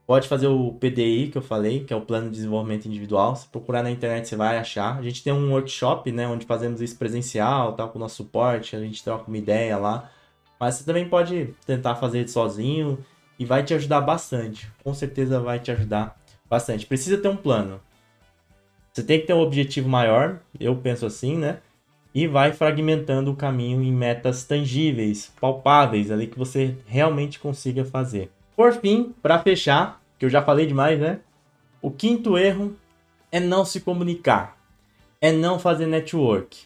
Pode 0.08 0.30
fazer 0.30 0.48
o 0.48 0.72
PDI 0.72 1.28
que 1.30 1.38
eu 1.38 1.42
falei, 1.42 1.84
que 1.84 1.92
é 1.92 1.96
o 1.96 2.00
Plano 2.00 2.30
de 2.30 2.36
Desenvolvimento 2.38 2.86
Individual. 2.86 3.36
Se 3.36 3.46
procurar 3.46 3.84
na 3.84 3.92
internet, 3.92 4.26
você 4.26 4.38
vai 4.38 4.58
achar. 4.58 4.98
A 4.98 5.02
gente 5.02 5.22
tem 5.22 5.34
um 5.34 5.52
workshop, 5.52 6.10
né, 6.14 6.26
onde 6.26 6.46
fazemos 6.46 6.80
isso 6.80 6.96
presencial, 6.96 7.74
tal, 7.74 7.90
com 7.90 7.98
o 7.98 8.02
nosso 8.02 8.16
suporte, 8.16 8.74
a 8.74 8.80
gente 8.80 9.04
troca 9.04 9.28
uma 9.28 9.38
ideia 9.38 9.78
lá. 9.78 10.10
Mas 10.58 10.76
você 10.76 10.86
também 10.86 11.10
pode 11.10 11.54
tentar 11.66 11.96
fazer 11.96 12.26
sozinho 12.30 13.04
e 13.38 13.44
vai 13.44 13.64
te 13.64 13.74
ajudar 13.74 14.00
bastante. 14.00 14.72
Com 14.82 14.94
certeza 14.94 15.42
vai 15.42 15.60
te 15.60 15.72
ajudar 15.72 16.18
bastante. 16.50 16.86
Precisa 16.86 17.18
ter 17.18 17.28
um 17.28 17.36
plano. 17.36 17.82
Você 18.94 19.04
tem 19.04 19.20
que 19.20 19.28
ter 19.28 19.34
um 19.34 19.42
objetivo 19.42 19.90
maior, 19.90 20.40
eu 20.58 20.74
penso 20.78 21.06
assim, 21.06 21.36
né? 21.36 21.60
E 22.18 22.26
vai 22.26 22.52
fragmentando 22.52 23.30
o 23.30 23.36
caminho 23.36 23.84
em 23.84 23.94
metas 23.94 24.44
tangíveis, 24.44 25.32
palpáveis, 25.40 26.10
ali 26.10 26.26
que 26.26 26.36
você 26.36 26.76
realmente 26.88 27.38
consiga 27.38 27.86
fazer. 27.86 28.32
Por 28.56 28.74
fim, 28.74 29.14
para 29.22 29.38
fechar, 29.38 30.02
que 30.18 30.26
eu 30.26 30.30
já 30.30 30.42
falei 30.42 30.66
demais, 30.66 31.00
né? 31.00 31.20
O 31.80 31.92
quinto 31.92 32.36
erro 32.36 32.76
é 33.32 33.40
não 33.40 33.64
se 33.64 33.82
comunicar, 33.82 34.58
é 35.22 35.32
não 35.32 35.60
fazer 35.60 35.86
network. 35.86 36.66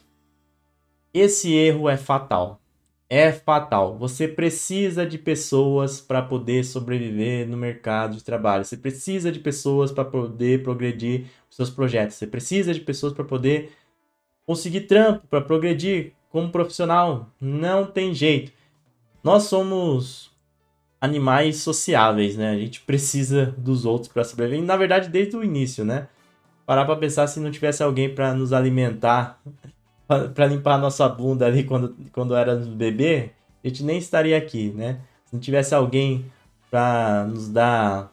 Esse 1.14 1.54
erro 1.54 1.90
é 1.90 1.98
fatal. 1.98 2.62
É 3.10 3.30
fatal. 3.34 3.98
Você 3.98 4.30
precisa 4.30 5.06
de 5.06 5.18
pessoas 5.18 6.00
para 6.00 6.22
poder 6.22 6.64
sobreviver 6.64 7.46
no 7.46 7.58
mercado 7.58 8.16
de 8.16 8.24
trabalho. 8.24 8.64
Você 8.64 8.78
precisa 8.78 9.30
de 9.30 9.40
pessoas 9.42 9.92
para 9.92 10.06
poder 10.06 10.64
progredir 10.64 11.26
seus 11.50 11.70
projetos. 11.70 12.16
Você 12.16 12.26
precisa 12.26 12.74
de 12.74 12.80
pessoas 12.80 13.12
para 13.12 13.26
poder 13.26 13.74
conseguir 14.52 14.82
trampo, 14.82 15.26
para 15.30 15.40
progredir 15.40 16.12
como 16.30 16.52
profissional. 16.52 17.30
Não 17.40 17.86
tem 17.86 18.14
jeito. 18.14 18.52
Nós 19.24 19.44
somos 19.44 20.30
animais 21.00 21.58
sociáveis, 21.58 22.36
né? 22.36 22.52
A 22.52 22.58
gente 22.58 22.82
precisa 22.82 23.56
dos 23.58 23.86
outros 23.86 24.12
para 24.12 24.26
sobreviver. 24.26 24.62
Na 24.62 24.76
verdade, 24.76 25.08
desde 25.08 25.38
o 25.38 25.44
início, 25.44 25.86
né? 25.86 26.10
Parar 26.66 26.84
para 26.84 26.98
pensar 26.98 27.28
se 27.28 27.40
não 27.40 27.50
tivesse 27.50 27.82
alguém 27.82 28.14
para 28.14 28.34
nos 28.34 28.52
alimentar, 28.52 29.42
para 30.36 30.48
limpar 30.48 30.76
a 30.76 30.80
nossa 30.80 31.08
bunda 31.08 31.46
ali 31.46 31.64
quando, 31.64 31.96
quando 32.12 32.36
era 32.36 32.58
bebê, 32.58 33.32
a 33.64 33.68
gente 33.70 33.84
nem 33.84 33.98
estaria 33.98 34.38
aqui, 34.38 34.70
né? 34.72 35.00
Se 35.26 35.34
não 35.34 35.40
tivesse 35.40 35.74
alguém 35.74 36.26
para 36.70 37.26
nos 37.26 37.48
dar 37.48 38.12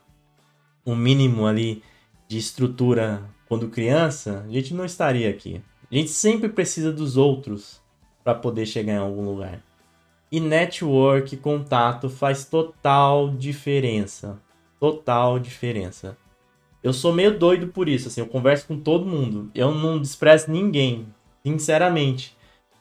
um 0.87 0.95
mínimo 0.95 1.49
ali 1.49 1.83
de 2.29 2.39
estrutura 2.39 3.25
quando 3.49 3.69
criança, 3.69 4.45
a 4.49 4.53
gente 4.53 4.73
não 4.73 4.85
estaria 4.85 5.29
aqui. 5.29 5.61
A 5.91 5.95
gente 5.95 6.11
sempre 6.11 6.49
precisa 6.49 6.93
dos 6.93 7.17
outros 7.17 7.81
para 8.23 8.35
poder 8.35 8.67
chegar 8.67 8.95
em 8.95 8.99
algum 8.99 9.25
lugar. 9.25 9.63
E 10.31 10.39
network, 10.41 11.37
contato 11.39 12.11
faz 12.11 12.45
total 12.45 13.31
diferença. 13.31 14.39
Total 14.79 15.39
diferença. 15.39 16.17
Eu 16.83 16.93
sou 16.93 17.13
meio 17.13 17.39
doido 17.39 17.69
por 17.69 17.89
isso, 17.89 18.09
assim, 18.09 18.21
eu 18.21 18.27
converso 18.27 18.67
com 18.67 18.79
todo 18.79 19.07
mundo. 19.07 19.51
Eu 19.55 19.75
não 19.75 19.99
desprezo 19.99 20.51
ninguém, 20.51 21.07
sinceramente. 21.43 22.37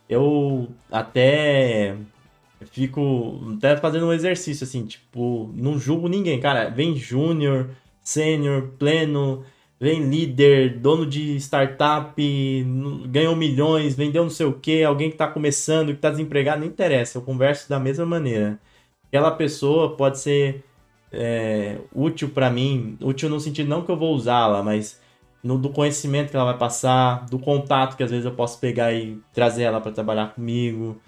Eu 0.09 0.69
até 0.91 1.97
fico 2.71 3.41
até 3.57 3.77
fazendo 3.77 4.07
um 4.07 4.13
exercício 4.13 4.63
assim, 4.63 4.85
tipo, 4.85 5.51
não 5.55 5.79
julgo 5.79 6.07
ninguém, 6.07 6.39
cara. 6.39 6.69
Vem 6.69 6.95
júnior, 6.95 7.69
sênior, 8.01 8.73
pleno, 8.77 9.43
vem 9.80 10.09
líder, 10.09 10.80
dono 10.80 11.05
de 11.05 11.36
startup, 11.38 12.13
ganhou 13.09 13.36
milhões, 13.36 13.95
vendeu 13.95 14.23
não 14.23 14.30
sei 14.30 14.45
o 14.45 14.53
que, 14.53 14.84
alguém 14.84 15.09
que 15.09 15.15
está 15.15 15.28
começando, 15.28 15.88
que 15.89 15.93
está 15.93 16.09
desempregado, 16.09 16.61
não 16.61 16.67
interessa, 16.67 17.17
eu 17.17 17.21
converso 17.21 17.69
da 17.69 17.80
mesma 17.80 18.05
maneira. 18.05 18.59
Aquela 19.07 19.32
pessoa 19.32 19.95
pode 19.95 20.19
ser 20.19 20.63
é, 21.11 21.80
útil 21.93 22.30
para 22.30 22.49
mim, 22.49 22.97
útil 23.01 23.30
no 23.30 23.39
sentido 23.39 23.69
não 23.69 23.84
que 23.84 23.91
eu 23.91 23.97
vou 23.97 24.13
usá-la, 24.13 24.63
mas 24.63 24.99
no, 25.43 25.57
do 25.57 25.69
conhecimento 25.69 26.32
que 26.32 26.36
ela 26.36 26.45
vai 26.45 26.57
passar, 26.57 27.25
do 27.28 27.39
contato 27.39 27.95
que 27.95 28.03
às 28.03 28.11
vezes 28.11 28.25
eu 28.25 28.34
posso 28.34 28.59
pegar 28.59 28.93
e 28.93 29.21
trazer 29.34 29.63
ela 29.63 29.80
para 29.80 29.91
trabalhar 29.91 30.34
comigo, 30.34 30.99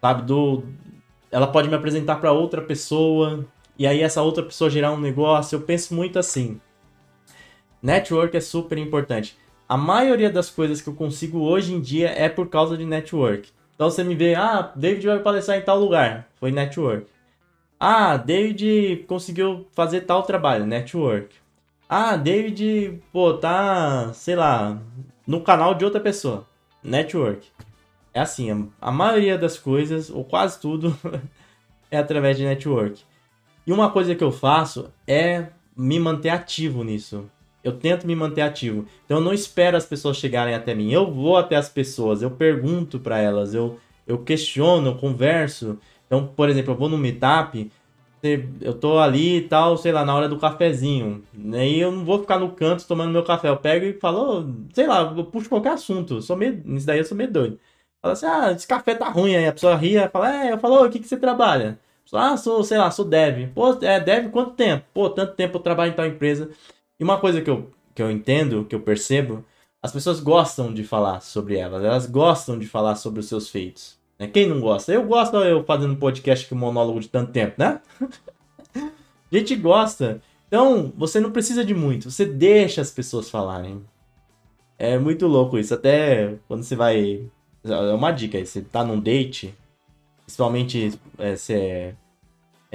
sabe? 0.00 0.22
Do, 0.22 0.64
ela 1.30 1.46
pode 1.46 1.68
me 1.68 1.74
apresentar 1.74 2.16
para 2.16 2.32
outra 2.32 2.62
pessoa 2.62 3.44
e 3.78 3.86
aí 3.86 4.00
essa 4.00 4.22
outra 4.22 4.42
pessoa 4.42 4.70
gerar 4.70 4.92
um 4.92 5.00
negócio. 5.00 5.56
Eu 5.56 5.62
penso 5.62 5.94
muito 5.94 6.18
assim. 6.18 6.60
Network 7.84 8.34
é 8.34 8.40
super 8.40 8.78
importante. 8.78 9.36
A 9.68 9.76
maioria 9.76 10.30
das 10.30 10.48
coisas 10.48 10.80
que 10.80 10.88
eu 10.88 10.94
consigo 10.94 11.40
hoje 11.40 11.74
em 11.74 11.82
dia 11.82 12.08
é 12.08 12.30
por 12.30 12.48
causa 12.48 12.78
de 12.78 12.86
network. 12.86 13.50
Então 13.74 13.90
você 13.90 14.02
me 14.02 14.14
vê, 14.14 14.34
ah, 14.34 14.72
David 14.74 15.06
vai 15.06 15.18
palestrar 15.18 15.58
em 15.58 15.62
tal 15.62 15.78
lugar. 15.78 16.26
Foi 16.36 16.50
network. 16.50 17.06
Ah, 17.78 18.16
David 18.16 19.04
conseguiu 19.06 19.66
fazer 19.72 20.00
tal 20.00 20.22
trabalho. 20.22 20.64
Network. 20.64 21.36
Ah, 21.86 22.16
David, 22.16 23.02
pô, 23.12 23.34
tá, 23.34 24.14
sei 24.14 24.34
lá, 24.34 24.80
no 25.26 25.42
canal 25.42 25.74
de 25.74 25.84
outra 25.84 26.00
pessoa. 26.00 26.46
Network. 26.82 27.48
É 28.14 28.20
assim, 28.20 28.70
a 28.80 28.90
maioria 28.90 29.36
das 29.36 29.58
coisas, 29.58 30.08
ou 30.08 30.24
quase 30.24 30.58
tudo, 30.58 30.96
é 31.90 31.98
através 31.98 32.38
de 32.38 32.44
network. 32.44 33.02
E 33.66 33.72
uma 33.72 33.90
coisa 33.90 34.14
que 34.14 34.24
eu 34.24 34.32
faço 34.32 34.90
é 35.06 35.48
me 35.76 36.00
manter 36.00 36.30
ativo 36.30 36.82
nisso. 36.82 37.28
Eu 37.64 37.72
tento 37.72 38.06
me 38.06 38.14
manter 38.14 38.42
ativo. 38.42 38.86
Então 39.04 39.18
eu 39.18 39.24
não 39.24 39.32
espero 39.32 39.76
as 39.76 39.86
pessoas 39.86 40.18
chegarem 40.18 40.54
até 40.54 40.74
mim. 40.74 40.92
Eu 40.92 41.10
vou 41.10 41.36
até 41.36 41.56
as 41.56 41.68
pessoas, 41.68 42.22
eu 42.22 42.30
pergunto 42.30 43.00
para 43.00 43.18
elas, 43.18 43.54
eu, 43.54 43.78
eu 44.06 44.18
questiono, 44.18 44.88
eu 44.88 44.96
converso. 44.96 45.78
Então, 46.06 46.26
por 46.26 46.48
exemplo, 46.48 46.72
eu 46.72 46.76
vou 46.76 46.88
no 46.88 46.98
meetup, 46.98 47.70
eu 48.60 48.74
tô 48.74 48.98
ali 48.98 49.38
e 49.38 49.48
tal, 49.48 49.76
sei 49.76 49.92
lá, 49.92 50.04
na 50.04 50.14
hora 50.14 50.28
do 50.28 50.38
cafezinho. 50.38 51.22
Aí 51.52 51.80
eu 51.80 51.92
não 51.92 52.04
vou 52.04 52.20
ficar 52.20 52.38
no 52.38 52.52
canto 52.52 52.86
tomando 52.86 53.12
meu 53.12 53.24
café. 53.24 53.48
Eu 53.48 53.56
pego 53.56 53.84
e 53.84 53.94
falo, 53.94 54.46
sei 54.72 54.86
lá, 54.86 55.12
eu 55.16 55.24
puxo 55.24 55.48
qualquer 55.48 55.72
assunto. 55.72 56.14
Eu 56.14 56.22
sou 56.22 56.36
meio, 56.36 56.62
nisso 56.64 56.86
daí 56.86 56.98
eu 56.98 57.04
sou 57.04 57.16
meio 57.16 57.30
doido. 57.30 57.58
Fala 58.00 58.12
assim, 58.12 58.26
ah, 58.26 58.52
esse 58.52 58.66
café 58.66 58.94
tá 58.94 59.08
ruim. 59.08 59.34
Aí 59.34 59.46
a 59.46 59.52
pessoa 59.52 59.76
ria, 59.76 60.08
fala, 60.10 60.46
é, 60.46 60.52
eu 60.52 60.58
falo, 60.58 60.84
o 60.84 60.90
que, 60.90 60.98
que 60.98 61.08
você 61.08 61.16
trabalha? 61.16 61.78
ah, 62.12 62.36
sou, 62.36 62.62
sei 62.62 62.78
lá, 62.78 62.90
sou 62.90 63.04
dev. 63.04 63.50
Pô, 63.54 63.72
é 63.82 63.98
dev 64.00 64.30
quanto 64.30 64.52
tempo? 64.52 64.84
Pô, 64.94 65.10
tanto 65.10 65.34
tempo 65.34 65.58
eu 65.58 65.62
trabalho 65.62 65.92
em 65.92 65.94
tal 65.94 66.06
empresa. 66.06 66.50
E 66.98 67.04
uma 67.04 67.18
coisa 67.18 67.40
que 67.40 67.50
eu, 67.50 67.70
que 67.94 68.02
eu 68.02 68.10
entendo, 68.10 68.64
que 68.64 68.74
eu 68.74 68.80
percebo, 68.80 69.44
as 69.82 69.92
pessoas 69.92 70.20
gostam 70.20 70.72
de 70.72 70.84
falar 70.84 71.20
sobre 71.20 71.56
elas, 71.56 71.84
elas 71.84 72.06
gostam 72.06 72.58
de 72.58 72.66
falar 72.66 72.96
sobre 72.96 73.20
os 73.20 73.26
seus 73.26 73.48
feitos. 73.48 73.98
Né? 74.18 74.26
Quem 74.28 74.48
não 74.48 74.60
gosta? 74.60 74.92
Eu 74.92 75.04
gosto 75.06 75.36
eu 75.38 75.64
fazendo 75.64 75.96
podcast 75.96 76.48
com 76.48 76.54
monólogo 76.54 77.00
de 77.00 77.08
tanto 77.08 77.32
tempo, 77.32 77.54
né? 77.58 77.80
A 78.74 79.36
gente 79.36 79.56
gosta. 79.56 80.22
Então, 80.46 80.92
você 80.96 81.18
não 81.18 81.32
precisa 81.32 81.64
de 81.64 81.74
muito, 81.74 82.10
você 82.10 82.24
deixa 82.24 82.80
as 82.80 82.90
pessoas 82.90 83.28
falarem. 83.28 83.84
É 84.78 84.98
muito 84.98 85.26
louco 85.26 85.58
isso. 85.58 85.74
Até 85.74 86.36
quando 86.46 86.62
você 86.62 86.76
vai. 86.76 87.28
É 87.64 87.94
uma 87.94 88.12
dica 88.12 88.38
aí, 88.38 88.46
você 88.46 88.60
tá 88.60 88.84
num 88.84 89.00
date, 89.00 89.54
principalmente 90.24 90.98
é, 91.18 91.34
você 91.34 91.54
é 91.54 91.94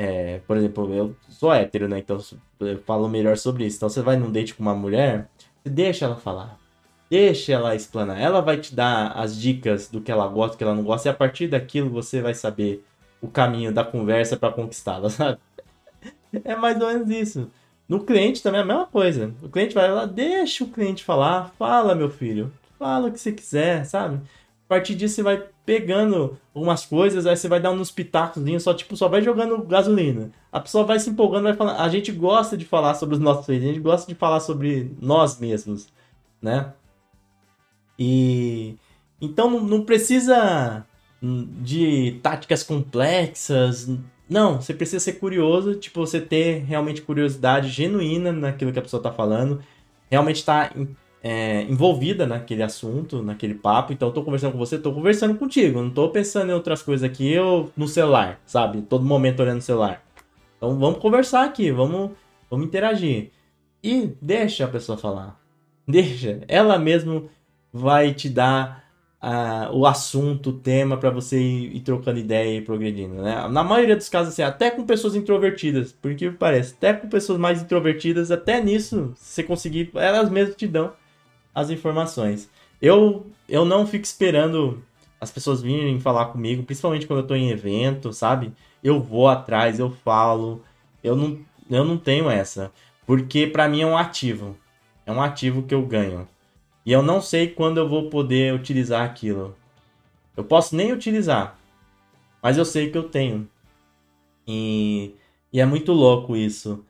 é, 0.02 0.40
por 0.48 0.56
exemplo, 0.56 0.94
eu 0.94 1.14
sou 1.28 1.52
hétero, 1.54 1.90
né? 1.90 2.00
Então 2.00 2.18
eu 2.60 2.80
falo 2.80 3.08
melhor 3.08 3.38
sobre 3.38 3.66
isso. 3.66 3.78
Então 3.78 3.90
você 3.90 4.02
vai 4.02 4.18
num 4.18 4.32
date 4.32 4.54
com 4.54 4.62
uma 4.62 4.76
mulher, 4.76 5.30
deixa 5.64 6.06
ela 6.06 6.16
falar. 6.16 6.58
Deixa 7.10 7.54
ela 7.54 7.76
explanar. 7.76 8.20
Ela 8.20 8.42
vai 8.42 8.58
te 8.58 8.76
dar 8.76 9.12
as 9.14 9.40
dicas 9.40 9.90
do 9.90 10.02
que 10.02 10.12
ela 10.12 10.28
gosta, 10.28 10.56
do 10.56 10.58
que 10.58 10.64
ela 10.64 10.76
não 10.76 10.84
gosta, 10.84 11.10
e 11.10 11.12
a 11.12 11.14
partir 11.14 11.48
daquilo 11.48 11.90
você 11.90 12.22
vai 12.22 12.34
saber 12.34 12.86
o 13.22 13.28
caminho 13.28 13.74
da 13.74 13.84
conversa 13.84 14.38
para 14.38 14.54
conquistá-la, 14.54 15.10
sabe? 15.10 15.40
É 16.44 16.56
mais 16.56 16.80
ou 16.80 16.88
menos 16.88 17.10
isso. 17.10 17.50
No 17.88 18.02
cliente 18.04 18.44
também 18.44 18.60
é 18.60 18.64
a 18.64 18.68
mesma 18.68 18.86
coisa. 18.86 19.34
O 19.42 19.50
cliente 19.50 19.74
vai 19.74 19.92
lá, 19.92 20.06
deixa 20.06 20.64
o 20.64 20.70
cliente 20.70 21.04
falar, 21.04 21.50
fala, 21.58 21.96
meu 21.96 22.10
filho, 22.10 22.54
fala 22.78 23.08
o 23.08 23.12
que 23.12 23.20
você 23.20 23.32
quiser, 23.32 23.84
sabe? 23.86 24.18
A 24.18 24.70
partir 24.70 24.94
disso 24.94 25.16
você 25.16 25.24
vai 25.24 25.44
pegando 25.66 26.38
algumas 26.54 26.86
coisas, 26.86 27.26
aí 27.26 27.36
você 27.36 27.48
vai 27.48 27.60
dar 27.60 27.72
uns 27.72 27.90
pitacos, 27.90 28.44
só 28.62 28.74
tipo, 28.74 28.96
só 28.96 29.08
vai 29.08 29.24
jogando 29.24 29.64
gasolina. 29.64 30.32
A 30.52 30.60
pessoa 30.60 30.84
vai 30.84 31.00
se 31.00 31.10
empolgando, 31.10 31.44
vai 31.44 31.56
falando. 31.56 31.80
A 31.80 31.90
gente 31.90 32.12
gosta 32.12 32.58
de 32.58 32.66
falar 32.66 32.96
sobre 32.96 33.16
os 33.16 33.22
nossos 33.22 33.46
feitos, 33.46 33.66
a 33.66 33.72
gente 33.72 33.82
gosta 33.82 34.12
de 34.12 34.18
falar 34.18 34.40
sobre 34.40 34.92
nós 35.00 35.40
mesmos, 35.40 35.88
né? 36.42 36.74
E 37.98 38.76
então 39.22 39.62
não 39.62 39.84
precisa 39.84 40.86
de 41.22 42.20
táticas 42.24 42.64
complexas. 42.64 43.90
Não, 44.30 44.62
você 44.62 44.74
precisa 44.74 45.04
ser 45.04 45.14
curioso, 45.14 45.76
tipo, 45.76 46.00
você 46.00 46.22
ter 46.22 46.64
realmente 46.64 47.02
curiosidade 47.02 47.70
genuína 47.70 48.32
naquilo 48.32 48.72
que 48.72 48.80
a 48.80 48.82
pessoa 48.82 49.02
tá 49.02 49.12
falando, 49.12 49.60
realmente 50.10 50.46
tá 50.46 50.72
é, 51.24 51.64
envolvida 51.64 52.26
naquele 52.28 52.64
assunto, 52.64 53.22
naquele 53.24 53.56
papo. 53.56 53.92
Então, 53.92 54.10
eu 54.10 54.14
tô 54.14 54.24
conversando 54.24 54.54
com 54.54 54.58
você, 54.60 54.78
tô 54.78 54.94
conversando 54.94 55.36
contigo. 55.36 55.82
Não 55.82 55.90
tô 55.90 56.10
pensando 56.10 56.52
em 56.52 56.54
outras 56.54 56.82
coisas 56.82 57.04
aqui 57.04 57.32
eu 57.32 57.72
no 57.76 57.88
celular, 57.88 58.40
sabe? 58.46 58.82
Todo 58.84 59.04
momento 59.04 59.42
olhando 59.42 59.56
no 59.56 59.62
celular. 59.62 60.04
Então, 60.60 60.78
vamos 60.78 61.00
conversar 61.00 61.46
aqui, 61.46 61.72
vamos, 61.72 62.12
vamos 62.52 62.68
interagir. 62.68 63.32
E 63.82 64.12
deixa 64.22 64.66
a 64.66 64.68
pessoa 64.68 64.98
falar. 64.98 65.40
Deixa. 65.88 66.42
Ela 66.48 66.78
mesmo 66.78 67.30
vai 67.72 68.14
te 68.14 68.30
dar 68.30 68.84
uh, 69.24 69.74
o 69.74 69.88
assunto, 69.88 70.50
o 70.50 70.60
tema 70.60 70.98
para 70.98 71.10
você 71.10 71.40
ir, 71.40 71.78
ir, 71.78 71.80
trocando 71.80 72.20
ideia 72.20 72.58
e 72.58 72.62
progredindo, 72.62 73.22
né? 73.22 73.48
Na 73.48 73.64
maioria 73.64 73.96
dos 73.96 74.10
casos, 74.10 74.34
assim, 74.34 74.44
até 74.44 74.70
com 74.70 74.86
pessoas 74.86 75.16
introvertidas, 75.16 75.94
porque 75.94 76.30
parece, 76.30 76.74
até 76.74 76.94
com 76.94 77.08
pessoas 77.08 77.40
mais 77.40 77.62
introvertidas, 77.62 78.30
até 78.30 78.62
nisso, 78.62 79.14
você 79.16 79.42
conseguir, 79.42 79.90
elas 79.96 80.30
mesmas 80.30 80.58
te 80.58 80.68
dão 80.68 80.94
as 81.56 81.70
informações. 81.70 82.50
Eu, 82.82 83.26
eu 83.48 83.66
não 83.66 83.88
fico 83.88 84.06
esperando 84.06 84.84
as 85.20 85.32
pessoas 85.32 85.62
virem 85.62 86.00
falar 86.00 86.28
comigo, 86.28 86.64
principalmente 86.64 87.06
quando 87.06 87.20
eu 87.20 87.28
tô 87.28 87.36
em 87.36 87.50
evento, 87.50 88.14
sabe? 88.14 88.54
Eu 88.84 89.02
vou 89.02 89.28
atrás, 89.28 89.80
eu 89.80 89.92
falo. 89.92 90.64
Eu 91.04 91.16
não, 91.16 91.40
eu 91.70 91.84
não 91.84 91.98
tenho 91.98 92.30
essa. 92.30 92.72
Porque 93.06 93.48
para 93.48 93.68
mim 93.68 93.82
é 93.82 93.86
um 93.86 93.98
ativo. 93.98 94.58
É 95.06 95.12
um 95.12 95.22
ativo 95.22 95.64
que 95.64 95.74
eu 95.74 95.86
ganho. 95.86 96.28
E 96.86 96.92
eu 96.92 97.02
não 97.02 97.22
sei 97.22 97.48
quando 97.48 97.78
eu 97.78 97.90
vou 97.90 98.10
poder 98.10 98.54
utilizar 98.54 99.04
aquilo. 99.04 99.56
Eu 100.36 100.44
posso 100.44 100.76
nem 100.76 100.94
utilizar, 100.94 101.60
mas 102.42 102.58
eu 102.58 102.64
sei 102.64 102.90
que 102.90 102.98
eu 102.98 103.10
tenho. 103.10 103.50
E, 104.48 105.16
e 105.52 105.60
é 105.60 105.66
muito 105.66 105.92
louco 105.92 106.36
isso. 106.36 106.86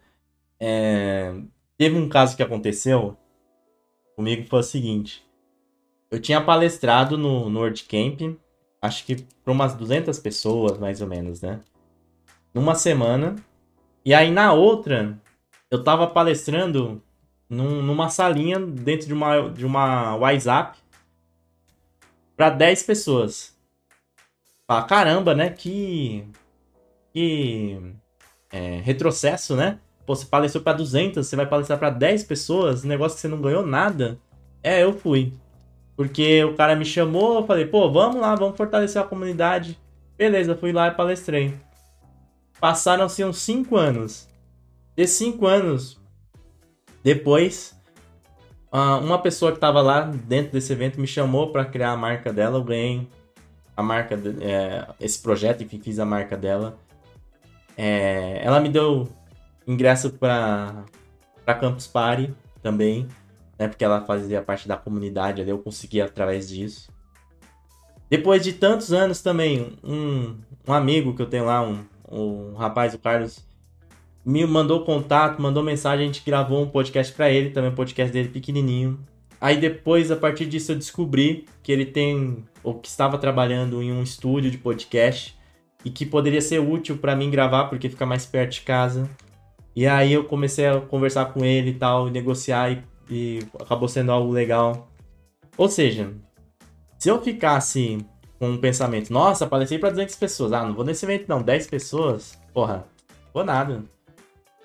É, 0.59 1.33
teve 1.77 1.97
um 1.97 2.07
caso 2.07 2.37
que 2.37 2.43
aconteceu 2.43 3.17
comigo 4.15 4.43
que 4.43 4.49
foi 4.49 4.59
o 4.59 4.63
seguinte. 4.63 5.25
Eu 6.11 6.19
tinha 6.19 6.41
palestrado 6.41 7.17
no, 7.17 7.49
WordCamp, 7.59 8.37
acho 8.81 9.05
que 9.05 9.17
para 9.43 9.53
umas 9.53 9.75
200 9.75 10.17
pessoas, 10.19 10.77
mais 10.77 11.01
ou 11.01 11.07
menos, 11.07 11.41
né? 11.41 11.59
Numa 12.53 12.73
semana. 12.73 13.35
E 14.03 14.13
aí 14.13 14.31
na 14.31 14.53
outra, 14.53 15.19
eu 15.69 15.83
tava 15.83 16.07
palestrando 16.07 17.01
num, 17.47 17.81
numa 17.81 18.09
salinha 18.09 18.59
dentro 18.59 19.07
de 19.07 19.13
uma, 19.13 19.49
de 19.49 19.65
uma 19.65 20.15
WhatsApp 20.15 20.79
para 22.35 22.49
10 22.49 22.83
pessoas. 22.83 23.55
Ah, 24.67 24.83
caramba, 24.83 25.35
né? 25.35 25.49
Que. 25.49 26.25
Que. 27.13 27.93
É, 28.51 28.79
retrocesso, 28.81 29.55
né? 29.55 29.79
Pô, 30.05 30.15
você 30.15 30.25
palestrou 30.25 30.63
para 30.63 30.77
200, 30.77 31.27
você 31.27 31.35
vai 31.35 31.45
palestrar 31.45 31.77
para 31.77 31.91
10 31.91 32.23
pessoas, 32.23 32.83
negócio 32.83 33.15
que 33.15 33.21
você 33.21 33.27
não 33.27 33.41
ganhou 33.41 33.65
nada. 33.65 34.19
É, 34.63 34.83
eu 34.83 34.93
fui. 34.93 35.33
Porque 35.99 36.41
o 36.45 36.55
cara 36.55 36.77
me 36.77 36.85
chamou, 36.85 37.41
eu 37.41 37.45
falei, 37.45 37.65
pô, 37.65 37.91
vamos 37.91 38.21
lá, 38.21 38.33
vamos 38.33 38.55
fortalecer 38.55 39.01
a 39.01 39.05
comunidade. 39.05 39.77
Beleza, 40.17 40.55
fui 40.55 40.71
lá 40.71 40.87
e 40.87 40.91
palestrei. 40.91 41.53
Passaram-se 42.57 43.21
uns 43.25 43.39
5 43.39 43.75
anos. 43.75 44.25
Desses 44.95 45.17
5 45.17 45.45
anos, 45.45 45.99
depois, 47.03 47.77
uma 48.71 49.19
pessoa 49.19 49.51
que 49.51 49.57
estava 49.57 49.81
lá 49.81 50.03
dentro 50.03 50.53
desse 50.53 50.71
evento 50.71 51.01
me 51.01 51.05
chamou 51.05 51.51
para 51.51 51.65
criar 51.65 51.91
a 51.91 51.97
marca 51.97 52.31
dela. 52.31 52.59
Eu 52.59 52.63
ganhei 52.63 53.05
a 53.75 53.83
marca, 53.83 54.17
é, 54.39 54.87
esse 55.01 55.21
projeto, 55.21 55.65
enfim, 55.65 55.81
fiz 55.81 55.99
a 55.99 56.05
marca 56.05 56.37
dela. 56.37 56.79
É, 57.75 58.39
ela 58.41 58.61
me 58.61 58.69
deu 58.69 59.09
ingresso 59.67 60.11
para 60.11 60.85
Campus 61.59 61.87
Party 61.87 62.33
também 62.61 63.05
né? 63.59 63.67
Porque 63.67 63.83
ela 63.83 64.05
fazia 64.05 64.41
parte 64.41 64.67
da 64.67 64.77
comunidade 64.77 65.41
ali, 65.41 65.51
eu 65.51 65.59
consegui 65.59 66.01
através 66.01 66.47
disso. 66.47 66.89
Depois 68.09 68.41
de 68.41 68.53
tantos 68.53 68.91
anos 68.93 69.21
também, 69.21 69.77
um, 69.83 70.35
um 70.67 70.73
amigo 70.73 71.13
que 71.13 71.21
eu 71.21 71.27
tenho 71.27 71.45
lá, 71.45 71.61
um, 71.61 71.85
um 72.09 72.53
rapaz, 72.55 72.93
o 72.93 72.97
Carlos, 72.97 73.45
me 74.25 74.45
mandou 74.47 74.83
contato, 74.83 75.41
mandou 75.41 75.61
mensagem, 75.61 76.05
a 76.05 76.07
gente 76.07 76.23
gravou 76.25 76.63
um 76.63 76.67
podcast 76.67 77.13
para 77.13 77.29
ele, 77.29 77.51
também 77.51 77.69
um 77.69 77.75
podcast 77.75 78.11
dele 78.11 78.29
pequenininho. 78.29 78.99
Aí 79.39 79.57
depois, 79.57 80.09
a 80.11 80.15
partir 80.15 80.45
disso, 80.45 80.71
eu 80.71 80.75
descobri 80.75 81.45
que 81.61 81.71
ele 81.71 81.85
tem, 81.85 82.43
ou 82.63 82.79
que 82.79 82.87
estava 82.87 83.17
trabalhando 83.17 83.81
em 83.81 83.91
um 83.91 84.01
estúdio 84.01 84.49
de 84.49 84.57
podcast 84.57 85.37
e 85.85 85.89
que 85.89 86.05
poderia 86.05 86.41
ser 86.41 86.59
útil 86.59 86.97
para 86.97 87.15
mim 87.15 87.29
gravar, 87.29 87.65
porque 87.65 87.89
fica 87.89 88.05
mais 88.05 88.25
perto 88.25 88.53
de 88.53 88.61
casa. 88.61 89.09
E 89.75 89.87
aí 89.87 90.11
eu 90.11 90.25
comecei 90.25 90.67
a 90.67 90.81
conversar 90.81 91.25
com 91.25 91.45
ele 91.45 91.69
e 91.69 91.73
tal, 91.75 92.09
negociar 92.09 92.71
e 92.71 92.83
e 93.09 93.39
acabou 93.59 93.87
sendo 93.87 94.11
algo 94.11 94.31
legal. 94.31 94.89
Ou 95.57 95.67
seja, 95.67 96.13
se 96.97 97.09
eu 97.09 97.21
ficasse 97.21 97.97
com 98.37 98.49
um 98.51 98.57
pensamento, 98.57 99.11
nossa, 99.11 99.45
apareci 99.45 99.77
para 99.77 99.89
200 99.89 100.15
pessoas, 100.15 100.53
ah, 100.53 100.63
não 100.63 100.73
vou 100.73 100.85
nesse 100.85 101.05
evento 101.05 101.25
não, 101.27 101.41
10 101.41 101.67
pessoas, 101.67 102.37
porra, 102.53 102.85
vou 103.33 103.43
nada, 103.43 103.83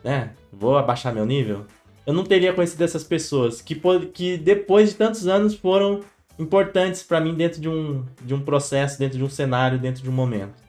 né? 0.03 0.33
Vou 0.53 0.77
abaixar 0.77 1.13
meu 1.13 1.27
nível. 1.27 1.67
Eu 2.07 2.13
não 2.13 2.25
teria 2.25 2.53
conhecido 2.53 2.85
essas 2.85 3.03
pessoas 3.03 3.63
que, 3.63 3.81
que 4.13 4.37
depois 4.37 4.91
de 4.91 4.97
tantos 4.97 5.27
anos 5.27 5.55
foram 5.55 6.01
importantes 6.39 7.03
para 7.03 7.21
mim 7.21 7.35
dentro 7.35 7.61
de 7.61 7.69
um, 7.69 8.05
de 8.23 8.35
um 8.35 8.41
processo, 8.41 8.99
dentro 8.99 9.17
de 9.17 9.25
um 9.25 9.31
cenário, 9.31 9.79
dentro 9.79 10.03
de 10.03 10.11
um 10.11 10.13
momento. 10.13 10.63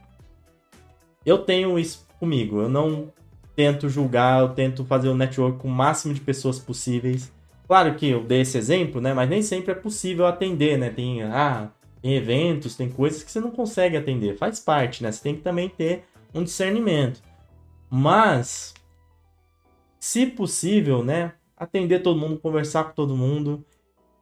Eu 1.26 1.40
tenho 1.40 1.78
isso 1.78 2.06
comigo, 2.20 2.62
eu 2.62 2.70
não 2.70 3.12
tento 3.56 3.90
julgar, 3.90 4.42
eu 4.42 4.50
tento 4.50 4.86
fazer 4.86 5.10
o 5.10 5.16
network 5.16 5.60
com 5.60 5.68
o 5.68 5.72
máximo 5.72 6.14
de 6.14 6.22
pessoas 6.22 6.60
possíveis. 6.60 7.32
Claro 7.68 7.96
que 7.96 8.10
eu 8.10 8.24
dei 8.24 8.42
esse 8.42 8.58
exemplo, 8.58 9.02
né? 9.02 9.14
Mas 9.14 9.30
nem 9.30 9.42
sempre 9.42 9.72
é 9.72 9.76
possível 9.76 10.26
atender, 10.26 10.78
né? 10.78 10.90
Tem, 10.90 11.24
ah, 11.24 11.72
tem 12.02 12.16
eventos, 12.16 12.76
tem 12.76 12.90
coisas 12.90 13.24
que 13.24 13.32
você 13.32 13.40
não 13.40 13.52
consegue 13.52 13.98
atender. 13.98 14.38
Faz 14.38 14.60
parte, 14.60 15.02
né? 15.02 15.12
Você 15.12 15.24
tem 15.24 15.36
que 15.36 15.42
também 15.42 15.68
ter 15.68 16.04
um 16.34 16.44
discernimento. 16.44 17.22
Mas, 17.90 18.74
se 20.00 20.28
possível, 20.28 21.04
né? 21.04 21.34
Atender 21.58 22.00
todo 22.00 22.20
mundo, 22.20 22.40
conversar 22.40 22.84
com 22.84 22.94
todo 22.94 23.16
mundo 23.16 23.66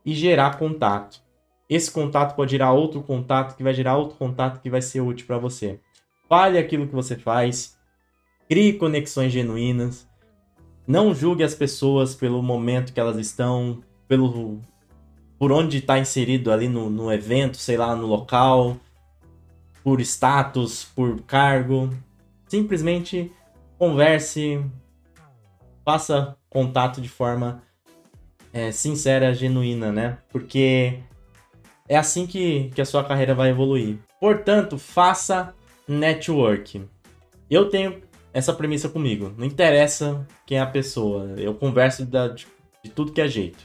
e 0.05 0.13
gerar 0.13 0.57
contato. 0.57 1.21
Esse 1.69 1.91
contato 1.91 2.35
pode 2.35 2.51
gerar 2.51 2.71
outro 2.71 3.01
contato, 3.01 3.57
que 3.57 3.63
vai 3.63 3.73
gerar 3.73 3.97
outro 3.97 4.15
contato 4.17 4.61
que 4.61 4.69
vai 4.69 4.81
ser 4.81 5.01
útil 5.01 5.25
para 5.25 5.37
você. 5.37 5.79
Fale 6.29 6.57
aquilo 6.57 6.87
que 6.87 6.93
você 6.93 7.17
faz, 7.17 7.77
crie 8.47 8.73
conexões 8.73 9.31
genuínas 9.31 10.07
não 10.85 11.13
julgue 11.13 11.43
as 11.43 11.55
pessoas 11.55 12.13
pelo 12.13 12.41
momento 12.41 12.93
que 12.93 12.99
elas 12.99 13.17
estão, 13.17 13.81
pelo 14.07 14.59
por 15.39 15.51
onde 15.51 15.79
está 15.79 15.99
inserido 15.99 16.51
ali 16.51 16.67
no, 16.69 16.89
no 16.89 17.11
evento, 17.11 17.57
sei 17.57 17.75
lá, 17.75 17.95
no 17.95 18.07
local, 18.07 18.77
por 19.83 19.99
status, 19.99 20.85
por 20.95 21.21
cargo. 21.21 21.89
Simplesmente 22.47 23.31
converse, 23.77 24.63
faça 25.83 26.37
contato 26.49 27.01
de 27.01 27.09
forma 27.09 27.61
é, 28.53 28.71
sincera, 28.71 29.33
genuína, 29.33 29.91
né? 29.91 30.17
Porque 30.29 30.99
é 31.89 31.97
assim 31.97 32.25
que, 32.25 32.69
que 32.73 32.81
a 32.81 32.85
sua 32.85 33.03
carreira 33.03 33.35
vai 33.35 33.49
evoluir. 33.49 33.97
Portanto, 34.21 34.77
faça 34.77 35.53
network. 35.87 36.87
Eu 37.49 37.69
tenho 37.69 38.01
essa 38.33 38.51
premissa 38.51 38.89
comigo. 38.89 39.31
Não 39.37 39.45
interessa 39.45 40.27
quem 40.45 40.57
é 40.57 40.61
a 40.61 40.65
pessoa. 40.65 41.35
Eu 41.37 41.53
converso 41.53 42.05
da, 42.05 42.29
de, 42.29 42.47
de 42.83 42.89
tudo 42.89 43.11
que 43.11 43.21
é 43.21 43.27
jeito. 43.27 43.63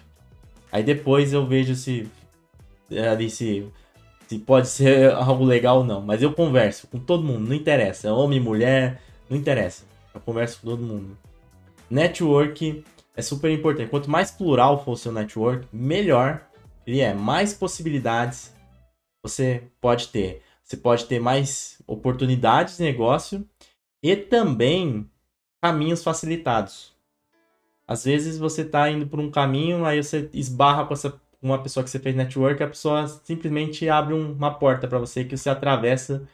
Aí 0.71 0.83
depois 0.83 1.33
eu 1.33 1.47
vejo 1.47 1.75
se 1.75 2.07
é, 2.91 3.09
ali 3.09 3.31
se, 3.31 3.67
se 4.27 4.39
pode 4.39 4.69
ser 4.69 5.11
algo 5.17 5.45
legal 5.45 5.79
ou 5.79 5.85
não. 5.85 6.03
Mas 6.03 6.23
eu 6.23 6.33
converso 6.33 6.87
com 6.87 6.99
todo 6.99 7.25
mundo, 7.25 7.49
não 7.49 7.57
interessa. 7.57 8.13
Homem, 8.13 8.39
mulher, 8.39 9.01
não 9.29 9.37
interessa. 9.37 9.85
Eu 10.15 10.21
converso 10.21 10.61
com 10.61 10.69
todo 10.69 10.83
mundo. 10.83 11.17
Network 11.91 12.85
é 13.17 13.23
super 13.23 13.51
importante. 13.51 13.89
Quanto 13.89 14.11
mais 14.11 14.31
plural 14.31 14.85
for 14.85 14.93
o 14.93 14.97
seu 14.97 15.11
network, 15.11 15.67
melhor 15.73 16.47
ele 16.87 17.01
é. 17.01 17.15
Mais 17.15 17.55
possibilidades 17.55 18.55
você 19.23 19.63
pode 19.81 20.09
ter. 20.09 20.43
Você 20.63 20.77
pode 20.77 21.07
ter 21.07 21.19
mais 21.19 21.81
oportunidades 21.87 22.77
de 22.77 22.83
negócio 22.83 23.47
e 24.03 24.17
também 24.17 25.09
caminhos 25.61 26.03
facilitados. 26.03 26.97
Às 27.87 28.05
vezes 28.05 28.39
você 28.39 28.63
está 28.63 28.91
indo 28.91 29.07
por 29.07 29.19
um 29.19 29.31
caminho, 29.31 29.85
aí 29.85 30.03
você 30.03 30.29
esbarra 30.33 30.85
com 30.85 30.93
essa, 30.93 31.21
uma 31.41 31.63
pessoa 31.63 31.83
que 31.83 31.91
você 31.91 31.99
fez 31.99 32.15
network, 32.15 32.63
a 32.63 32.69
pessoa 32.69 33.09
simplesmente 33.09 33.89
abre 33.89 34.15
um, 34.15 34.33
uma 34.33 34.55
porta 34.55 34.87
para 34.87 34.99
você 34.99 35.25
que 35.25 35.37
você 35.37 35.49
atravessa 35.49 36.29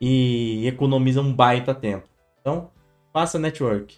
e 0.00 0.66
economiza 0.66 1.20
um 1.20 1.32
baita 1.32 1.74
tempo. 1.74 2.08
Então, 2.40 2.70
faça 3.12 3.38
network. 3.38 3.96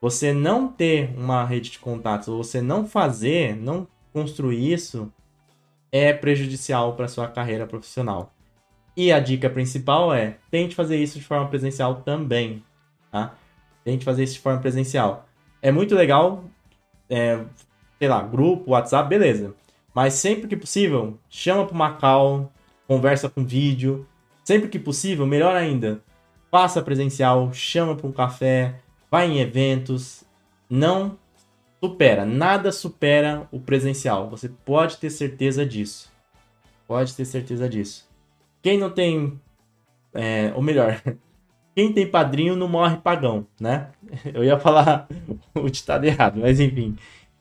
Você 0.00 0.32
não 0.32 0.68
ter 0.68 1.12
uma 1.16 1.44
rede 1.44 1.70
de 1.70 1.78
contatos, 1.78 2.28
você 2.28 2.60
não 2.60 2.86
fazer, 2.86 3.56
não 3.56 3.86
construir 4.12 4.72
isso, 4.72 5.12
é 5.90 6.12
prejudicial 6.12 6.94
para 6.94 7.08
sua 7.08 7.28
carreira 7.28 7.66
profissional. 7.66 8.32
E 8.98 9.12
a 9.12 9.20
dica 9.20 9.48
principal 9.48 10.12
é: 10.12 10.38
tente 10.50 10.74
fazer 10.74 10.96
isso 10.96 11.20
de 11.20 11.24
forma 11.24 11.46
presencial 11.46 12.02
também, 12.02 12.64
tá? 13.12 13.32
Tente 13.84 14.04
fazer 14.04 14.24
isso 14.24 14.34
de 14.34 14.40
forma 14.40 14.60
presencial. 14.60 15.28
É 15.62 15.70
muito 15.70 15.94
legal, 15.94 16.42
é, 17.08 17.38
sei 17.96 18.08
lá, 18.08 18.20
grupo, 18.20 18.72
WhatsApp, 18.72 19.08
beleza. 19.08 19.54
Mas 19.94 20.14
sempre 20.14 20.48
que 20.48 20.56
possível, 20.56 21.16
chama 21.30 21.64
para 21.64 21.74
uma 21.76 21.92
call, 21.92 22.52
conversa 22.88 23.28
com 23.28 23.44
vídeo. 23.46 24.04
Sempre 24.42 24.68
que 24.68 24.80
possível, 24.80 25.24
melhor 25.24 25.54
ainda, 25.54 26.02
faça 26.50 26.82
presencial, 26.82 27.52
chama 27.52 27.94
para 27.94 28.06
um 28.08 28.12
café, 28.12 28.80
vai 29.08 29.30
em 29.30 29.38
eventos. 29.38 30.24
Não 30.68 31.16
supera, 31.80 32.26
nada 32.26 32.72
supera 32.72 33.46
o 33.52 33.60
presencial. 33.60 34.28
Você 34.28 34.48
pode 34.48 34.96
ter 34.96 35.10
certeza 35.10 35.64
disso. 35.64 36.10
Pode 36.84 37.14
ter 37.14 37.24
certeza 37.24 37.68
disso. 37.68 38.07
Quem 38.62 38.78
não 38.78 38.90
tem. 38.90 39.40
É, 40.14 40.52
ou 40.54 40.62
melhor, 40.62 41.00
quem 41.74 41.92
tem 41.92 42.06
padrinho 42.06 42.56
não 42.56 42.68
morre 42.68 42.96
pagão, 42.96 43.46
né? 43.60 43.90
Eu 44.32 44.44
ia 44.44 44.58
falar 44.58 45.08
o 45.54 45.68
ditado 45.68 46.04
errado, 46.04 46.40
mas 46.40 46.60
enfim. 46.60 46.96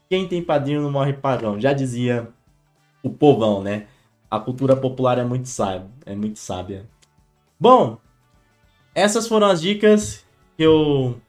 Quem 0.10 0.28
tem 0.28 0.42
padrinho 0.42 0.82
não 0.82 0.92
morre 0.92 1.14
pagão. 1.14 1.60
Já 1.60 1.74
dizia 1.74 2.30
o 3.04 3.10
povão, 3.10 3.62
né? 3.62 3.88
A 4.30 4.40
cultura 4.40 4.76
popular 4.76 5.18
é 5.18 5.24
muito 5.24 5.48
sábia. 5.48 5.88
É 6.06 6.16
muito 6.16 6.40
sábia. 6.40 6.86
Bom, 7.60 7.98
essas 8.94 9.28
foram 9.28 9.48
as 9.48 9.62
dicas 9.62 10.26
que 10.56 10.64
eu 10.64 11.20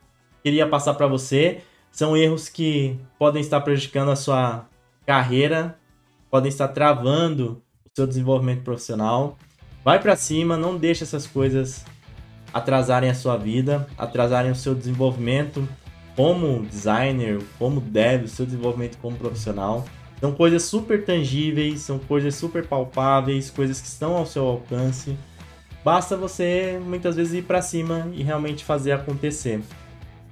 queria 0.42 0.66
passar 0.66 0.94
para 0.94 1.06
você. 1.06 1.62
São 1.90 2.16
erros 2.16 2.48
que 2.48 2.98
podem 3.18 3.40
estar 3.40 3.60
prejudicando 3.60 4.10
a 4.10 4.16
sua 4.16 4.66
carreira, 5.04 5.78
podem 6.30 6.48
estar 6.48 6.68
travando 6.68 7.62
seu 7.94 8.06
desenvolvimento 8.06 8.62
profissional. 8.62 9.36
Vai 9.84 10.00
para 10.00 10.16
cima, 10.16 10.56
não 10.56 10.76
deixe 10.76 11.04
essas 11.04 11.26
coisas 11.26 11.84
atrasarem 12.52 13.10
a 13.10 13.14
sua 13.14 13.36
vida, 13.36 13.86
atrasarem 13.96 14.50
o 14.50 14.56
seu 14.56 14.74
desenvolvimento 14.74 15.68
como 16.16 16.66
designer, 16.66 17.40
como 17.58 17.80
dev, 17.80 18.24
o 18.24 18.28
seu 18.28 18.44
desenvolvimento 18.44 18.98
como 18.98 19.16
profissional. 19.16 19.84
São 20.20 20.32
coisas 20.32 20.64
super 20.64 21.04
tangíveis, 21.04 21.80
são 21.82 21.98
coisas 21.98 22.34
super 22.34 22.66
palpáveis, 22.66 23.50
coisas 23.50 23.80
que 23.80 23.86
estão 23.86 24.16
ao 24.16 24.26
seu 24.26 24.44
alcance. 24.44 25.16
Basta 25.84 26.16
você 26.16 26.80
muitas 26.84 27.14
vezes 27.14 27.34
ir 27.34 27.42
para 27.42 27.62
cima 27.62 28.08
e 28.12 28.22
realmente 28.22 28.64
fazer 28.64 28.92
acontecer. 28.92 29.60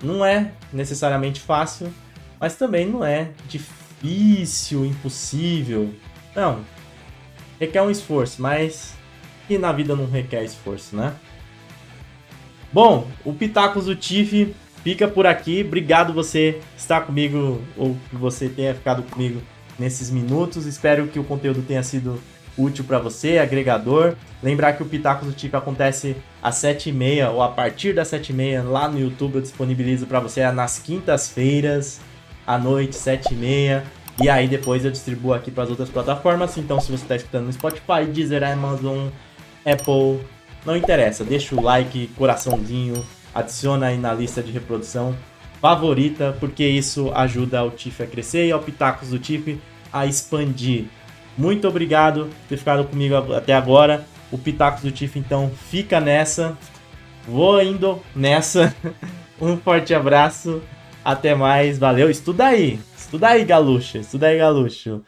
Não 0.02 0.24
é 0.24 0.50
necessariamente 0.72 1.40
fácil, 1.40 1.92
mas 2.40 2.56
também 2.56 2.84
não 2.84 3.04
é 3.04 3.30
difícil, 3.48 4.84
impossível. 4.84 5.94
Não. 6.34 6.64
Requer 7.60 7.82
um 7.82 7.90
esforço, 7.90 8.42
mas 8.42 8.94
que 9.46 9.58
na 9.58 9.72
vida 9.72 9.94
não 9.94 10.06
requer 10.06 10.44
esforço, 10.44 10.96
né? 10.96 11.14
Bom, 12.72 13.08
o 13.24 13.32
Pitacos 13.32 13.86
do 13.86 13.94
Tiff 13.94 14.54
fica 14.82 15.08
por 15.08 15.26
aqui. 15.26 15.64
Obrigado 15.66 16.12
você 16.12 16.60
estar 16.76 17.02
comigo 17.02 17.60
ou 17.76 17.96
que 18.10 18.16
você 18.16 18.48
tenha 18.48 18.74
ficado 18.74 19.02
comigo 19.02 19.40
nesses 19.78 20.10
minutos. 20.10 20.66
Espero 20.66 21.06
que 21.06 21.18
o 21.18 21.24
conteúdo 21.24 21.62
tenha 21.62 21.82
sido 21.82 22.20
útil 22.56 22.84
para 22.84 22.98
você, 22.98 23.38
agregador. 23.38 24.14
Lembrar 24.42 24.74
que 24.74 24.82
o 24.82 24.86
Pitacos 24.86 25.28
do 25.28 25.34
Tiff 25.34 25.54
acontece 25.54 26.16
às 26.42 26.56
7h30 26.56 27.30
ou 27.30 27.42
a 27.42 27.48
partir 27.48 27.94
das 27.94 28.08
7h30 28.10 28.64
lá 28.64 28.88
no 28.88 28.98
YouTube. 28.98 29.36
Eu 29.36 29.40
disponibilizo 29.40 30.06
para 30.06 30.20
você 30.20 30.48
nas 30.50 30.78
quintas-feiras, 30.78 32.00
à 32.46 32.58
noite, 32.58 32.96
7h30. 32.96 33.82
E 34.22 34.30
aí 34.30 34.48
depois 34.48 34.84
eu 34.84 34.90
distribuo 34.90 35.34
aqui 35.34 35.50
para 35.50 35.64
as 35.64 35.70
outras 35.70 35.90
plataformas. 35.90 36.56
Então, 36.56 36.80
se 36.80 36.90
você 36.90 37.02
está 37.02 37.16
escutando 37.16 37.46
no 37.46 37.52
Spotify, 37.52 38.06
Deezer, 38.10 38.42
Amazon, 38.42 39.08
Apple, 39.66 40.24
não 40.64 40.76
interessa, 40.76 41.24
deixa 41.24 41.56
o 41.56 41.60
like, 41.60 42.06
coraçãozinho, 42.16 43.04
adiciona 43.34 43.88
aí 43.88 43.98
na 43.98 44.14
lista 44.14 44.42
de 44.42 44.52
reprodução 44.52 45.16
favorita, 45.60 46.36
porque 46.38 46.64
isso 46.64 47.10
ajuda 47.12 47.64
o 47.64 47.70
TIF 47.70 48.02
a 48.02 48.06
crescer 48.06 48.46
e 48.46 48.52
ao 48.52 48.60
Pitacos 48.60 49.10
do 49.10 49.18
TIF 49.18 49.60
a 49.92 50.06
expandir. 50.06 50.84
Muito 51.36 51.66
obrigado 51.66 52.26
por 52.26 52.48
ter 52.48 52.56
ficado 52.56 52.84
comigo 52.84 53.16
até 53.34 53.54
agora. 53.54 54.06
O 54.30 54.38
Pitacos 54.38 54.82
do 54.82 54.90
TIF 54.90 55.18
então 55.18 55.50
fica 55.70 56.00
nessa. 56.00 56.56
Vou 57.26 57.60
indo 57.62 58.00
nessa. 58.14 58.74
Um 59.38 59.58
forte 59.58 59.92
abraço. 59.92 60.62
Até 61.04 61.34
mais. 61.34 61.78
Valeu. 61.78 62.08
Estuda 62.08 62.46
aí. 62.46 62.80
Estuda 62.96 63.28
aí, 63.28 63.44
galucho. 63.44 63.98
Estuda 63.98 64.28
aí, 64.28 64.38
galucho. 64.38 65.02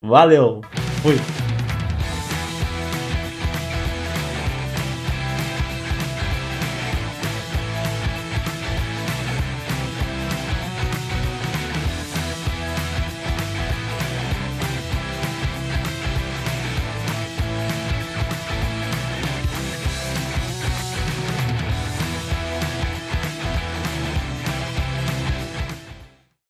Valeu. 0.00 0.60
Fui. 1.02 1.16